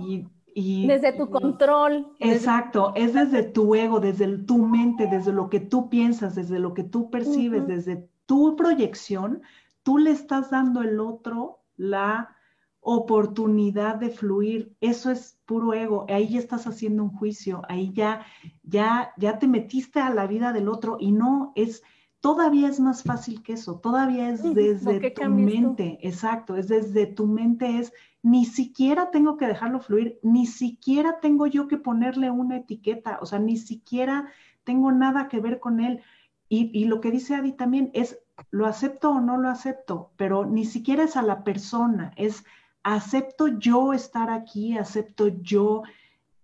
y, 0.00 0.86
desde 0.86 1.12
tu 1.12 1.30
control. 1.30 2.14
Exacto, 2.18 2.92
es 2.94 3.14
desde 3.14 3.42
tu 3.42 3.74
ego, 3.74 4.00
desde 4.00 4.38
tu 4.38 4.58
mente, 4.58 5.06
desde 5.06 5.32
lo 5.32 5.48
que 5.48 5.60
tú 5.60 5.88
piensas, 5.88 6.34
desde 6.34 6.58
lo 6.58 6.74
que 6.74 6.84
tú 6.84 7.10
percibes, 7.10 7.66
desde 7.66 8.10
tu 8.26 8.56
proyección, 8.56 9.42
tú 9.82 9.96
le 9.98 10.10
estás 10.10 10.50
dando 10.50 10.80
al 10.80 11.00
otro 11.00 11.61
la 11.82 12.36
oportunidad 12.80 13.96
de 13.96 14.10
fluir, 14.10 14.76
eso 14.80 15.10
es 15.10 15.38
puro 15.46 15.72
ego, 15.74 16.06
ahí 16.08 16.28
ya 16.28 16.38
estás 16.38 16.66
haciendo 16.66 17.04
un 17.04 17.10
juicio, 17.10 17.62
ahí 17.68 17.92
ya, 17.92 18.24
ya, 18.62 19.12
ya 19.16 19.38
te 19.38 19.46
metiste 19.46 20.00
a 20.00 20.10
la 20.10 20.26
vida 20.26 20.52
del 20.52 20.68
otro 20.68 20.96
y 20.98 21.12
no 21.12 21.52
es 21.54 21.82
todavía 22.20 22.68
es 22.68 22.78
más 22.78 23.02
fácil 23.02 23.42
que 23.42 23.54
eso, 23.54 23.80
todavía 23.80 24.30
es 24.30 24.42
desde 24.42 25.10
tu 25.10 25.28
mente, 25.28 25.98
exacto, 26.02 26.56
es 26.56 26.68
desde 26.68 27.06
tu 27.06 27.26
mente, 27.26 27.78
es 27.78 27.92
ni 28.22 28.44
siquiera 28.44 29.10
tengo 29.10 29.36
que 29.36 29.48
dejarlo 29.48 29.80
fluir, 29.80 30.20
ni 30.22 30.46
siquiera 30.46 31.18
tengo 31.20 31.48
yo 31.48 31.66
que 31.66 31.78
ponerle 31.78 32.30
una 32.30 32.58
etiqueta, 32.58 33.18
o 33.20 33.26
sea, 33.26 33.40
ni 33.40 33.56
siquiera 33.56 34.28
tengo 34.62 34.92
nada 34.92 35.26
que 35.26 35.40
ver 35.40 35.58
con 35.58 35.80
él. 35.80 36.00
Y, 36.48 36.70
y 36.72 36.84
lo 36.84 37.00
que 37.00 37.10
dice 37.10 37.34
Adi 37.34 37.52
también 37.52 37.90
es, 37.92 38.21
lo 38.50 38.66
acepto 38.66 39.10
o 39.10 39.20
no 39.20 39.36
lo 39.36 39.48
acepto, 39.48 40.12
pero 40.16 40.46
ni 40.46 40.64
siquiera 40.64 41.04
es 41.04 41.16
a 41.16 41.22
la 41.22 41.44
persona, 41.44 42.12
es 42.16 42.44
acepto 42.82 43.48
yo 43.48 43.92
estar 43.92 44.30
aquí, 44.30 44.76
acepto 44.76 45.28
yo 45.28 45.82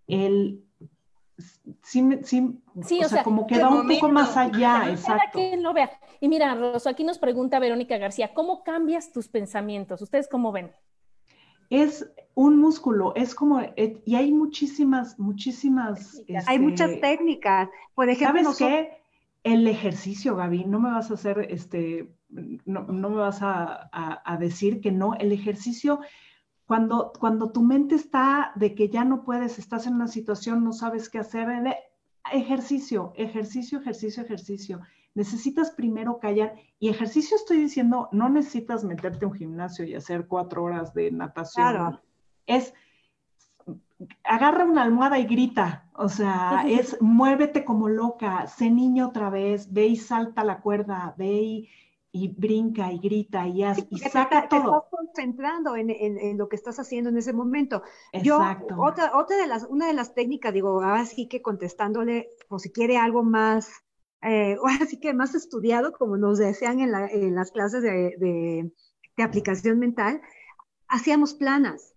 el 0.06 0.64
sí, 1.82 2.02
sí, 2.22 2.60
o, 3.04 3.08
sea, 3.08 3.22
como 3.22 3.46
que 3.46 3.58
va 3.58 3.68
un 3.68 3.88
poco 3.88 4.08
más 4.08 4.36
allá, 4.36 4.90
exacto. 4.90 5.38
que 5.38 5.56
lo 5.56 5.72
vea. 5.72 5.90
Y 6.20 6.28
mira, 6.28 6.54
Rosa, 6.54 6.90
aquí 6.90 7.04
nos 7.04 7.18
pregunta 7.18 7.58
Verónica 7.58 7.96
García, 7.98 8.34
¿cómo 8.34 8.64
cambias 8.64 9.12
tus 9.12 9.28
pensamientos? 9.28 10.02
¿Ustedes 10.02 10.28
cómo 10.28 10.50
ven? 10.52 10.72
Es 11.70 12.10
un 12.34 12.58
músculo, 12.58 13.14
es 13.14 13.34
como, 13.34 13.60
eh, 13.60 14.02
y 14.04 14.14
hay 14.14 14.32
muchísimas, 14.32 15.18
muchísimas... 15.18 16.22
hay 16.46 16.58
muchas 16.58 16.90
este, 16.90 17.00
técnicas. 17.02 17.68
Por 17.94 18.08
ejemplo, 18.08 18.52
¿sabes 18.52 18.58
qué? 18.58 18.97
El 19.42 19.66
ejercicio, 19.66 20.36
Gaby, 20.36 20.64
no 20.64 20.80
me 20.80 20.90
vas 20.90 21.10
a 21.10 21.14
hacer, 21.14 21.46
este, 21.50 22.12
no, 22.28 22.84
me 22.84 23.16
vas 23.16 23.40
a, 23.42 23.90
a 23.92 24.36
decir 24.36 24.80
que 24.80 24.92
no, 24.92 25.14
el 25.14 25.32
ejercicio 25.32 26.00
cuando, 26.68 27.14
cuando 27.18 27.50
tu 27.50 27.62
mente 27.62 27.94
está 27.94 28.52
de 28.54 28.74
que 28.74 28.90
ya 28.90 29.02
no 29.02 29.24
puedes, 29.24 29.58
estás 29.58 29.86
en 29.86 29.94
una 29.94 30.06
situación, 30.06 30.62
no 30.62 30.74
sabes 30.74 31.08
qué 31.08 31.18
hacer, 31.18 31.48
ejercicio, 32.30 33.14
ejercicio, 33.16 33.78
ejercicio, 33.78 34.22
ejercicio. 34.22 34.80
Necesitas 35.14 35.70
primero 35.70 36.18
callar. 36.18 36.56
Y 36.78 36.90
ejercicio 36.90 37.38
estoy 37.38 37.56
diciendo, 37.56 38.10
no 38.12 38.28
necesitas 38.28 38.84
meterte 38.84 39.24
a 39.24 39.28
un 39.28 39.34
gimnasio 39.34 39.86
y 39.86 39.94
hacer 39.94 40.26
cuatro 40.26 40.62
horas 40.62 40.92
de 40.92 41.10
natación. 41.10 41.70
Claro. 41.70 42.02
Es, 42.44 42.74
agarra 44.24 44.64
una 44.64 44.82
almohada 44.82 45.18
y 45.18 45.24
grita. 45.24 45.88
O 45.94 46.08
sea, 46.08 46.64
es 46.68 47.00
muévete 47.00 47.64
como 47.64 47.88
loca, 47.88 48.46
sé 48.46 48.70
niño 48.70 49.08
otra 49.08 49.30
vez, 49.30 49.72
ve 49.72 49.86
y 49.86 49.96
salta 49.96 50.44
la 50.44 50.60
cuerda, 50.60 51.14
ve 51.16 51.26
y 51.26 51.68
y 52.10 52.28
brinca 52.28 52.92
y 52.92 52.98
grita 52.98 53.46
y, 53.46 53.62
hace, 53.62 53.86
y 53.90 53.98
saca 53.98 54.48
todo. 54.48 54.60
Te 54.60 54.66
estás 54.66 54.82
concentrando 54.90 55.76
en, 55.76 55.90
en, 55.90 56.38
lo 56.38 56.48
que 56.48 56.56
estás 56.56 56.78
haciendo 56.78 57.10
en 57.10 57.18
ese 57.18 57.32
momento. 57.32 57.82
Exacto. 58.12 58.76
Yo, 58.76 58.82
otra, 58.82 59.16
otra 59.16 59.36
de 59.36 59.46
las, 59.46 59.64
una 59.64 59.86
de 59.86 59.92
las 59.92 60.14
técnicas, 60.14 60.54
digo, 60.54 60.82
ahora 60.82 61.04
sí 61.04 61.28
que 61.28 61.42
contestándole, 61.42 62.30
o 62.48 62.58
si 62.58 62.70
quiere 62.70 62.96
algo 62.96 63.22
más, 63.22 63.70
eh, 64.22 64.56
ahora 64.62 64.86
sí 64.86 64.98
que 64.98 65.12
más 65.12 65.34
estudiado, 65.34 65.92
como 65.92 66.16
nos 66.16 66.38
decían 66.38 66.80
en, 66.80 66.92
la, 66.92 67.06
en 67.08 67.34
las 67.34 67.50
clases 67.50 67.82
de, 67.82 68.16
de, 68.18 68.72
de, 69.16 69.22
aplicación 69.22 69.78
mental, 69.78 70.20
hacíamos 70.88 71.34
planas 71.34 71.94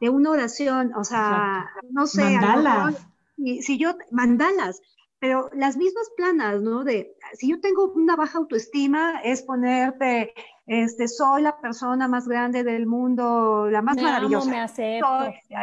de 0.00 0.10
una 0.10 0.30
oración, 0.30 0.92
o 0.94 1.04
sea, 1.04 1.70
no 1.90 2.06
sé. 2.06 2.22
Mandalas. 2.22 3.06
si 3.36 3.78
yo, 3.78 3.94
mandalas, 4.10 4.80
pero 5.20 5.50
las 5.52 5.76
mismas 5.76 6.08
planas, 6.16 6.62
¿no? 6.62 6.84
De, 6.84 7.16
si 7.34 7.50
yo 7.50 7.60
tengo 7.60 7.90
una 7.92 8.14
baja 8.14 8.38
autoestima, 8.38 9.20
es 9.22 9.42
ponerte, 9.42 10.32
este, 10.66 11.08
soy 11.08 11.42
la 11.42 11.60
persona 11.60 12.06
más 12.06 12.28
grande 12.28 12.62
del 12.62 12.86
mundo, 12.86 13.68
la 13.70 13.82
más 13.82 13.96
maravillosa. 13.96 14.48
me 14.48 14.60
acepto. 14.60 15.08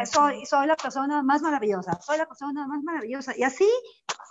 Soy, 0.04 0.44
soy, 0.44 0.66
la 0.66 0.76
persona 0.76 1.22
más 1.22 1.40
maravillosa, 1.40 1.98
soy 2.02 2.18
la 2.18 2.26
persona 2.26 2.66
más 2.66 2.82
maravillosa. 2.82 3.32
Y 3.36 3.44
así 3.44 3.68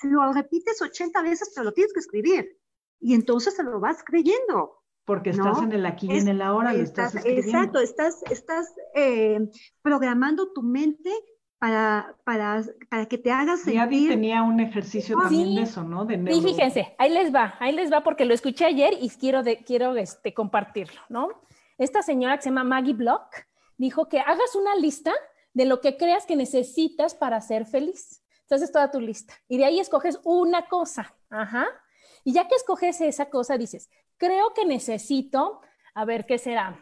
lo 0.04 0.32
repites 0.32 0.82
80 0.82 1.22
veces, 1.24 1.52
pero 1.56 1.66
lo 1.66 1.74
tienes 1.74 1.94
que 1.94 2.02
escribir. 2.02 2.60
Y 3.00 3.16
entonces 3.16 3.56
se 3.56 3.64
lo 3.64 3.80
vas 3.80 4.04
creyendo. 4.04 4.84
Porque 5.06 5.30
estás 5.30 5.62
en 5.62 5.72
el 5.72 5.86
aquí 5.86 6.08
y 6.12 6.18
en 6.18 6.28
el 6.28 6.42
ahora, 6.42 6.74
lo 6.74 6.82
estás, 6.82 7.14
escribiendo. 7.14 7.48
Exacto, 7.48 7.80
estás, 7.80 8.24
estás 8.32 8.74
eh, 8.96 9.40
programando 9.84 10.52
tu 10.52 10.64
mente 10.64 11.12
para, 11.60 12.16
para, 12.24 12.64
para 12.90 13.06
que 13.06 13.18
te 13.18 13.32
hagas 13.32 13.62
sentir. 13.62 13.94
Y 13.94 14.08
tenía 14.08 14.42
un 14.42 14.60
ejercicio 14.60 15.18
también 15.18 15.56
de 15.56 15.62
eso, 15.62 15.84
¿no? 15.84 16.06
De 16.06 16.18
neuro... 16.18 16.42
fíjense, 16.42 16.96
ahí 16.98 17.12
les 17.12 17.34
va, 17.34 17.56
ahí 17.60 17.72
les 17.72 17.92
va 17.92 18.04
porque 18.04 18.26
lo 18.26 18.34
escuché 18.34 18.66
ayer 18.66 18.94
y 19.00 19.10
quiero, 19.10 19.44
de, 19.44 19.64
quiero 19.64 19.96
este, 19.96 20.34
compartirlo, 20.34 21.00
¿no? 21.10 21.30
Esta 21.78 22.02
señora 22.02 22.38
que 22.38 22.44
se 22.44 22.50
llama 22.50 22.64
Maggie 22.64 22.94
Block 22.94 23.28
dijo 23.78 24.10
que 24.10 24.20
hagas 24.20 24.56
una 24.56 24.76
lista 24.76 25.14
de 25.54 25.66
lo 25.66 25.82
que 25.82 25.98
creas 25.98 26.26
que 26.26 26.36
necesitas 26.36 27.16
para 27.16 27.40
ser 27.42 27.66
feliz. 27.66 28.24
Entonces, 28.42 28.72
toda 28.72 28.92
tu 28.92 29.00
lista. 29.00 29.34
Y 29.48 29.58
de 29.58 29.66
ahí 29.66 29.80
escoges 29.80 30.20
una 30.24 30.68
cosa. 30.68 31.16
Ajá. 31.30 31.66
Y 32.24 32.34
ya 32.34 32.48
que 32.48 32.56
escoges 32.56 33.02
esa 33.02 33.30
cosa, 33.30 33.58
dices, 33.58 33.90
creo 34.18 34.54
que 34.54 34.66
necesito, 34.66 35.62
a 35.94 36.06
ver, 36.06 36.26
¿qué 36.26 36.38
será? 36.38 36.80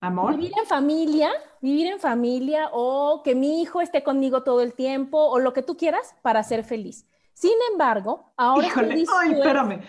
Vivir 0.00 0.52
en 0.58 0.66
familia, 0.66 1.30
vivir 1.60 1.86
en 1.88 1.98
familia 1.98 2.68
o 2.72 3.22
que 3.24 3.34
mi 3.34 3.62
hijo 3.62 3.80
esté 3.80 4.02
conmigo 4.02 4.42
todo 4.42 4.60
el 4.60 4.74
tiempo 4.74 5.18
o 5.18 5.38
lo 5.38 5.52
que 5.52 5.62
tú 5.62 5.76
quieras 5.76 6.14
para 6.22 6.42
ser 6.42 6.64
feliz. 6.64 7.06
Sin 7.32 7.54
embargo, 7.72 8.32
ahora 8.36 8.66
Híjole, 8.66 9.04
ay, 9.20 9.32
espérame, 9.32 9.82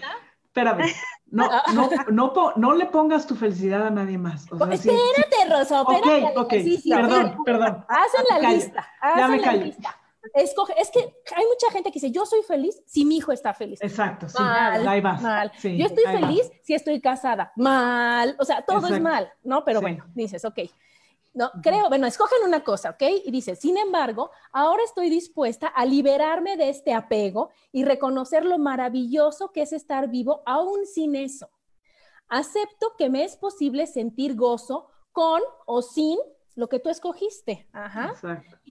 espérame. 0.46 0.92
No, 1.28 1.50
no, 1.74 1.90
no, 2.10 2.54
no, 2.56 2.74
le 2.74 2.86
pongas 2.88 3.28
tu 3.28 3.36
felicidad 3.36 3.86
a 3.86 3.90
nadie 3.90 4.18
más. 4.18 4.46
espérate, 4.46 5.50
Rosa, 5.50 5.82
espérate. 5.82 6.38
Ok, 6.38 6.38
ok, 6.38 6.54
perdón, 6.90 7.38
perdón. 7.46 7.86
Hacen 7.88 8.26
la 8.30 8.50
lista. 8.50 8.88
ya 9.16 9.28
me 9.28 9.42
callo. 9.42 9.66
Lista. 9.66 9.96
Escoge, 10.34 10.74
es 10.80 10.90
que 10.90 11.00
hay 11.00 11.46
mucha 11.46 11.72
gente 11.72 11.92
que 11.92 12.00
dice, 12.00 12.12
yo 12.12 12.26
soy 12.26 12.42
feliz 12.44 12.82
si 12.86 13.06
mi 13.06 13.18
hijo 13.18 13.32
está 13.32 13.54
feliz. 13.54 13.80
Exacto, 13.82 14.28
sí, 14.30 14.38
ahí 14.40 15.02
vas. 15.02 15.22
Mal. 15.22 15.52
yo 15.64 15.86
estoy 15.86 16.04
feliz 16.06 16.52
si 16.64 16.74
estoy 16.74 17.02
casada. 17.02 17.52
Mal. 17.56 18.36
O 18.40 18.46
sea, 18.46 18.64
todo 18.64 18.88
es 18.88 19.02
mal, 19.02 19.32
¿no? 19.44 19.64
Pero 19.66 19.82
bueno, 19.82 20.06
dices, 20.14 20.44
ok. 20.46 20.60
No, 21.34 21.52
creo, 21.62 21.88
bueno, 21.88 22.08
escogen 22.08 22.40
una 22.44 22.64
cosa, 22.64 22.90
¿ok? 22.92 23.04
Y 23.26 23.30
dices, 23.30 23.60
sin 23.60 23.78
embargo, 23.78 24.32
ahora 24.52 24.82
estoy 24.84 25.12
dispuesta 25.12 25.68
a 25.68 25.86
liberarme 25.86 26.58
de 26.58 26.70
este 26.70 26.94
apego 26.96 27.52
y 27.72 27.86
reconocer 27.86 28.44
lo 28.44 28.58
maravilloso 28.58 29.52
que 29.52 29.62
es 29.62 29.72
estar 29.72 30.10
vivo 30.10 30.42
aún 30.48 30.88
sin 30.88 31.16
eso. 31.16 31.52
Acepto 32.28 32.94
que 32.98 33.12
me 33.12 33.24
es 33.24 33.38
posible 33.38 33.86
sentir 33.86 34.36
gozo 34.36 34.88
con 35.12 35.42
o 35.68 35.84
sin 35.84 36.18
lo 36.58 36.68
que 36.68 36.80
tú 36.80 36.90
escogiste. 36.90 37.68
Ajá. 37.72 38.16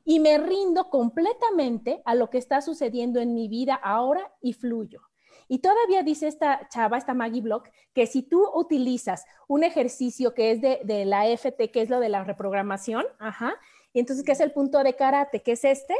Y 0.04 0.20
me 0.20 0.36
rindo 0.38 0.90
completamente 0.90 2.02
a 2.04 2.14
lo 2.14 2.28
que 2.28 2.38
está 2.38 2.60
sucediendo 2.60 3.20
en 3.20 3.32
mi 3.32 3.48
vida 3.48 3.74
ahora 3.74 4.32
y 4.42 4.52
fluyo. 4.52 5.02
Y 5.48 5.60
todavía 5.60 6.02
dice 6.02 6.26
esta 6.26 6.68
chava, 6.68 6.98
esta 6.98 7.14
Maggie 7.14 7.40
Block, 7.40 7.68
que 7.94 8.06
si 8.08 8.22
tú 8.22 8.44
utilizas 8.52 9.24
un 9.46 9.62
ejercicio 9.62 10.34
que 10.34 10.50
es 10.50 10.60
de, 10.60 11.04
la 11.04 11.28
FT, 11.28 11.70
que 11.70 11.80
es 11.80 11.88
lo 11.88 12.00
de 12.00 12.08
la 12.08 12.24
reprogramación, 12.24 13.04
ajá, 13.20 13.54
y 13.92 14.00
entonces, 14.00 14.24
¿qué 14.24 14.32
es 14.32 14.40
el 14.40 14.52
punto 14.52 14.82
de 14.82 14.94
karate? 14.94 15.40
¿Qué 15.40 15.52
es 15.52 15.64
este? 15.64 15.94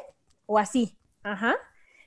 O 0.45 0.59
así, 0.59 0.99
ajá. 1.23 1.55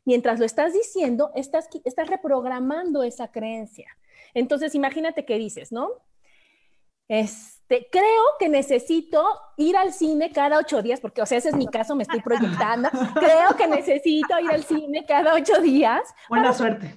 Mientras 0.04 0.40
lo 0.40 0.46
estás 0.46 0.74
diciendo, 0.74 1.32
estás, 1.36 1.70
estás 1.86 2.08
reprogramando 2.10 3.02
esa 3.04 3.32
creencia. 3.32 3.88
Entonces, 4.34 4.76
imagínate 4.76 5.26
qué 5.26 5.38
dices, 5.38 5.72
¿no? 5.72 5.90
Creo 7.70 8.24
que 8.40 8.50
necesito 8.50 9.24
ir 9.56 9.78
al 9.78 9.94
cine 9.94 10.32
cada 10.32 10.58
ocho 10.58 10.82
días, 10.82 11.00
porque, 11.00 11.22
o 11.22 11.26
sea, 11.28 11.38
ese 11.38 11.50
es 11.50 11.56
mi 11.56 11.68
caso, 11.68 11.96
me 11.96 12.02
estoy 12.04 12.22
proyectando. 12.22 12.90
Creo 13.14 13.56
que 13.56 13.68
necesito 13.68 14.40
ir 14.40 14.50
al 14.50 14.64
cine 14.64 15.06
cada 15.06 15.36
ocho 15.36 15.62
días. 15.62 16.02
Buena 16.30 16.52
suerte. 16.52 16.96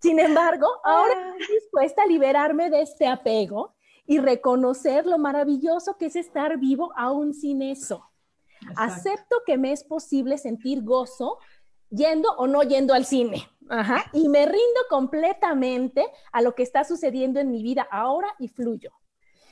Sin 0.00 0.18
embargo, 0.18 0.66
ahora 0.82 1.12
ah. 1.14 1.34
estoy 1.38 1.56
dispuesta 1.56 2.02
a 2.02 2.06
liberarme 2.06 2.70
de 2.70 2.82
este 2.82 3.06
apego 3.06 3.74
y 4.06 4.18
reconocer 4.18 5.04
lo 5.04 5.18
maravilloso 5.18 5.98
que 5.98 6.06
es 6.06 6.16
estar 6.16 6.56
vivo 6.58 6.92
aún 6.96 7.34
sin 7.34 7.60
eso. 7.60 8.08
Acepto 8.76 9.36
que 9.46 9.58
me 9.58 9.72
es 9.72 9.84
posible 9.84 10.38
sentir 10.38 10.82
gozo 10.82 11.38
yendo 11.90 12.30
o 12.36 12.46
no 12.46 12.62
yendo 12.62 12.94
al 12.94 13.04
cine. 13.04 13.46
Y 14.14 14.28
me 14.28 14.46
rindo 14.46 14.80
completamente 14.88 16.06
a 16.32 16.40
lo 16.40 16.54
que 16.54 16.62
está 16.62 16.84
sucediendo 16.84 17.38
en 17.38 17.50
mi 17.50 17.62
vida 17.62 17.86
ahora 17.90 18.28
y 18.38 18.48
fluyo. 18.48 18.90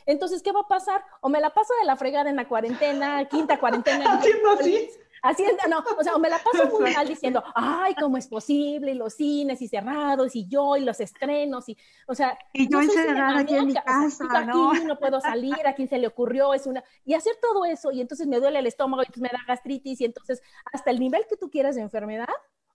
Entonces, 0.06 0.42
¿qué 0.42 0.52
va 0.52 0.60
a 0.60 0.68
pasar? 0.68 1.04
O 1.20 1.28
me 1.28 1.40
la 1.40 1.50
paso 1.50 1.74
de 1.80 1.86
la 1.86 1.96
fregada 1.96 2.30
en 2.30 2.36
la 2.36 2.48
cuarentena, 2.48 3.24
quinta 3.26 3.58
cuarentena. 3.58 4.04
Haciendo 4.18 4.50
así. 4.50 4.88
Haciendo, 5.22 5.62
no, 5.68 5.82
o 5.98 6.04
sea, 6.04 6.14
o 6.14 6.18
me 6.20 6.28
la 6.28 6.38
paso 6.38 6.68
muy 6.78 6.92
mal 6.92 7.08
diciendo, 7.08 7.42
ay, 7.54 7.94
¿cómo 7.96 8.16
es 8.16 8.28
posible? 8.28 8.92
Y 8.92 8.94
los 8.94 9.14
cines 9.14 9.60
y 9.60 9.66
cerrados, 9.66 10.36
y 10.36 10.46
yo, 10.46 10.76
y 10.76 10.82
los 10.82 11.00
estrenos, 11.00 11.68
y, 11.68 11.76
o 12.06 12.14
sea. 12.14 12.38
Y 12.52 12.70
yo 12.70 12.80
encerrada 12.80 13.40
aquí 13.40 13.56
en 13.56 13.66
mi 13.66 13.74
casa, 13.74 14.44
¿no? 14.44 14.70
Aquí 14.70 14.84
no 14.84 14.98
puedo 14.98 15.20
salir, 15.20 15.66
a 15.66 15.74
quién 15.74 15.88
se 15.88 15.98
le 15.98 16.06
ocurrió, 16.06 16.54
es 16.54 16.66
una. 16.66 16.84
Y 17.04 17.14
hacer 17.14 17.34
todo 17.42 17.64
eso, 17.64 17.90
y 17.90 18.00
entonces 18.00 18.28
me 18.28 18.38
duele 18.38 18.60
el 18.60 18.66
estómago, 18.66 19.02
y 19.02 19.06
entonces 19.06 19.22
me 19.22 19.36
da 19.36 19.42
gastritis, 19.48 20.00
y 20.00 20.04
entonces, 20.04 20.42
hasta 20.72 20.90
el 20.90 21.00
nivel 21.00 21.26
que 21.28 21.36
tú 21.36 21.50
quieras 21.50 21.74
de 21.74 21.82
enfermedad, 21.82 22.28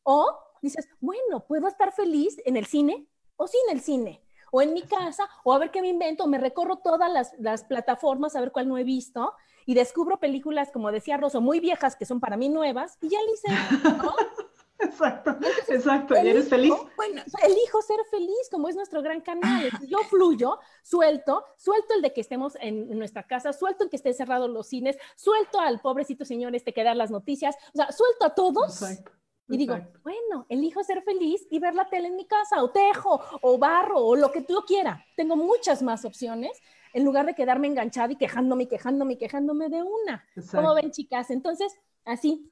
o 0.04 0.38
dices, 0.62 0.90
bueno, 1.00 1.46
puedo 1.48 1.68
estar 1.68 1.94
feliz 1.94 2.42
en 2.44 2.58
el 2.58 2.66
cine 2.66 3.08
o 3.38 3.48
sin 3.48 3.62
el 3.72 3.82
cine 3.82 4.22
o 4.52 4.62
en 4.62 4.74
mi 4.74 4.84
casa, 4.84 5.28
o 5.44 5.54
a 5.54 5.58
ver 5.58 5.72
qué 5.72 5.82
me 5.82 5.88
invento, 5.88 6.28
me 6.28 6.38
recorro 6.38 6.78
todas 6.78 7.34
las, 7.40 7.64
plataformas 7.64 8.36
a 8.36 8.42
ver 8.42 8.52
cuál 8.52 8.68
no 8.68 8.78
he 8.78 8.84
visto, 8.84 9.34
y 9.66 9.74
descubro 9.74 10.20
películas, 10.20 10.72
como 10.72 10.92
decía 10.92 11.18
Rosso, 11.18 11.42
muy 11.42 11.60
viejas 11.60 11.96
que 11.96 12.06
son 12.06 12.20
para 12.20 12.38
mí 12.38 12.50
nuevas, 12.50 12.98
y 13.02 13.10
ya 13.10 13.20
le 13.22 13.32
hice, 13.32 13.98
¿no? 13.98 14.14
Exacto, 14.80 15.36
exacto. 15.70 16.16
¿Y 16.16 16.28
eres 16.28 16.50
feliz? 16.50 16.74
Bueno, 16.96 17.22
elijo 17.44 17.82
ser 17.82 18.00
feliz, 18.10 18.50
como 18.50 18.68
es 18.68 18.76
nuestro 18.76 19.02
gran 19.02 19.22
canal. 19.22 19.70
Yo 19.88 20.00
fluyo, 20.10 20.60
suelto, 20.84 21.46
suelto 21.58 21.94
el 21.94 22.02
de 22.02 22.14
que 22.14 22.22
estemos 22.22 22.58
en 22.60 22.90
nuestra 22.98 23.24
casa, 23.24 23.54
suelto 23.54 23.84
el 23.84 23.90
que 23.90 23.98
estén 23.98 24.14
cerrados 24.14 24.50
los 24.50 24.68
cines, 24.68 24.98
suelto 25.16 25.60
al 25.60 25.80
pobrecito 25.80 26.26
señor 26.26 26.56
este 26.56 26.74
que 26.74 26.84
da 26.84 26.96
las 26.96 27.12
noticias, 27.12 27.56
o 27.74 27.78
sea, 27.78 27.92
suelto 27.92 28.26
a 28.26 28.36
todos. 28.36 28.82
Y 29.52 29.58
digo, 29.58 29.78
bueno, 30.04 30.46
elijo 30.50 30.84
ser 30.84 31.04
feliz 31.04 31.46
y 31.50 31.60
ver 31.60 31.76
la 31.76 31.90
tele 31.90 32.08
en 32.08 32.16
mi 32.16 32.26
casa, 32.26 32.64
o 32.64 32.70
tejo, 32.70 33.22
o 33.42 33.58
barro, 33.58 34.00
o 34.00 34.16
lo 34.16 34.32
que 34.32 34.42
tú 34.42 34.64
quieras. 34.66 35.04
Tengo 35.16 35.36
muchas 35.36 35.82
más 35.82 36.06
opciones 36.06 36.52
en 36.94 37.06
lugar 37.06 37.26
de 37.26 37.36
quedarme 37.36 37.68
enganchada 37.68 38.12
y 38.14 38.16
quejándome, 38.16 38.68
quejándome, 38.68 39.18
quejándome 39.18 39.70
de 39.70 39.84
una. 39.84 40.26
¿Cómo 40.52 40.74
ven, 40.74 40.92
chicas? 40.92 41.30
Entonces, 41.30 41.74
así, 42.06 42.52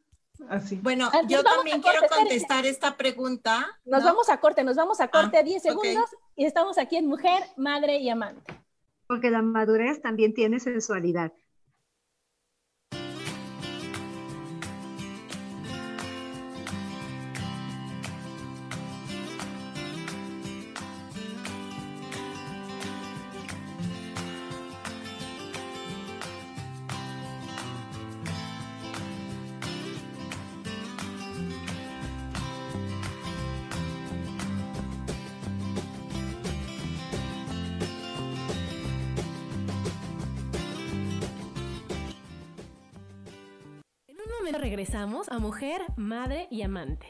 bueno, 0.82 1.10
ah, 1.12 1.22
yo 1.28 1.43
también 1.43 1.82
quiero 1.82 2.02
contestar 2.08 2.66
esta 2.66 2.95
pregunta. 2.95 3.68
Nos 3.86 4.04
vamos 4.04 4.30
a 4.30 4.39
corte, 4.39 4.64
nos 4.64 4.76
vamos 4.76 5.02
a 5.02 5.10
corte 5.10 5.38
a 5.38 5.43
10 5.43 5.62
segundos 5.62 6.10
y 6.36 6.45
estamos 6.45 6.78
aquí 6.78 6.95
en 6.95 7.08
Mujer, 7.08 7.43
Madre 7.58 7.97
y 7.97 8.10
Amante. 8.10 8.54
Porque 9.08 9.32
la 9.32 9.41
madurez 9.41 10.02
también 10.02 10.34
tiene 10.34 10.60
sensualidad. 10.60 11.34
A 45.02 45.39
Mujer, 45.39 45.82
Madre 45.95 46.50
y 46.52 46.62
Amante. 46.62 47.06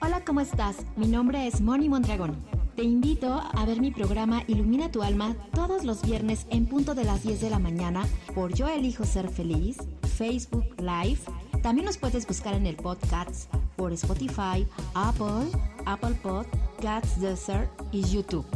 Hola, 0.00 0.22
¿cómo 0.24 0.40
estás? 0.40 0.76
Mi 0.94 1.08
nombre 1.08 1.48
es 1.48 1.60
Moni 1.60 1.88
Mondragón. 1.88 2.36
Te 2.76 2.84
invito 2.84 3.32
a 3.32 3.66
ver 3.66 3.80
mi 3.80 3.90
programa 3.90 4.44
Ilumina 4.46 4.92
tu 4.92 5.02
alma 5.02 5.34
todos 5.54 5.82
los 5.82 6.02
viernes 6.02 6.46
en 6.50 6.66
punto 6.66 6.94
de 6.94 7.02
las 7.02 7.24
10 7.24 7.40
de 7.40 7.50
la 7.50 7.58
mañana 7.58 8.06
por 8.32 8.54
Yo 8.54 8.68
Elijo 8.68 9.04
Ser 9.04 9.28
Feliz, 9.28 9.78
Facebook 10.16 10.66
Live. 10.78 11.18
También 11.64 11.86
nos 11.86 11.98
puedes 11.98 12.28
buscar 12.28 12.54
en 12.54 12.66
el 12.66 12.76
podcast 12.76 13.52
por 13.74 13.92
Spotify, 13.92 14.64
Apple, 14.94 15.50
Apple 15.84 16.14
Podcasts, 16.22 17.20
Desert 17.20 17.68
y 17.90 18.02
YouTube 18.02 18.46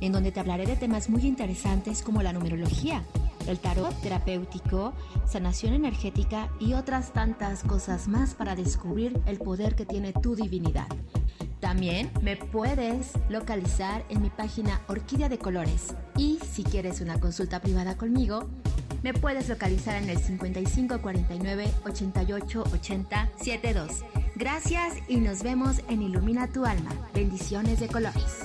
en 0.00 0.12
donde 0.12 0.32
te 0.32 0.40
hablaré 0.40 0.66
de 0.66 0.76
temas 0.76 1.08
muy 1.08 1.26
interesantes 1.26 2.02
como 2.02 2.22
la 2.22 2.32
numerología, 2.32 3.04
el 3.46 3.58
tarot 3.58 3.94
terapéutico, 4.00 4.92
sanación 5.26 5.74
energética 5.74 6.50
y 6.60 6.74
otras 6.74 7.12
tantas 7.12 7.62
cosas 7.62 8.08
más 8.08 8.34
para 8.34 8.54
descubrir 8.54 9.20
el 9.26 9.38
poder 9.38 9.74
que 9.74 9.86
tiene 9.86 10.12
tu 10.12 10.34
divinidad. 10.34 10.86
También 11.60 12.10
me 12.22 12.36
puedes 12.36 13.12
localizar 13.28 14.04
en 14.08 14.22
mi 14.22 14.30
página 14.30 14.80
Orquídea 14.88 15.28
de 15.28 15.38
Colores 15.38 15.94
y 16.16 16.38
si 16.50 16.64
quieres 16.64 17.00
una 17.00 17.20
consulta 17.20 17.60
privada 17.60 17.96
conmigo, 17.96 18.48
me 19.02 19.14
puedes 19.14 19.48
localizar 19.48 20.02
en 20.02 20.10
el 20.10 20.18
5549 20.18 21.70
88 21.86 22.64
80 22.72 23.30
72. 23.36 24.04
Gracias 24.36 24.94
y 25.08 25.16
nos 25.16 25.42
vemos 25.42 25.82
en 25.88 26.02
Ilumina 26.02 26.48
tu 26.48 26.64
alma. 26.64 26.90
Bendiciones 27.14 27.80
de 27.80 27.88
colores. 27.88 28.44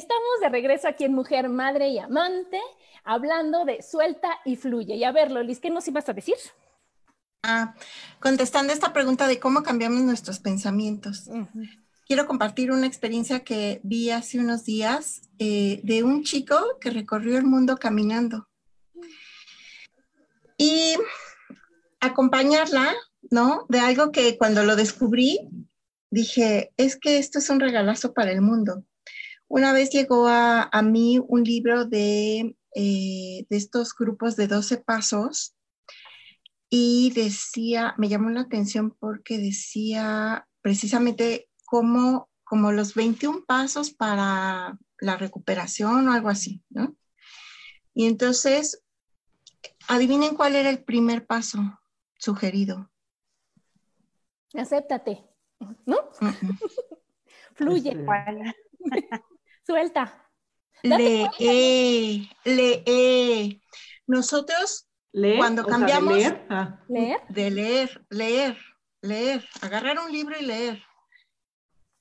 Estamos 0.00 0.40
de 0.40 0.48
regreso 0.48 0.88
aquí 0.88 1.04
en 1.04 1.12
Mujer, 1.12 1.50
Madre 1.50 1.90
y 1.90 1.98
Amante, 1.98 2.58
hablando 3.04 3.66
de 3.66 3.82
suelta 3.82 4.30
y 4.46 4.56
fluye. 4.56 4.96
Y 4.96 5.04
a 5.04 5.12
ver, 5.12 5.30
Lolis, 5.30 5.60
¿qué 5.60 5.68
nos 5.68 5.86
ibas 5.88 6.08
a 6.08 6.14
decir? 6.14 6.36
Ah, 7.42 7.74
contestando 8.18 8.72
esta 8.72 8.94
pregunta 8.94 9.28
de 9.28 9.38
cómo 9.38 9.62
cambiamos 9.62 10.00
nuestros 10.00 10.38
pensamientos. 10.38 11.28
Quiero 12.06 12.26
compartir 12.26 12.72
una 12.72 12.86
experiencia 12.86 13.44
que 13.44 13.82
vi 13.82 14.08
hace 14.08 14.38
unos 14.38 14.64
días 14.64 15.28
eh, 15.38 15.82
de 15.84 16.02
un 16.02 16.24
chico 16.24 16.56
que 16.80 16.88
recorrió 16.88 17.36
el 17.36 17.44
mundo 17.44 17.76
caminando. 17.76 18.48
Y 20.56 20.94
acompañarla, 22.00 22.94
¿no? 23.30 23.66
De 23.68 23.80
algo 23.80 24.12
que 24.12 24.38
cuando 24.38 24.64
lo 24.64 24.76
descubrí, 24.76 25.50
dije, 26.08 26.72
es 26.78 26.96
que 26.96 27.18
esto 27.18 27.38
es 27.38 27.50
un 27.50 27.60
regalazo 27.60 28.14
para 28.14 28.32
el 28.32 28.40
mundo 28.40 28.82
una 29.50 29.72
vez 29.72 29.90
llegó 29.90 30.28
a, 30.28 30.70
mí 30.82 31.18
un 31.18 31.42
libro 31.42 31.84
de, 31.84 32.56
eh, 32.76 33.46
de 33.50 33.56
estos 33.56 33.96
grupos 33.96 34.36
de 34.36 34.46
12 34.46 34.78
pasos 34.78 35.56
y 36.68 37.12
decía, 37.16 37.96
me 37.98 38.08
llamó 38.08 38.30
la 38.30 38.42
atención 38.42 38.96
porque 39.00 39.38
decía 39.38 40.46
precisamente 40.62 41.48
como, 41.64 42.30
como 42.44 42.70
los 42.70 42.94
21 42.94 43.44
pasos 43.44 43.90
para 43.90 44.78
la 45.00 45.16
recuperación 45.16 46.08
o 46.08 46.12
algo 46.12 46.28
así, 46.28 46.62
¿no? 46.68 46.94
Y 47.92 48.06
entonces, 48.06 48.84
adivinen 49.88 50.36
cuál 50.36 50.54
era 50.54 50.70
el 50.70 50.84
primer 50.84 51.26
paso 51.26 51.80
sugerido. 52.20 52.88
Acéptate, 54.54 55.24
¿no? 55.86 55.96
Fluye. 57.56 58.06
Suelta. 59.66 60.30
Lee, 60.82 62.30
lee. 62.44 63.62
Nosotros, 64.06 64.88
cuando 65.12 65.64
cambiamos. 65.64 66.14
de 66.14 66.20
leer. 66.20 66.46
Ah. 66.48 66.84
leer. 66.88 67.18
De 67.28 67.50
leer, 67.50 68.06
leer, 68.10 68.58
leer. 69.02 69.48
Agarrar 69.60 69.98
un 69.98 70.10
libro 70.10 70.36
y 70.38 70.44
leer. 70.44 70.82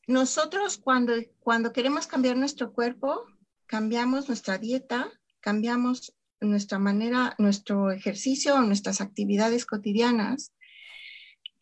Nosotros, 0.07 0.77
cuando, 0.77 1.13
cuando 1.39 1.71
queremos 1.71 2.07
cambiar 2.07 2.35
nuestro 2.35 2.73
cuerpo, 2.73 3.25
cambiamos 3.67 4.27
nuestra 4.27 4.57
dieta, 4.57 5.11
cambiamos 5.39 6.15
nuestra 6.41 6.79
manera, 6.79 7.35
nuestro 7.37 7.91
ejercicio, 7.91 8.59
nuestras 8.61 9.01
actividades 9.01 9.65
cotidianas. 9.65 10.53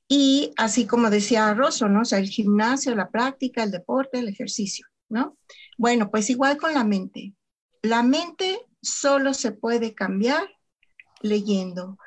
Y 0.08 0.54
así 0.56 0.86
como 0.88 1.10
decía 1.10 1.54
Rosso, 1.54 1.90
¿no? 1.90 2.02
O 2.02 2.06
sea, 2.06 2.20
el 2.20 2.30
gimnasio, 2.30 2.96
la 2.96 3.10
práctica, 3.10 3.64
el 3.64 3.72
deporte, 3.72 4.20
el 4.20 4.30
ejercicio. 4.30 4.88
¿No? 5.10 5.38
Bueno, 5.78 6.10
pues 6.10 6.30
igual 6.30 6.58
con 6.58 6.74
la 6.74 6.84
mente. 6.84 7.34
La 7.82 8.04
mente 8.04 8.60
solo 8.82 9.34
se 9.34 9.52
puede 9.52 9.94
cambiar 9.94 10.48
leyendo, 11.22 11.98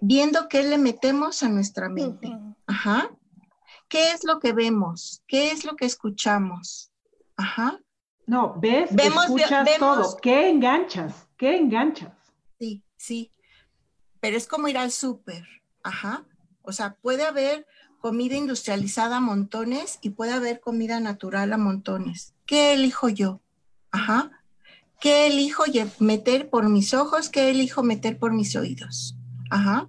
viendo 0.00 0.48
qué 0.48 0.62
le 0.62 0.78
metemos 0.78 1.42
a 1.42 1.48
nuestra 1.48 1.88
mente. 1.88 2.30
Ajá. 2.66 3.10
¿Qué 3.88 4.12
es 4.12 4.24
lo 4.24 4.38
que 4.38 4.52
vemos? 4.52 5.22
¿Qué 5.26 5.50
es 5.50 5.64
lo 5.64 5.74
que 5.76 5.86
escuchamos? 5.86 6.92
Ajá. 7.36 7.80
No, 8.26 8.54
ves, 8.60 8.94
vemos, 8.94 9.24
escuchas 9.24 9.68
todo. 9.78 10.16
¿Qué 10.20 10.50
enganchas? 10.50 11.26
¿Qué 11.38 11.56
enganchas? 11.56 12.12
Sí, 12.58 12.84
sí. 12.96 13.32
Pero 14.20 14.36
es 14.36 14.46
como 14.46 14.68
ir 14.68 14.76
al 14.76 14.90
súper. 14.90 15.46
Ajá. 15.82 16.26
O 16.62 16.72
sea, 16.72 16.96
puede 17.00 17.24
haber 17.24 17.66
comida 17.98 18.36
industrializada 18.36 19.16
a 19.16 19.20
montones 19.20 19.98
y 20.02 20.10
puede 20.10 20.32
haber 20.32 20.60
comida 20.60 21.00
natural 21.00 21.52
a 21.52 21.58
montones. 21.58 22.34
¿Qué 22.46 22.72
elijo 22.72 23.08
yo? 23.08 23.40
Ajá. 23.90 24.30
¿Qué 25.00 25.26
elijo 25.26 25.64
meter 25.98 26.50
por 26.50 26.68
mis 26.68 26.94
ojos? 26.94 27.28
¿Qué 27.28 27.50
elijo 27.50 27.82
meter 27.82 28.18
por 28.18 28.32
mis 28.32 28.56
oídos? 28.56 29.16
Ajá. 29.50 29.88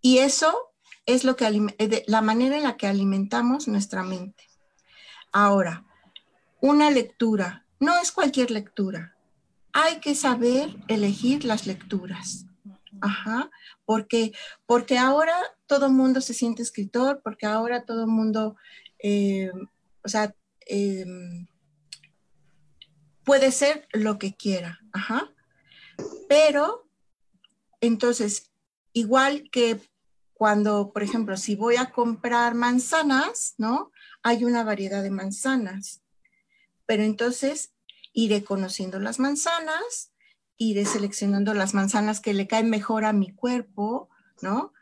Y 0.00 0.18
eso 0.18 0.72
es 1.04 1.24
lo 1.24 1.36
que 1.36 1.46
eh, 1.78 2.04
la 2.06 2.22
manera 2.22 2.56
en 2.56 2.62
la 2.62 2.76
que 2.76 2.86
alimentamos 2.86 3.68
nuestra 3.68 4.02
mente. 4.02 4.44
Ahora, 5.32 5.84
una 6.60 6.90
lectura 6.90 7.66
no 7.80 7.98
es 8.00 8.12
cualquier 8.12 8.50
lectura. 8.50 9.16
Hay 9.72 10.00
que 10.00 10.14
saber 10.14 10.74
elegir 10.88 11.44
las 11.44 11.66
lecturas. 11.66 12.46
Ajá, 13.00 13.50
porque, 13.84 14.32
porque 14.66 14.98
ahora 14.98 15.36
todo 15.66 15.90
mundo 15.90 16.20
se 16.20 16.34
siente 16.34 16.62
escritor, 16.62 17.20
porque 17.22 17.46
ahora 17.46 17.84
todo 17.84 18.06
mundo, 18.06 18.56
eh, 18.98 19.50
o 20.04 20.08
sea, 20.08 20.34
em, 20.66 21.46
puede 23.24 23.50
ser 23.52 23.86
lo 23.92 24.18
que 24.18 24.34
quiera. 24.34 24.80
Ajá. 24.92 25.32
Pero, 26.28 26.88
entonces, 27.80 28.52
igual 28.92 29.48
que 29.50 29.80
cuando, 30.32 30.92
por 30.92 31.02
ejemplo, 31.02 31.36
si 31.36 31.56
voy 31.56 31.76
a 31.76 31.90
comprar 31.90 32.54
manzanas, 32.54 33.54
¿no? 33.58 33.90
Hay 34.22 34.44
una 34.44 34.64
variedad 34.64 35.02
de 35.02 35.10
manzanas. 35.10 36.02
Pero 36.84 37.02
entonces 37.02 37.72
iré 38.12 38.44
conociendo 38.44 39.00
las 39.00 39.18
manzanas, 39.18 40.12
iré 40.58 40.84
seleccionando 40.84 41.54
las 41.54 41.74
manzanas 41.74 42.20
que 42.20 42.34
le 42.34 42.46
caen 42.46 42.70
mejor 42.70 43.04
a 43.04 43.12
mi 43.12 43.32
cuerpo, 43.32 44.08
¿no? 44.40 44.72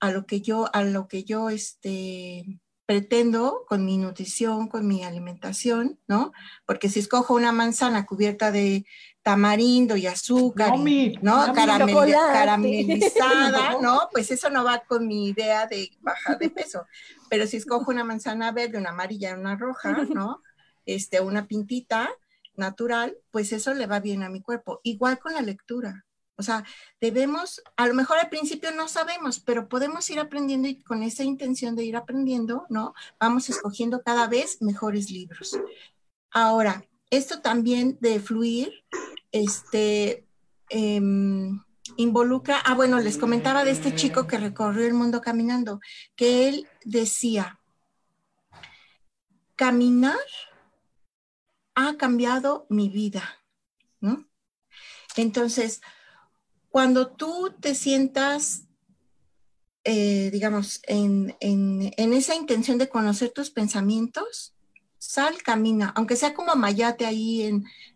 A 0.00 0.10
lo 0.10 0.26
que 0.26 0.40
yo, 0.40 0.74
a 0.74 0.82
lo 0.82 1.08
que 1.08 1.24
yo, 1.24 1.50
este, 1.50 2.60
pretendo 2.86 3.64
con 3.66 3.84
mi 3.84 3.96
nutrición, 3.96 4.68
con 4.68 4.86
mi 4.86 5.04
alimentación, 5.04 5.98
¿no? 6.06 6.32
Porque 6.66 6.88
si 6.88 7.00
escojo 7.00 7.34
una 7.34 7.52
manzana 7.52 8.06
cubierta 8.06 8.52
de 8.52 8.86
tamarindo 9.22 9.96
y 9.96 10.06
azúcar, 10.06 10.74
¿no? 11.22 11.52
caramelizada, 11.54 13.78
¿no? 13.80 14.08
Pues 14.12 14.30
eso 14.30 14.50
no 14.50 14.64
va 14.64 14.82
con 14.86 15.06
mi 15.06 15.28
idea 15.28 15.66
de 15.66 15.90
bajar 16.00 16.38
de 16.38 16.50
peso. 16.50 16.86
Pero 17.30 17.46
si 17.46 17.56
escojo 17.56 17.90
una 17.90 18.04
manzana 18.04 18.52
verde, 18.52 18.78
una 18.78 18.90
amarilla, 18.90 19.34
una 19.34 19.56
roja, 19.56 20.04
¿no? 20.10 20.42
Este, 20.84 21.20
una 21.20 21.46
pintita 21.46 22.10
natural, 22.56 23.16
pues 23.30 23.52
eso 23.52 23.74
le 23.74 23.86
va 23.86 24.00
bien 24.00 24.22
a 24.22 24.28
mi 24.28 24.42
cuerpo. 24.42 24.80
Igual 24.82 25.18
con 25.18 25.34
la 25.34 25.42
lectura. 25.42 26.04
O 26.36 26.42
sea, 26.42 26.64
debemos, 27.00 27.62
a 27.76 27.86
lo 27.86 27.94
mejor 27.94 28.18
al 28.18 28.28
principio 28.28 28.72
no 28.72 28.88
sabemos, 28.88 29.38
pero 29.38 29.68
podemos 29.68 30.08
ir 30.10 30.18
aprendiendo 30.18 30.66
y 30.66 30.82
con 30.82 31.02
esa 31.02 31.22
intención 31.22 31.76
de 31.76 31.84
ir 31.84 31.96
aprendiendo, 31.96 32.66
¿no? 32.70 32.94
Vamos 33.20 33.48
escogiendo 33.48 34.02
cada 34.02 34.26
vez 34.26 34.60
mejores 34.60 35.10
libros. 35.10 35.56
Ahora, 36.32 36.84
esto 37.10 37.40
también 37.40 37.98
de 38.00 38.18
fluir, 38.18 38.72
este, 39.30 40.26
em, 40.70 41.62
involucra, 41.96 42.58
ah, 42.64 42.74
bueno, 42.74 42.98
les 42.98 43.18
comentaba 43.18 43.64
de 43.64 43.70
este 43.70 43.94
chico 43.94 44.26
que 44.26 44.38
recorrió 44.38 44.86
el 44.86 44.94
mundo 44.94 45.20
caminando, 45.20 45.80
que 46.16 46.48
él 46.48 46.68
decía, 46.84 47.60
caminar 49.54 50.18
ha 51.74 51.96
cambiado 51.96 52.66
mi 52.68 52.88
vida, 52.88 53.40
¿no? 54.00 54.26
Entonces, 55.16 55.80
cuando 56.70 57.08
tú 57.08 57.54
te 57.60 57.74
sientas, 57.74 58.64
eh, 59.84 60.30
digamos, 60.32 60.80
en, 60.84 61.36
esa 61.40 62.34
intención 62.34 62.78
de 62.78 62.88
conocer 62.88 63.30
tus 63.30 63.50
pensamientos, 63.50 64.54
sal, 64.98 65.42
camina, 65.42 65.92
aunque 65.94 66.16
sea 66.16 66.34
como 66.34 66.56
Mayate 66.56 67.06
ahí 67.06 67.42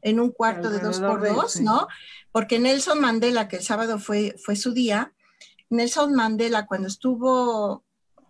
en, 0.03 0.21
un 0.21 0.31
cuarto 0.31 0.71
de 0.71 0.79
dos 0.79 1.01
por 1.01 1.27
dos, 1.27 1.61
¿no? 1.61 1.89
Porque 2.31 2.59
Nelson 2.59 3.01
Mandela, 3.01 3.49
que 3.49 3.57
el 3.57 3.63
sábado 3.63 3.99
fue, 3.99 4.37
fue 4.45 4.55
su 4.55 4.73
día, 4.73 5.13
Nelson 5.71 6.15
Mandela 6.15 6.67
cuando 6.67 6.89
estuvo 6.89 7.85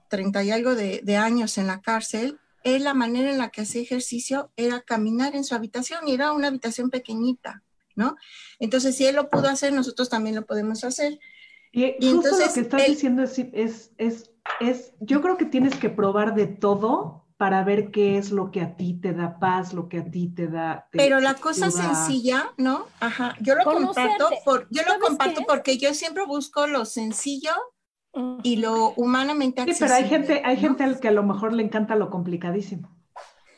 treinta 0.08 0.42
y 0.42 0.50
algo 0.50 0.74
de, 0.74 1.00
de, 1.02 1.16
años 1.16 1.58
en 1.58 1.66
la 1.66 1.82
cárcel, 1.82 2.38
él 2.64 2.84
la 2.84 2.94
manera 2.94 3.30
en 3.30 3.38
la 3.38 3.50
que 3.50 3.62
hacía 3.62 3.82
ejercicio 3.82 4.50
era 4.56 4.80
caminar 4.80 5.34
en 5.36 5.44
su 5.44 5.54
habitación 5.54 6.08
y 6.08 6.14
era 6.14 6.32
una 6.32 6.48
habitación 6.48 6.90
pequeñita. 6.90 7.62
¿no? 7.98 8.16
Entonces, 8.60 8.96
si 8.96 9.06
él 9.06 9.16
lo 9.16 9.28
pudo 9.28 9.48
hacer, 9.48 9.72
nosotros 9.72 10.08
también 10.08 10.36
lo 10.36 10.46
podemos 10.46 10.84
hacer. 10.84 11.18
Y, 11.72 11.84
entonces, 12.00 12.46
lo 12.46 12.54
que 12.54 12.60
estás 12.60 12.86
diciendo 12.86 13.22
es, 13.24 13.38
es, 13.38 13.90
es, 13.98 14.30
es, 14.60 14.92
yo 15.00 15.20
creo 15.20 15.36
que 15.36 15.44
tienes 15.44 15.74
que 15.74 15.90
probar 15.90 16.34
de 16.34 16.46
todo 16.46 17.26
para 17.36 17.62
ver 17.62 17.90
qué 17.90 18.16
es 18.16 18.30
lo 18.30 18.50
que 18.50 18.62
a 18.62 18.76
ti 18.76 18.94
te 18.94 19.12
da 19.12 19.38
paz, 19.38 19.72
lo 19.72 19.88
que 19.88 19.98
a 19.98 20.10
ti 20.10 20.28
te 20.28 20.46
da. 20.46 20.88
Pero 20.92 21.20
la 21.20 21.34
cosa 21.34 21.70
sencilla, 21.70 22.52
¿no? 22.56 22.86
Ajá. 23.00 23.34
Yo 23.40 23.54
lo 23.54 23.64
comparto, 23.64 24.30
por, 24.44 24.66
yo 24.70 24.82
lo 24.82 24.98
comparto 25.00 25.42
porque 25.46 25.76
yo 25.76 25.92
siempre 25.92 26.24
busco 26.24 26.66
lo 26.66 26.84
sencillo 26.84 27.52
y 28.42 28.56
lo 28.56 28.90
humanamente 28.96 29.62
accesible. 29.62 29.88
Sí, 29.88 29.94
pero 29.94 29.94
hay 29.94 30.08
gente, 30.08 30.42
hay 30.44 30.56
gente 30.56 30.84
al 30.84 31.00
que 31.00 31.08
a 31.08 31.12
lo 31.12 31.22
mejor 31.22 31.52
le 31.52 31.62
encanta 31.62 31.94
lo 31.94 32.10
complicadísimo. 32.10 32.88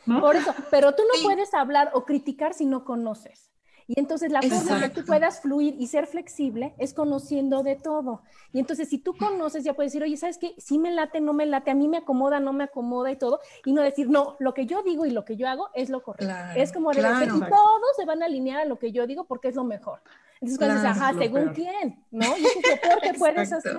Por 0.06 0.36
eso, 0.36 0.54
pero 0.70 0.94
tú 0.94 1.02
no 1.02 1.22
puedes 1.22 1.54
hablar 1.54 1.90
o 1.94 2.04
criticar 2.04 2.54
si 2.54 2.66
no 2.66 2.84
conoces. 2.84 3.50
Y 3.90 3.98
entonces 3.98 4.30
la 4.30 4.40
forma 4.40 4.80
que 4.80 4.88
tú 4.88 5.04
puedas 5.04 5.40
fluir 5.40 5.74
y 5.76 5.88
ser 5.88 6.06
flexible 6.06 6.74
es 6.78 6.94
conociendo 6.94 7.64
de 7.64 7.74
todo. 7.74 8.22
Y 8.52 8.60
entonces 8.60 8.88
si 8.88 8.98
tú 8.98 9.16
conoces, 9.16 9.64
ya 9.64 9.74
puedes 9.74 9.90
decir, 9.90 10.04
oye, 10.04 10.16
¿sabes 10.16 10.38
qué? 10.38 10.54
Sí 10.58 10.78
me 10.78 10.92
late, 10.92 11.20
no 11.20 11.32
me 11.32 11.44
late, 11.44 11.72
a 11.72 11.74
mí 11.74 11.88
me 11.88 11.96
acomoda, 11.96 12.38
no 12.38 12.52
me 12.52 12.62
acomoda 12.62 13.10
y 13.10 13.16
todo. 13.16 13.40
Y 13.64 13.72
no 13.72 13.82
decir, 13.82 14.08
no, 14.08 14.36
lo 14.38 14.54
que 14.54 14.66
yo 14.66 14.84
digo 14.84 15.06
y 15.06 15.10
lo 15.10 15.24
que 15.24 15.36
yo 15.36 15.48
hago 15.48 15.70
es 15.74 15.90
lo 15.90 16.04
correcto. 16.04 16.32
es 16.54 16.72
como 16.72 16.92
debe 16.92 17.08
ser. 17.16 17.30
Y 17.34 17.40
todos 17.40 17.96
se 17.96 18.04
van 18.04 18.22
a 18.22 18.26
alinear 18.26 18.60
a 18.60 18.64
lo 18.64 18.78
que 18.78 18.92
yo 18.92 19.08
digo 19.08 19.24
porque 19.24 19.48
es 19.48 19.56
lo 19.56 19.64
mejor. 19.64 20.00
Entonces, 20.34 20.58
cuando 20.58 20.76
dices, 20.76 20.90
ajá, 20.90 21.18
según 21.18 21.48
quién, 21.48 22.04
¿no? 22.12 22.26
Y 22.38 22.44
ese 22.44 22.60
soporte 22.62 23.14
puedes 23.14 23.52
hacer. 23.52 23.76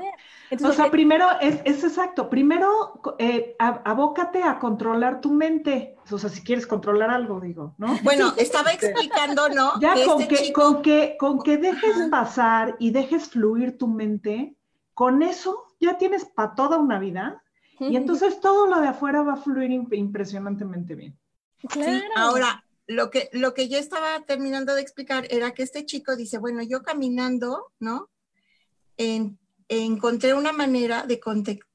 O 0.64 0.74
sea, 0.74 0.91
primero, 0.91 1.28
es, 1.39 1.60
es, 1.64 1.84
exacto, 1.84 2.30
primero 2.30 3.02
eh, 3.20 3.56
abócate 3.60 4.43
a 4.43 4.60
controlar 4.60 5.22
tu 5.22 5.32
mente. 5.32 5.95
O 6.10 6.18
sea, 6.18 6.30
si 6.30 6.41
quieres 6.41 6.68
controlar 6.68 7.10
algo, 7.10 7.39
digo, 7.39 7.74
¿no? 7.78 7.97
Bueno, 8.04 8.34
estaba 8.38 8.72
explicando, 8.72 9.47
¿no? 9.49 9.74
Ya 9.82 9.93
con, 10.06 10.22
este 10.22 10.36
que, 10.36 10.54
con, 10.54 10.82
que, 10.82 11.16
con 11.18 11.41
que 11.41 11.58
dejes 11.58 12.10
pasar 12.10 12.76
y 12.80 12.91
dejes 12.91 13.30
fluir 13.30 13.78
tu 13.78 13.88
mente, 13.88 14.56
con 14.93 15.24
eso 15.24 15.68
ya 15.80 15.97
tienes 15.97 16.26
para 16.26 16.54
toda 16.56 16.78
una 16.78 16.99
vida. 16.99 17.41
Y 17.80 17.95
entonces 17.95 18.39
todo 18.39 18.68
lo 18.68 18.80
de 18.80 18.89
afuera 18.89 19.24
va 19.24 19.34
a 19.34 19.38
fluir 19.38 19.72
impresionantemente 19.72 20.93
bien. 20.93 21.18
Claro. 21.68 21.91
Sí, 21.91 22.04
ahora, 22.16 22.64
lo 22.86 23.10
que, 23.10 23.30
lo 23.32 23.56
que 23.56 23.70
yo 23.70 23.80
estaba 23.80 24.20
terminando 24.26 24.76
de 24.76 24.82
explicar 24.82 25.26
era 25.32 25.52
que 25.52 25.64
este 25.64 25.86
chico 25.86 26.16
dice, 26.16 26.38
bueno, 26.38 26.62
yo 26.62 26.84
caminando, 26.84 27.72
¿no? 27.80 28.10
Encontré 29.72 30.34
una 30.34 30.51
manera 30.51 31.05
de, 31.05 31.22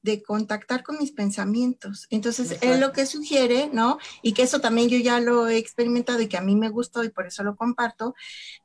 de, 0.03 0.21
contactar 0.21 0.83
con 0.83 0.99
mis 0.99 1.11
pensamientos. 1.11 2.05
Entonces, 2.11 2.59
él 2.61 2.79
lo 2.79 2.91
que 2.91 3.07
sugiere, 3.07 3.71
¿no? 3.73 3.97
Y 4.21 4.33
que 4.33 4.43
eso 4.43 4.61
también 4.61 4.87
yo 4.87 4.99
ya 4.99 5.19
lo 5.19 5.47
he 5.47 5.57
experimentado 5.57 6.21
y 6.21 6.27
que 6.27 6.37
a 6.37 6.41
mí 6.41 6.55
me 6.55 6.69
gustó 6.69 7.03
y 7.03 7.09
por 7.09 7.25
eso 7.25 7.43
lo 7.43 7.55
comparto, 7.55 8.13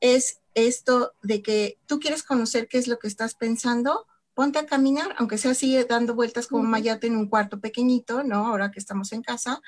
es 0.00 0.40
esto 0.54 1.14
de 1.22 1.40
que 1.40 1.78
tú 1.86 1.98
quieres 1.98 2.22
conocer 2.22 2.68
qué 2.68 2.76
es 2.76 2.88
lo 2.88 2.98
que 2.98 3.08
estás 3.08 3.34
pensando, 3.34 4.06
ponte 4.34 4.58
a 4.58 4.66
caminar, 4.66 5.14
aunque 5.16 5.38
sea 5.38 5.52
así 5.52 5.82
dando 5.84 6.14
vueltas 6.14 6.46
como 6.46 6.64
mayate 6.64 7.06
en 7.06 7.16
un 7.16 7.28
cuarto 7.28 7.58
pequeñito, 7.58 8.24
¿no? 8.24 8.46
Ahora 8.46 8.70
que 8.70 8.80
estamos 8.80 9.14
en 9.14 9.22
casa, 9.22 9.62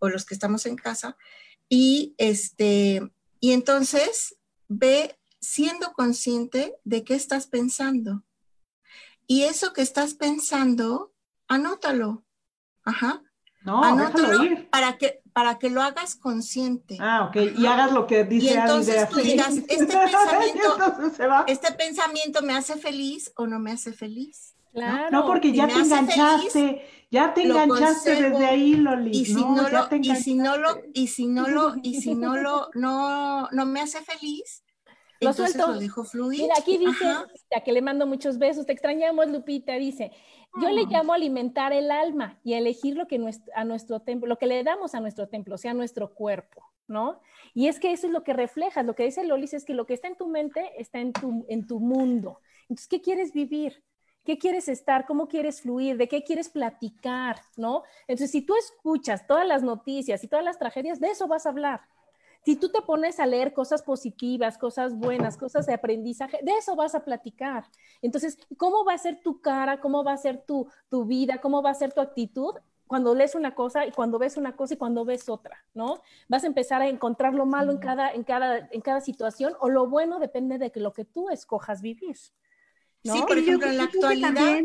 o 0.00 0.08
los 0.08 0.24
que 0.24 0.34
estamos 0.34 0.66
en 0.66 0.74
casa, 0.74 1.16
y, 1.68 2.16
este, 2.18 3.08
y 3.38 3.52
entonces 3.52 4.34
ve 4.66 5.16
siendo 5.40 5.92
consciente 5.92 6.74
de 6.82 7.04
qué 7.04 7.14
estás 7.14 7.46
pensando. 7.46 8.24
Y 9.26 9.42
eso 9.42 9.72
que 9.72 9.82
estás 9.82 10.14
pensando, 10.14 11.12
anótalo. 11.48 12.24
Ajá. 12.84 13.22
No, 13.64 13.82
anótalo 13.82 14.38
para 14.70 14.96
que 14.96 15.22
para 15.36 15.58
que 15.58 15.68
lo 15.68 15.82
hagas 15.82 16.16
consciente. 16.16 16.96
Ah, 16.98 17.24
ok. 17.24 17.58
Y 17.58 17.66
hagas 17.66 17.92
lo 17.92 18.06
que 18.06 18.24
dice 18.24 18.46
Y 18.46 18.48
entonces 18.54 19.06
tú 19.10 19.16
digas, 19.16 19.54
este 19.68 19.86
pensamiento, 19.86 21.44
este 21.46 21.72
pensamiento 21.72 22.40
me 22.40 22.54
hace 22.54 22.76
feliz 22.76 23.30
o 23.36 23.46
no 23.46 23.58
me 23.58 23.72
hace 23.72 23.92
feliz. 23.92 24.54
Claro. 24.72 25.10
No, 25.10 25.26
porque 25.26 25.52
ya 25.52 25.68
te 25.68 25.74
enganchaste, 25.74 26.86
ya 27.10 27.34
te 27.34 27.42
enganchaste 27.42 28.14
desde 28.14 28.46
ahí, 28.46 28.76
Loli. 28.76 29.10
Y 29.10 29.26
si 29.26 29.34
no, 29.34 29.68
lo, 29.68 29.88
y 30.00 30.16
si 30.16 30.34
no 30.36 30.56
lo, 30.56 30.82
y 30.94 31.06
si 31.08 31.26
no 31.26 31.48
lo, 31.48 31.74
y 31.82 32.00
si 32.00 32.14
no 32.14 32.36
lo, 32.38 32.70
no, 32.72 33.50
no 33.50 33.66
me 33.66 33.80
hace 33.80 34.00
feliz, 34.00 34.62
lo 35.20 35.32
suelto. 35.32 35.68
Lo 35.68 35.78
dejo 35.78 36.04
fluir. 36.04 36.42
Mira, 36.42 36.54
aquí 36.58 36.78
dice, 36.78 37.04
ya 37.50 37.62
que 37.62 37.72
le 37.72 37.82
mando 37.82 38.06
muchos 38.06 38.38
besos, 38.38 38.66
te 38.66 38.72
extrañamos, 38.72 39.28
Lupita, 39.28 39.74
dice, 39.74 40.12
yo 40.60 40.70
le 40.70 40.84
llamo 40.86 41.12
alimentar 41.12 41.72
el 41.72 41.90
alma 41.90 42.38
y 42.42 42.54
elegir 42.54 42.96
lo 42.96 43.06
que 43.06 43.20
a 43.54 43.64
nuestro 43.64 44.00
templo, 44.00 44.28
lo 44.28 44.38
que 44.38 44.46
le 44.46 44.62
damos 44.64 44.94
a 44.94 45.00
nuestro 45.00 45.28
templo, 45.28 45.56
o 45.56 45.58
sea, 45.58 45.74
nuestro 45.74 46.14
cuerpo, 46.14 46.62
¿no? 46.86 47.20
Y 47.54 47.68
es 47.68 47.78
que 47.78 47.92
eso 47.92 48.06
es 48.06 48.12
lo 48.12 48.22
que 48.22 48.32
reflejas, 48.32 48.86
lo 48.86 48.94
que 48.94 49.04
dice 49.04 49.24
Lolis 49.24 49.54
es 49.54 49.64
que 49.64 49.74
lo 49.74 49.86
que 49.86 49.94
está 49.94 50.08
en 50.08 50.16
tu 50.16 50.28
mente 50.28 50.72
está 50.78 50.98
en 50.98 51.12
tu, 51.12 51.44
en 51.48 51.66
tu 51.66 51.80
mundo. 51.80 52.40
Entonces, 52.62 52.88
¿qué 52.88 53.00
quieres 53.00 53.32
vivir? 53.32 53.82
¿Qué 54.24 54.38
quieres 54.38 54.68
estar? 54.68 55.06
¿Cómo 55.06 55.28
quieres 55.28 55.60
fluir? 55.60 55.96
¿De 55.96 56.08
qué 56.08 56.24
quieres 56.24 56.48
platicar? 56.48 57.40
¿No? 57.56 57.84
Entonces, 58.08 58.32
si 58.32 58.42
tú 58.42 58.54
escuchas 58.56 59.26
todas 59.26 59.46
las 59.46 59.62
noticias 59.62 60.24
y 60.24 60.28
todas 60.28 60.44
las 60.44 60.58
tragedias, 60.58 60.98
de 60.98 61.10
eso 61.10 61.28
vas 61.28 61.46
a 61.46 61.50
hablar. 61.50 61.82
Si 62.46 62.54
tú 62.54 62.68
te 62.68 62.80
pones 62.80 63.18
a 63.18 63.26
leer 63.26 63.52
cosas 63.52 63.82
positivas, 63.82 64.56
cosas 64.56 64.96
buenas, 64.96 65.36
cosas 65.36 65.66
de 65.66 65.74
aprendizaje, 65.74 66.38
de 66.44 66.52
eso 66.52 66.76
vas 66.76 66.94
a 66.94 67.04
platicar. 67.04 67.64
Entonces, 68.02 68.38
¿cómo 68.56 68.84
va 68.84 68.92
a 68.94 68.98
ser 68.98 69.20
tu 69.20 69.40
cara? 69.40 69.80
¿Cómo 69.80 70.04
va 70.04 70.12
a 70.12 70.16
ser 70.16 70.44
tu, 70.46 70.68
tu 70.88 71.06
vida? 71.06 71.40
¿Cómo 71.40 71.60
va 71.60 71.70
a 71.70 71.74
ser 71.74 71.92
tu 71.92 72.00
actitud? 72.00 72.54
cuando 72.86 73.16
lees 73.16 73.34
una 73.34 73.56
cosa 73.56 73.84
y 73.84 73.90
cuando 73.90 74.16
ves 74.20 74.36
una 74.36 74.54
cosa 74.54 74.74
y 74.74 74.76
cuando 74.76 75.04
ves 75.04 75.28
otra, 75.28 75.64
¿no? 75.74 76.02
Vas 76.28 76.44
a 76.44 76.46
empezar 76.46 76.82
a 76.82 76.88
encontrar 76.88 77.34
lo 77.34 77.44
malo 77.44 77.72
en 77.72 77.78
cada, 77.78 78.12
en 78.12 78.22
cada, 78.22 78.68
en 78.70 78.80
cada 78.80 79.00
situación 79.00 79.54
o 79.58 79.68
lo 79.68 79.88
bueno 79.88 80.20
depende 80.20 80.56
de 80.58 80.70
que 80.70 80.78
lo 80.78 80.92
que 80.92 81.04
tú 81.04 81.28
escojas 81.30 81.82
vivir. 81.82 82.14
Sí, 83.02 83.24
por 83.26 83.38
ejemplo, 83.38 83.68
en 83.68 83.78
la 83.78 83.84
actualidad. 83.84 84.60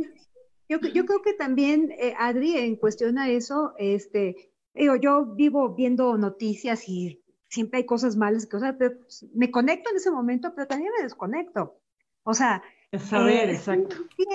yo, 0.69 0.77
yo, 0.81 1.05
creo 1.07 1.23
que 1.23 1.33
también, 1.33 1.91
eh, 1.97 2.13
Adri, 2.19 2.57
en 2.57 2.75
cuestión 2.75 3.17
a 3.17 3.27
eso, 3.27 3.73
este, 3.79 4.51
digo, 4.75 4.97
yo 4.97 5.25
vivo 5.25 5.73
viendo 5.73 6.15
noticias 6.15 6.87
y 6.87 7.23
siempre 7.51 7.79
hay 7.79 7.85
cosas 7.85 8.15
malas, 8.15 8.47
cosas, 8.47 8.75
pero 8.79 8.97
pues, 8.97 9.25
me 9.33 9.51
conecto 9.51 9.89
en 9.89 9.97
ese 9.97 10.09
momento, 10.09 10.53
pero 10.55 10.67
también 10.67 10.91
me 10.97 11.03
desconecto. 11.03 11.77
O 12.23 12.33
sea, 12.33 12.63
saber, 12.97 13.49
eh, 13.49 13.55
exacto. 13.55 13.97
Sí, 14.15 14.25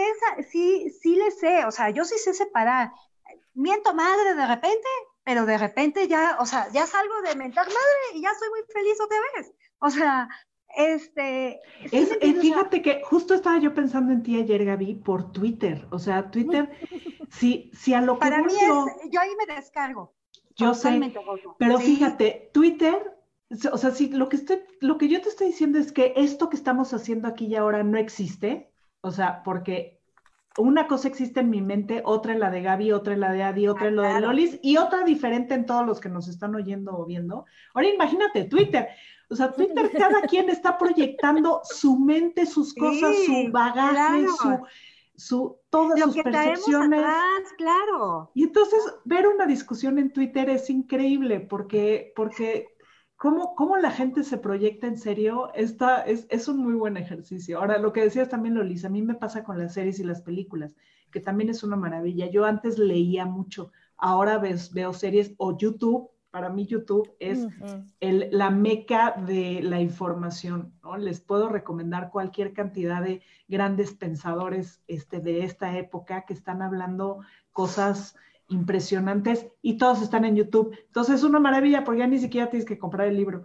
sí, 0.50 0.90
sí 1.00 1.16
le 1.16 1.30
sé, 1.30 1.64
o 1.64 1.72
sea, 1.72 1.90
yo 1.90 2.04
sí 2.04 2.18
sé 2.18 2.34
separar. 2.34 2.92
Miento 3.54 3.94
madre 3.94 4.34
de 4.34 4.46
repente, 4.46 4.88
pero 5.24 5.46
de 5.46 5.56
repente 5.56 6.06
ya, 6.08 6.36
o 6.40 6.46
sea, 6.46 6.68
ya 6.72 6.86
salgo 6.86 7.22
de 7.22 7.34
mentar 7.36 7.66
madre 7.66 8.14
y 8.14 8.22
ya 8.22 8.30
soy 8.38 8.48
muy 8.50 8.60
feliz 8.72 9.00
otra 9.00 9.18
vez. 9.34 9.52
O 9.78 9.90
sea, 9.90 10.28
este. 10.76 11.60
Es, 11.90 12.18
fíjate 12.20 12.82
que 12.82 13.00
justo 13.02 13.32
estaba 13.32 13.58
yo 13.58 13.72
pensando 13.72 14.12
en 14.12 14.22
ti 14.22 14.38
ayer, 14.38 14.62
Gaby, 14.64 14.96
por 14.96 15.32
Twitter. 15.32 15.86
O 15.90 15.98
sea, 15.98 16.30
Twitter, 16.30 16.70
si, 17.30 17.70
si 17.72 17.94
a 17.94 18.02
lo 18.02 18.14
que. 18.14 18.20
Para 18.20 18.42
mí 18.42 18.52
es, 18.52 19.10
yo 19.10 19.20
ahí 19.20 19.30
me 19.38 19.54
descargo. 19.54 20.14
Yo 20.56 20.74
sé, 20.74 21.12
pero 21.58 21.78
fíjate, 21.78 22.50
Twitter, 22.54 23.14
o 23.70 23.76
sea, 23.76 23.90
si 23.90 24.08
lo 24.08 24.28
que, 24.28 24.36
estoy, 24.36 24.60
lo 24.80 24.96
que 24.96 25.08
yo 25.08 25.20
te 25.20 25.28
estoy 25.28 25.48
diciendo 25.48 25.78
es 25.78 25.92
que 25.92 26.14
esto 26.16 26.48
que 26.48 26.56
estamos 26.56 26.94
haciendo 26.94 27.28
aquí 27.28 27.46
y 27.46 27.56
ahora 27.56 27.82
no 27.82 27.98
existe, 27.98 28.70
o 29.02 29.10
sea, 29.10 29.42
porque 29.42 30.00
una 30.56 30.86
cosa 30.86 31.08
existe 31.08 31.40
en 31.40 31.50
mi 31.50 31.60
mente, 31.60 32.00
otra 32.06 32.32
en 32.32 32.40
la 32.40 32.50
de 32.50 32.62
Gaby, 32.62 32.92
otra 32.92 33.12
en 33.12 33.20
la 33.20 33.32
de 33.32 33.42
Adi, 33.42 33.68
otra 33.68 33.88
en 33.88 33.96
lo 33.96 34.02
de 34.02 34.20
Lolis 34.20 34.58
y 34.62 34.78
otra 34.78 35.04
diferente 35.04 35.54
en 35.54 35.66
todos 35.66 35.86
los 35.86 36.00
que 36.00 36.08
nos 36.08 36.26
están 36.28 36.54
oyendo 36.54 36.96
o 36.96 37.04
viendo. 37.04 37.44
Ahora 37.74 37.88
imagínate, 37.88 38.44
Twitter. 38.44 38.88
O 39.28 39.36
sea, 39.36 39.52
Twitter, 39.52 39.90
cada 39.92 40.22
quien 40.22 40.48
está 40.48 40.78
proyectando 40.78 41.60
su 41.64 41.98
mente, 41.98 42.46
sus 42.46 42.72
cosas, 42.72 43.14
su 43.26 43.52
bagaje, 43.52 44.26
su 44.28 44.60
su, 45.16 45.58
todas 45.76 46.00
sus 46.00 46.22
percepciones. 46.22 47.04
claro. 47.56 48.30
Y 48.34 48.44
entonces 48.44 48.80
ver 49.04 49.26
una 49.26 49.46
discusión 49.46 49.98
en 49.98 50.12
Twitter 50.12 50.48
es 50.48 50.70
increíble 50.70 51.40
porque, 51.40 52.12
porque 52.16 52.68
cómo, 53.16 53.54
cómo 53.54 53.76
la 53.76 53.90
gente 53.90 54.24
se 54.24 54.38
proyecta 54.38 54.86
en 54.86 54.96
serio 54.96 55.52
está, 55.54 56.02
es, 56.02 56.26
es, 56.30 56.48
un 56.48 56.58
muy 56.58 56.74
buen 56.74 56.96
ejercicio. 56.96 57.58
Ahora, 57.58 57.78
lo 57.78 57.92
que 57.92 58.02
decías 58.02 58.28
también, 58.28 58.54
Lolis, 58.54 58.84
a 58.84 58.88
mí 58.88 59.02
me 59.02 59.14
pasa 59.14 59.44
con 59.44 59.58
las 59.58 59.74
series 59.74 60.00
y 60.00 60.04
las 60.04 60.22
películas, 60.22 60.74
que 61.10 61.20
también 61.20 61.50
es 61.50 61.62
una 61.62 61.76
maravilla. 61.76 62.30
Yo 62.30 62.44
antes 62.44 62.78
leía 62.78 63.26
mucho, 63.26 63.72
ahora 63.96 64.38
ves, 64.38 64.72
veo 64.72 64.92
series 64.92 65.34
o 65.36 65.56
YouTube 65.56 66.10
para 66.36 66.50
mí 66.50 66.66
YouTube 66.66 67.16
es 67.18 67.48
el, 68.00 68.28
la 68.30 68.50
meca 68.50 69.14
de 69.26 69.62
la 69.62 69.80
información, 69.80 70.74
¿no? 70.82 70.98
Les 70.98 71.18
puedo 71.18 71.48
recomendar 71.48 72.10
cualquier 72.10 72.52
cantidad 72.52 73.02
de 73.02 73.22
grandes 73.48 73.94
pensadores 73.94 74.82
este, 74.86 75.20
de 75.20 75.44
esta 75.44 75.78
época 75.78 76.26
que 76.26 76.34
están 76.34 76.60
hablando 76.60 77.20
cosas 77.52 78.16
impresionantes 78.48 79.46
y 79.62 79.78
todos 79.78 80.02
están 80.02 80.26
en 80.26 80.36
YouTube. 80.36 80.76
Entonces 80.88 81.14
es 81.14 81.22
una 81.22 81.40
maravilla 81.40 81.84
porque 81.84 82.00
ya 82.00 82.06
ni 82.06 82.18
siquiera 82.18 82.50
tienes 82.50 82.68
que 82.68 82.76
comprar 82.76 83.08
el 83.08 83.16
libro. 83.16 83.44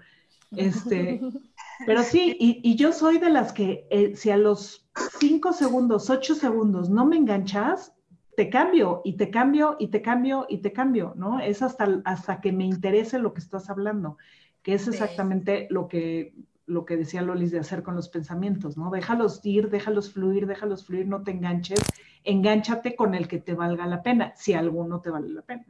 Este, 0.58 1.22
pero 1.86 2.04
sí, 2.04 2.36
y, 2.38 2.76
yo 2.76 2.92
soy 2.92 3.20
de 3.20 3.30
las 3.30 3.54
que 3.54 3.88
eh, 3.90 4.18
si 4.18 4.32
a 4.32 4.38
los 4.38 4.86
cinco 5.18 5.54
segundos, 5.54 6.10
ocho 6.10 6.36
segundos 6.36 6.90
no 6.90 7.06
me 7.06 7.16
enganchas, 7.16 7.94
te 8.36 8.50
cambio 8.50 9.02
y 9.04 9.18
te 9.18 9.30
cambio 9.30 9.76
y 9.80 9.88
te 9.88 10.02
cambio 10.02 10.46
y 10.50 10.60
te 10.60 10.72
cambio, 10.72 11.14
¿no? 11.16 11.40
Es 11.40 11.62
hasta, 11.62 12.02
hasta 12.06 12.42
que 12.42 12.52
me 12.52 12.66
interese 12.66 13.20
lo 13.20 13.34
que 13.34 13.42
estás 13.42 13.70
hablando, 13.70 14.18
que 14.62 14.74
es 14.74 14.88
exactamente 14.88 15.68
lo 15.70 15.88
que, 15.88 16.34
lo 16.66 16.86
que 16.86 16.98
decía 16.98 17.22
Lolis 17.22 17.52
de 17.52 17.60
hacer 17.60 17.84
con 17.84 17.96
los 17.96 18.10
pensamientos, 18.10 18.78
¿no? 18.78 18.90
Déjalos 18.90 19.42
ir, 19.44 19.70
déjalos 19.70 20.14
fluir, 20.14 20.48
déjalos 20.48 20.86
fluir, 20.86 21.08
no 21.08 21.24
te 21.24 21.32
enganches, 21.32 21.80
engánchate 22.24 22.96
con 22.96 23.16
el 23.16 23.28
que 23.28 23.40
te 23.40 23.54
valga 23.54 23.86
la 23.88 24.04
pena, 24.04 24.34
si 24.36 24.54
alguno 24.54 25.02
te 25.02 25.10
vale 25.10 25.30
la 25.30 25.42
pena. 25.42 25.66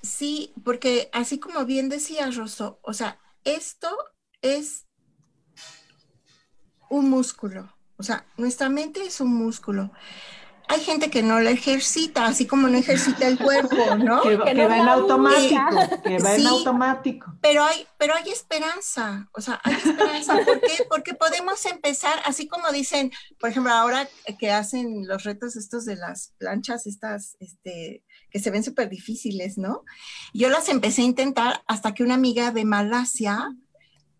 Sí, 0.00 0.52
porque 0.64 1.10
así 1.12 1.38
como 1.38 1.66
bien 1.66 1.90
decía 1.90 2.30
Rosso, 2.30 2.80
o 2.82 2.94
sea, 2.94 3.18
esto 3.44 3.88
es 4.40 4.86
un 6.88 7.10
músculo, 7.10 7.68
o 7.98 8.02
sea, 8.02 8.24
nuestra 8.38 8.70
mente 8.70 9.02
es 9.02 9.20
un 9.20 9.34
músculo 9.34 9.90
hay 10.70 10.80
gente 10.80 11.10
que 11.10 11.24
no 11.24 11.40
la 11.40 11.50
ejercita, 11.50 12.26
así 12.26 12.46
como 12.46 12.68
no 12.68 12.78
ejercita 12.78 13.26
el 13.26 13.38
cuerpo, 13.38 13.74
¿no? 13.98 14.22
Que, 14.22 14.36
va 14.36 14.50
en 14.50 14.88
automático, 14.88 16.00
que 16.04 16.18
va 16.18 16.36
en 16.36 16.46
automático. 16.46 17.34
Pero 17.42 17.64
hay, 17.64 17.84
pero 17.98 18.14
hay 18.14 18.30
esperanza, 18.30 19.28
o 19.32 19.40
sea, 19.40 19.60
hay 19.64 19.74
esperanza. 19.74 20.38
¿Por 20.44 20.60
qué? 20.60 20.84
Porque 20.88 21.14
podemos 21.14 21.66
empezar, 21.66 22.20
así 22.24 22.46
como 22.46 22.70
dicen, 22.70 23.10
por 23.40 23.50
ejemplo, 23.50 23.72
ahora 23.72 24.08
que 24.38 24.52
hacen 24.52 25.08
los 25.08 25.24
retos 25.24 25.56
estos 25.56 25.84
de 25.86 25.96
las 25.96 26.34
planchas, 26.38 26.86
estas, 26.86 27.36
este, 27.40 28.04
que 28.30 28.38
se 28.38 28.52
ven 28.52 28.62
súper 28.62 28.88
difíciles, 28.88 29.58
¿no? 29.58 29.84
Yo 30.32 30.50
las 30.50 30.68
empecé 30.68 31.02
a 31.02 31.06
intentar 31.06 31.64
hasta 31.66 31.94
que 31.94 32.04
una 32.04 32.14
amiga 32.14 32.52
de 32.52 32.64
Malasia 32.64 33.50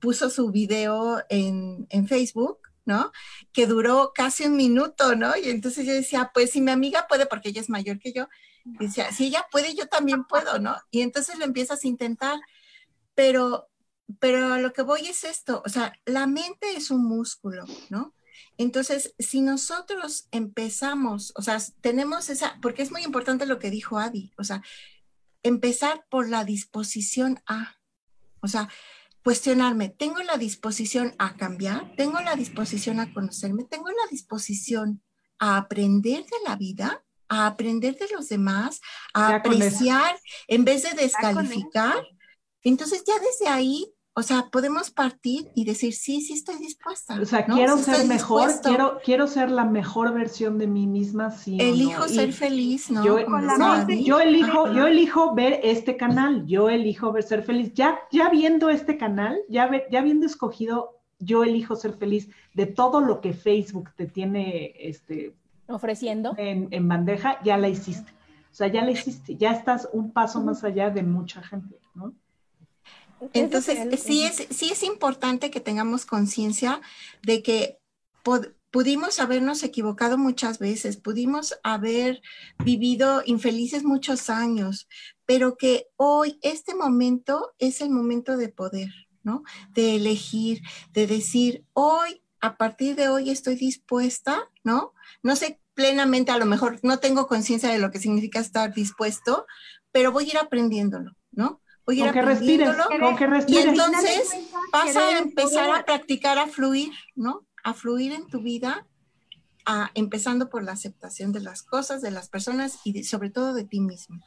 puso 0.00 0.30
su 0.30 0.50
video 0.50 1.22
en, 1.28 1.86
en 1.90 2.08
Facebook 2.08 2.59
¿no? 2.90 3.12
Que 3.52 3.68
duró 3.68 4.10
casi 4.12 4.46
un 4.46 4.56
minuto, 4.56 5.14
¿no? 5.14 5.36
Y 5.36 5.48
entonces 5.48 5.86
yo 5.86 5.92
decía, 5.92 6.32
pues 6.34 6.50
si 6.50 6.60
mi 6.60 6.72
amiga 6.72 7.06
puede, 7.08 7.26
porque 7.26 7.50
ella 7.50 7.60
es 7.60 7.70
mayor 7.70 8.00
que 8.00 8.12
yo, 8.12 8.28
decía, 8.64 9.12
si 9.12 9.26
ella 9.26 9.46
puede, 9.50 9.76
yo 9.76 9.86
también 9.86 10.24
puedo, 10.24 10.58
¿no? 10.58 10.76
Y 10.90 11.02
entonces 11.02 11.38
lo 11.38 11.44
empiezas 11.44 11.84
a 11.84 11.88
intentar, 11.88 12.40
pero, 13.14 13.68
pero 14.18 14.58
lo 14.58 14.72
que 14.72 14.82
voy 14.82 15.06
es 15.06 15.22
esto, 15.22 15.62
o 15.64 15.68
sea, 15.68 15.92
la 16.04 16.26
mente 16.26 16.72
es 16.76 16.90
un 16.90 17.04
músculo, 17.04 17.64
¿no? 17.90 18.12
Entonces, 18.58 19.14
si 19.20 19.40
nosotros 19.40 20.26
empezamos, 20.32 21.32
o 21.36 21.42
sea, 21.42 21.58
tenemos 21.80 22.28
esa, 22.28 22.58
porque 22.60 22.82
es 22.82 22.90
muy 22.90 23.04
importante 23.04 23.46
lo 23.46 23.60
que 23.60 23.70
dijo 23.70 23.98
Adi, 23.98 24.32
o 24.36 24.42
sea, 24.42 24.62
empezar 25.44 26.04
por 26.10 26.28
la 26.28 26.44
disposición 26.44 27.40
a, 27.46 27.76
o 28.40 28.48
sea, 28.48 28.68
cuestionarme, 29.22 29.88
¿tengo 29.88 30.22
la 30.22 30.36
disposición 30.36 31.14
a 31.18 31.36
cambiar? 31.36 31.94
¿Tengo 31.96 32.20
la 32.20 32.36
disposición 32.36 33.00
a 33.00 33.12
conocerme? 33.12 33.64
¿Tengo 33.64 33.88
la 33.88 34.10
disposición 34.10 35.02
a 35.38 35.56
aprender 35.56 36.24
de 36.24 36.36
la 36.46 36.56
vida? 36.56 37.04
¿A 37.28 37.46
aprender 37.46 37.96
de 37.96 38.08
los 38.08 38.28
demás? 38.28 38.80
¿A 39.14 39.36
apreciar 39.36 40.18
en 40.48 40.64
vez 40.64 40.82
de 40.82 40.90
descalificar? 40.94 42.04
Entonces 42.62 43.04
ya 43.06 43.14
desde 43.18 43.48
ahí 43.48 43.92
o 44.14 44.22
sea, 44.22 44.48
podemos 44.50 44.90
partir 44.90 45.50
y 45.54 45.64
decir, 45.64 45.94
sí, 45.94 46.20
sí 46.20 46.32
estoy 46.32 46.56
dispuesta. 46.56 47.18
O 47.20 47.24
sea, 47.24 47.46
quiero 47.46 47.78
ser 47.78 48.06
mejor, 48.06 48.50
quiero, 48.62 48.98
quiero 49.04 49.26
ser 49.26 49.50
la 49.50 49.64
mejor 49.64 50.12
versión 50.12 50.58
de 50.58 50.66
mí 50.66 50.86
misma. 50.86 51.30
Sí 51.30 51.56
elijo 51.60 52.08
ser 52.08 52.32
feliz, 52.32 52.90
¿no? 52.90 53.04
Yo, 53.04 53.18
yo, 54.04 54.20
elijo, 54.20 54.72
yo 54.72 54.86
elijo 54.88 55.34
ver 55.34 55.60
este 55.62 55.96
canal, 55.96 56.44
yo 56.46 56.68
elijo 56.68 57.12
ver 57.12 57.22
ser 57.22 57.42
feliz. 57.42 57.72
Ya, 57.74 58.00
ya 58.10 58.28
viendo 58.30 58.68
este 58.68 58.96
canal, 58.96 59.38
ya, 59.48 59.70
ya 59.90 60.00
habiendo 60.00 60.26
escogido, 60.26 60.98
yo 61.20 61.44
elijo 61.44 61.76
ser 61.76 61.92
feliz 61.92 62.28
de 62.54 62.66
todo 62.66 63.00
lo 63.00 63.20
que 63.20 63.32
Facebook 63.32 63.90
te 63.94 64.06
tiene 64.06 64.74
este, 64.76 65.34
ofreciendo 65.68 66.34
en, 66.36 66.68
en 66.72 66.88
bandeja, 66.88 67.40
ya 67.44 67.56
la 67.56 67.68
hiciste. 67.68 68.12
O 68.50 68.54
sea, 68.54 68.66
ya 68.66 68.84
la 68.84 68.90
hiciste, 68.90 69.36
ya 69.36 69.52
estás 69.52 69.88
un 69.92 70.10
paso 70.10 70.42
más 70.42 70.64
allá 70.64 70.90
de 70.90 71.04
mucha 71.04 71.42
gente, 71.42 71.78
¿no? 71.94 72.12
Entonces, 73.32 74.00
sí 74.00 74.24
es, 74.24 74.46
sí 74.50 74.70
es 74.70 74.82
importante 74.82 75.50
que 75.50 75.60
tengamos 75.60 76.06
conciencia 76.06 76.80
de 77.22 77.42
que 77.42 77.78
pudimos 78.70 79.18
habernos 79.18 79.62
equivocado 79.62 80.16
muchas 80.16 80.58
veces, 80.58 80.96
pudimos 80.96 81.58
haber 81.62 82.22
vivido 82.64 83.22
infelices 83.26 83.84
muchos 83.84 84.30
años, 84.30 84.88
pero 85.26 85.56
que 85.56 85.86
hoy 85.96 86.38
este 86.42 86.74
momento 86.74 87.52
es 87.58 87.80
el 87.80 87.90
momento 87.90 88.36
de 88.36 88.48
poder, 88.48 88.90
¿no? 89.22 89.42
De 89.74 89.96
elegir, 89.96 90.62
de 90.92 91.06
decir, 91.06 91.64
hoy, 91.72 92.22
a 92.40 92.56
partir 92.56 92.96
de 92.96 93.08
hoy 93.08 93.30
estoy 93.30 93.56
dispuesta, 93.56 94.48
¿no? 94.64 94.92
No 95.22 95.36
sé 95.36 95.60
plenamente, 95.74 96.30
a 96.30 96.38
lo 96.38 96.46
mejor 96.46 96.78
no 96.82 96.98
tengo 96.98 97.26
conciencia 97.26 97.70
de 97.70 97.78
lo 97.78 97.90
que 97.90 97.98
significa 97.98 98.38
estar 98.38 98.72
dispuesto, 98.72 99.46
pero 99.92 100.12
voy 100.12 100.24
a 100.26 100.28
ir 100.28 100.38
aprendiéndolo, 100.38 101.16
¿no? 101.32 101.60
Voy 101.90 102.00
a 102.02 102.04
ir 102.04 102.18
aprendiéndolo. 102.18 102.84
Y 103.48 103.56
entonces 103.58 104.48
vas 104.72 104.96
a 104.96 105.18
empezar 105.18 105.70
a 105.70 105.84
practicar 105.84 106.38
a 106.38 106.46
fluir, 106.46 106.92
¿no? 107.16 107.44
a 107.64 107.74
fluir 107.74 108.12
en 108.12 108.26
tu 108.28 108.40
vida, 108.40 108.86
a, 109.66 109.90
empezando 109.94 110.48
por 110.48 110.62
la 110.62 110.72
aceptación 110.72 111.32
de 111.32 111.40
las 111.40 111.62
cosas, 111.62 112.00
de 112.00 112.12
las 112.12 112.28
personas 112.28 112.78
y 112.84 113.02
sobre 113.02 113.30
todo 113.30 113.54
de 113.54 113.64
ti 113.64 113.80
mismo. 113.80 114.20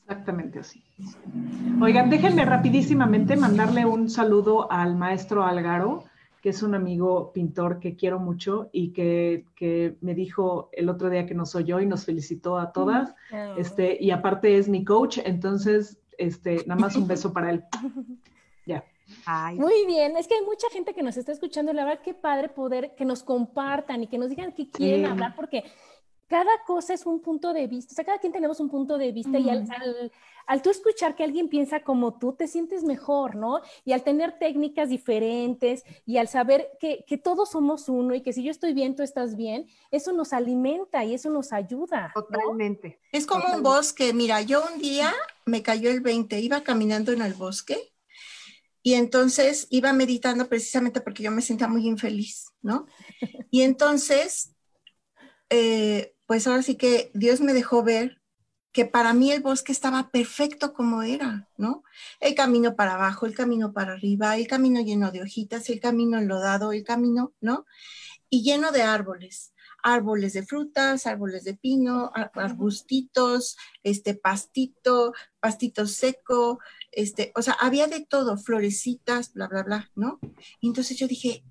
Exactamente 0.00 0.60
así. 0.60 0.82
Oigan, 1.80 2.08
déjenme 2.08 2.46
rapidísimamente 2.46 3.36
mandarle 3.36 3.84
un 3.84 4.08
saludo 4.08 4.72
al 4.72 4.96
maestro 4.96 5.44
Algaro, 5.44 6.04
que 6.42 6.50
es 6.50 6.62
un 6.62 6.74
amigo 6.74 7.32
pintor 7.32 7.80
que 7.80 7.96
quiero 7.96 8.18
mucho 8.18 8.70
y 8.72 8.92
que, 8.92 9.44
que 9.54 9.96
me 10.00 10.14
dijo 10.14 10.70
el 10.72 10.88
otro 10.88 11.10
día 11.10 11.26
que 11.26 11.34
nos 11.34 11.54
oyó 11.54 11.80
y 11.80 11.86
nos 11.86 12.04
felicitó 12.04 12.58
a 12.58 12.72
todas. 12.72 13.14
Este, 13.56 13.96
y 14.00 14.10
aparte 14.10 14.56
es 14.56 14.68
mi 14.68 14.84
coach, 14.84 15.18
entonces, 15.24 15.97
este, 16.18 16.64
nada 16.66 16.80
más 16.80 16.96
un 16.96 17.08
beso 17.08 17.32
para 17.32 17.50
él. 17.50 17.64
Ya. 18.66 18.84
Muy 19.54 19.86
bien, 19.86 20.16
es 20.18 20.28
que 20.28 20.34
hay 20.34 20.44
mucha 20.44 20.68
gente 20.70 20.92
que 20.92 21.02
nos 21.02 21.16
está 21.16 21.32
escuchando, 21.32 21.72
la 21.72 21.84
verdad 21.84 22.02
qué 22.04 22.12
padre 22.12 22.50
poder 22.50 22.94
que 22.94 23.06
nos 23.06 23.22
compartan 23.22 24.02
y 24.02 24.06
que 24.06 24.18
nos 24.18 24.28
digan 24.28 24.52
qué 24.52 24.68
quieren 24.68 25.06
hablar, 25.06 25.34
porque 25.34 25.64
cada 26.28 26.50
cosa 26.66 26.94
es 26.94 27.06
un 27.06 27.20
punto 27.20 27.52
de 27.52 27.66
vista, 27.66 27.92
o 27.92 27.94
sea, 27.94 28.04
cada 28.04 28.18
quien 28.18 28.32
tenemos 28.32 28.60
un 28.60 28.68
punto 28.68 28.98
de 28.98 29.12
vista 29.12 29.38
y 29.38 29.48
al, 29.48 29.66
al, 30.46 30.62
tú 30.62 30.70
escuchar 30.70 31.16
que 31.16 31.24
alguien 31.24 31.48
piensa 31.48 31.82
como 31.82 32.18
tú, 32.18 32.34
te 32.34 32.46
sientes 32.46 32.84
mejor, 32.84 33.34
¿no? 33.34 33.62
Y 33.84 33.92
al 33.92 34.02
tener 34.04 34.38
técnicas 34.38 34.90
diferentes 34.90 35.84
y 36.04 36.18
al 36.18 36.28
saber 36.28 36.70
que, 36.78 37.04
que, 37.06 37.16
todos 37.16 37.50
somos 37.50 37.88
uno 37.88 38.14
y 38.14 38.20
que 38.20 38.34
si 38.34 38.42
yo 38.42 38.50
estoy 38.50 38.74
bien, 38.74 38.94
tú 38.94 39.02
estás 39.02 39.36
bien, 39.36 39.66
eso 39.90 40.12
nos 40.12 40.34
alimenta 40.34 41.02
y 41.04 41.14
eso 41.14 41.30
nos 41.30 41.52
ayuda. 41.52 42.12
Totalmente. 42.14 43.00
Es 43.10 43.26
como 43.26 43.44
un 43.54 43.62
bosque, 43.62 44.12
mira, 44.12 44.42
yo 44.42 44.62
un 44.72 44.80
día 44.80 45.14
me 45.46 45.62
cayó 45.62 45.90
el 45.90 46.00
20, 46.00 46.38
iba 46.40 46.60
caminando 46.60 47.10
en 47.12 47.22
el 47.22 47.32
bosque 47.32 47.94
y 48.82 48.94
entonces 48.94 49.66
iba 49.70 49.92
meditando 49.92 50.48
precisamente 50.48 51.00
porque 51.00 51.22
yo 51.22 51.30
me 51.30 51.42
sentía 51.42 51.68
muy 51.68 51.86
infeliz, 51.86 52.52
¿no? 52.60 52.86
Y 53.50 53.62
entonces, 53.62 54.54
eh, 55.50 56.14
pues 56.28 56.46
ahora 56.46 56.62
sí 56.62 56.76
que 56.76 57.10
Dios 57.14 57.40
me 57.40 57.54
dejó 57.54 57.82
ver 57.82 58.20
que 58.70 58.84
para 58.84 59.14
mí 59.14 59.32
el 59.32 59.40
bosque 59.40 59.72
estaba 59.72 60.10
perfecto 60.10 60.74
como 60.74 61.02
era, 61.02 61.48
¿no? 61.56 61.82
El 62.20 62.34
camino 62.34 62.76
para 62.76 62.94
abajo, 62.94 63.24
el 63.24 63.34
camino 63.34 63.72
para 63.72 63.94
arriba, 63.94 64.36
el 64.36 64.46
camino 64.46 64.80
lleno 64.82 65.10
de 65.10 65.22
hojitas, 65.22 65.70
el 65.70 65.80
camino 65.80 66.18
enlodado, 66.18 66.72
el 66.72 66.84
camino, 66.84 67.32
¿no? 67.40 67.64
Y 68.28 68.42
lleno 68.42 68.70
de 68.70 68.82
árboles 68.82 69.54
árboles 69.82 70.32
de 70.32 70.44
frutas, 70.44 71.06
árboles 71.06 71.44
de 71.44 71.54
pino, 71.54 72.10
arbustitos, 72.34 73.56
este 73.82 74.14
pastito, 74.14 75.14
pastito 75.40 75.86
seco, 75.86 76.58
este, 76.92 77.32
o 77.36 77.42
sea, 77.42 77.54
había 77.54 77.86
de 77.86 78.04
todo, 78.04 78.36
florecitas, 78.36 79.32
bla, 79.32 79.46
bla, 79.48 79.62
bla, 79.62 79.90
¿no? 79.94 80.18
Y 80.60 80.68
entonces 80.68 80.98
yo 80.98 81.06
dije, 81.06 81.44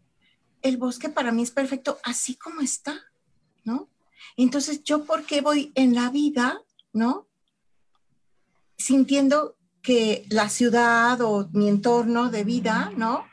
el 0.61 0.77
bosque 0.77 1.09
para 1.09 1.31
mí 1.31 1.43
es 1.43 1.51
perfecto 1.51 1.99
así 2.03 2.35
como 2.35 2.61
está, 2.61 3.05
¿no? 3.63 3.89
Entonces, 4.35 4.83
¿yo 4.83 5.05
por 5.05 5.25
qué 5.25 5.41
voy 5.41 5.71
en 5.75 5.95
la 5.95 6.09
vida, 6.09 6.61
¿no? 6.93 7.27
Sintiendo 8.77 9.55
que 9.81 10.25
la 10.29 10.49
ciudad 10.49 11.21
o 11.21 11.49
mi 11.53 11.69
entorno 11.69 12.29
de 12.29 12.43
vida, 12.43 12.91
¿no? 12.95 13.25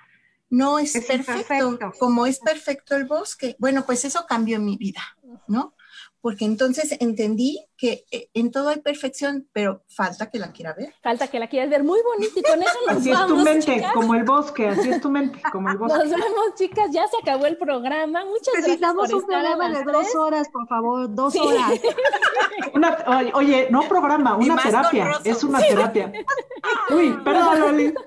no 0.54 0.78
es, 0.78 0.92
perfecto, 0.92 1.78
como 1.98 2.26
es 2.26 2.38
perfecto 2.38 2.94
el 2.96 3.06
bosque. 3.06 3.56
Bueno, 3.58 3.84
pues 3.84 4.04
eso 4.04 4.24
cambió 4.28 4.56
en 4.56 4.64
mi 4.64 4.76
vida, 4.76 5.02
¿no? 5.48 5.74
Porque 6.24 6.46
entonces 6.46 6.96
entendí 7.00 7.66
que 7.76 8.06
eh, 8.10 8.30
en 8.32 8.50
todo 8.50 8.70
hay 8.70 8.80
perfección, 8.80 9.46
pero 9.52 9.82
falta 9.94 10.30
que 10.30 10.38
la 10.38 10.52
quiera 10.52 10.72
ver. 10.72 10.94
Falta 11.02 11.28
que 11.28 11.38
la 11.38 11.48
quieras 11.48 11.68
ver, 11.68 11.84
muy 11.84 12.00
bonito, 12.02 12.40
y 12.40 12.42
con 12.42 12.62
eso 12.62 12.78
nos 12.86 12.96
así 12.96 13.10
vamos, 13.10 13.30
es 13.30 13.36
tu 13.36 13.44
mente, 13.44 13.86
como 13.92 14.14
el 14.14 14.24
bosque, 14.24 14.68
así 14.68 14.88
es 14.88 15.02
tu 15.02 15.10
mente, 15.10 15.42
como 15.52 15.68
el 15.68 15.76
bosque. 15.78 15.98
Nos 15.98 16.08
vemos, 16.08 16.54
chicas, 16.54 16.90
ya 16.92 17.06
se 17.08 17.18
acabó 17.20 17.44
el 17.44 17.58
programa. 17.58 18.24
Muchas 18.24 18.54
Necesitamos 18.54 19.10
gracias 19.10 19.20
un 19.20 19.26
programa 19.26 19.68
de 19.68 19.84
dos 19.84 20.14
horas, 20.14 20.48
por 20.48 20.66
favor, 20.66 21.14
dos 21.14 21.36
horas. 21.36 21.78
Una, 22.72 23.04
oye, 23.34 23.68
no 23.70 23.82
programa, 23.82 24.36
una 24.36 24.56
terapia, 24.56 25.20
es 25.24 25.44
una 25.44 25.60
terapia. 25.60 26.10
Uy, 26.88 27.18
perdón, 27.22 27.60
Loli. 27.60 27.94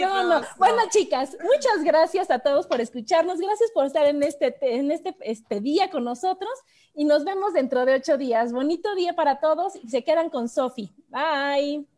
No, 0.00 0.24
no. 0.24 0.46
Bueno, 0.56 0.82
chicas, 0.90 1.36
muchas 1.42 1.84
gracias 1.84 2.30
a 2.30 2.38
todos 2.38 2.66
por 2.66 2.80
escucharnos. 2.80 3.38
Gracias 3.38 3.70
por 3.72 3.86
estar 3.86 4.06
en 4.06 4.22
este, 4.22 4.56
en 4.60 4.90
este, 4.90 5.16
este 5.20 5.60
día 5.60 5.90
con 5.90 6.04
nosotros 6.04 6.50
y 6.94 7.04
nos 7.04 7.24
vemos 7.24 7.52
dentro 7.52 7.84
de 7.84 7.94
ocho 7.94 8.18
días. 8.18 8.52
Bonito 8.52 8.94
día 8.94 9.14
para 9.14 9.40
todos 9.40 9.76
y 9.76 9.88
se 9.88 10.04
quedan 10.04 10.30
con 10.30 10.48
Sofi. 10.48 10.90
Bye. 11.08 11.97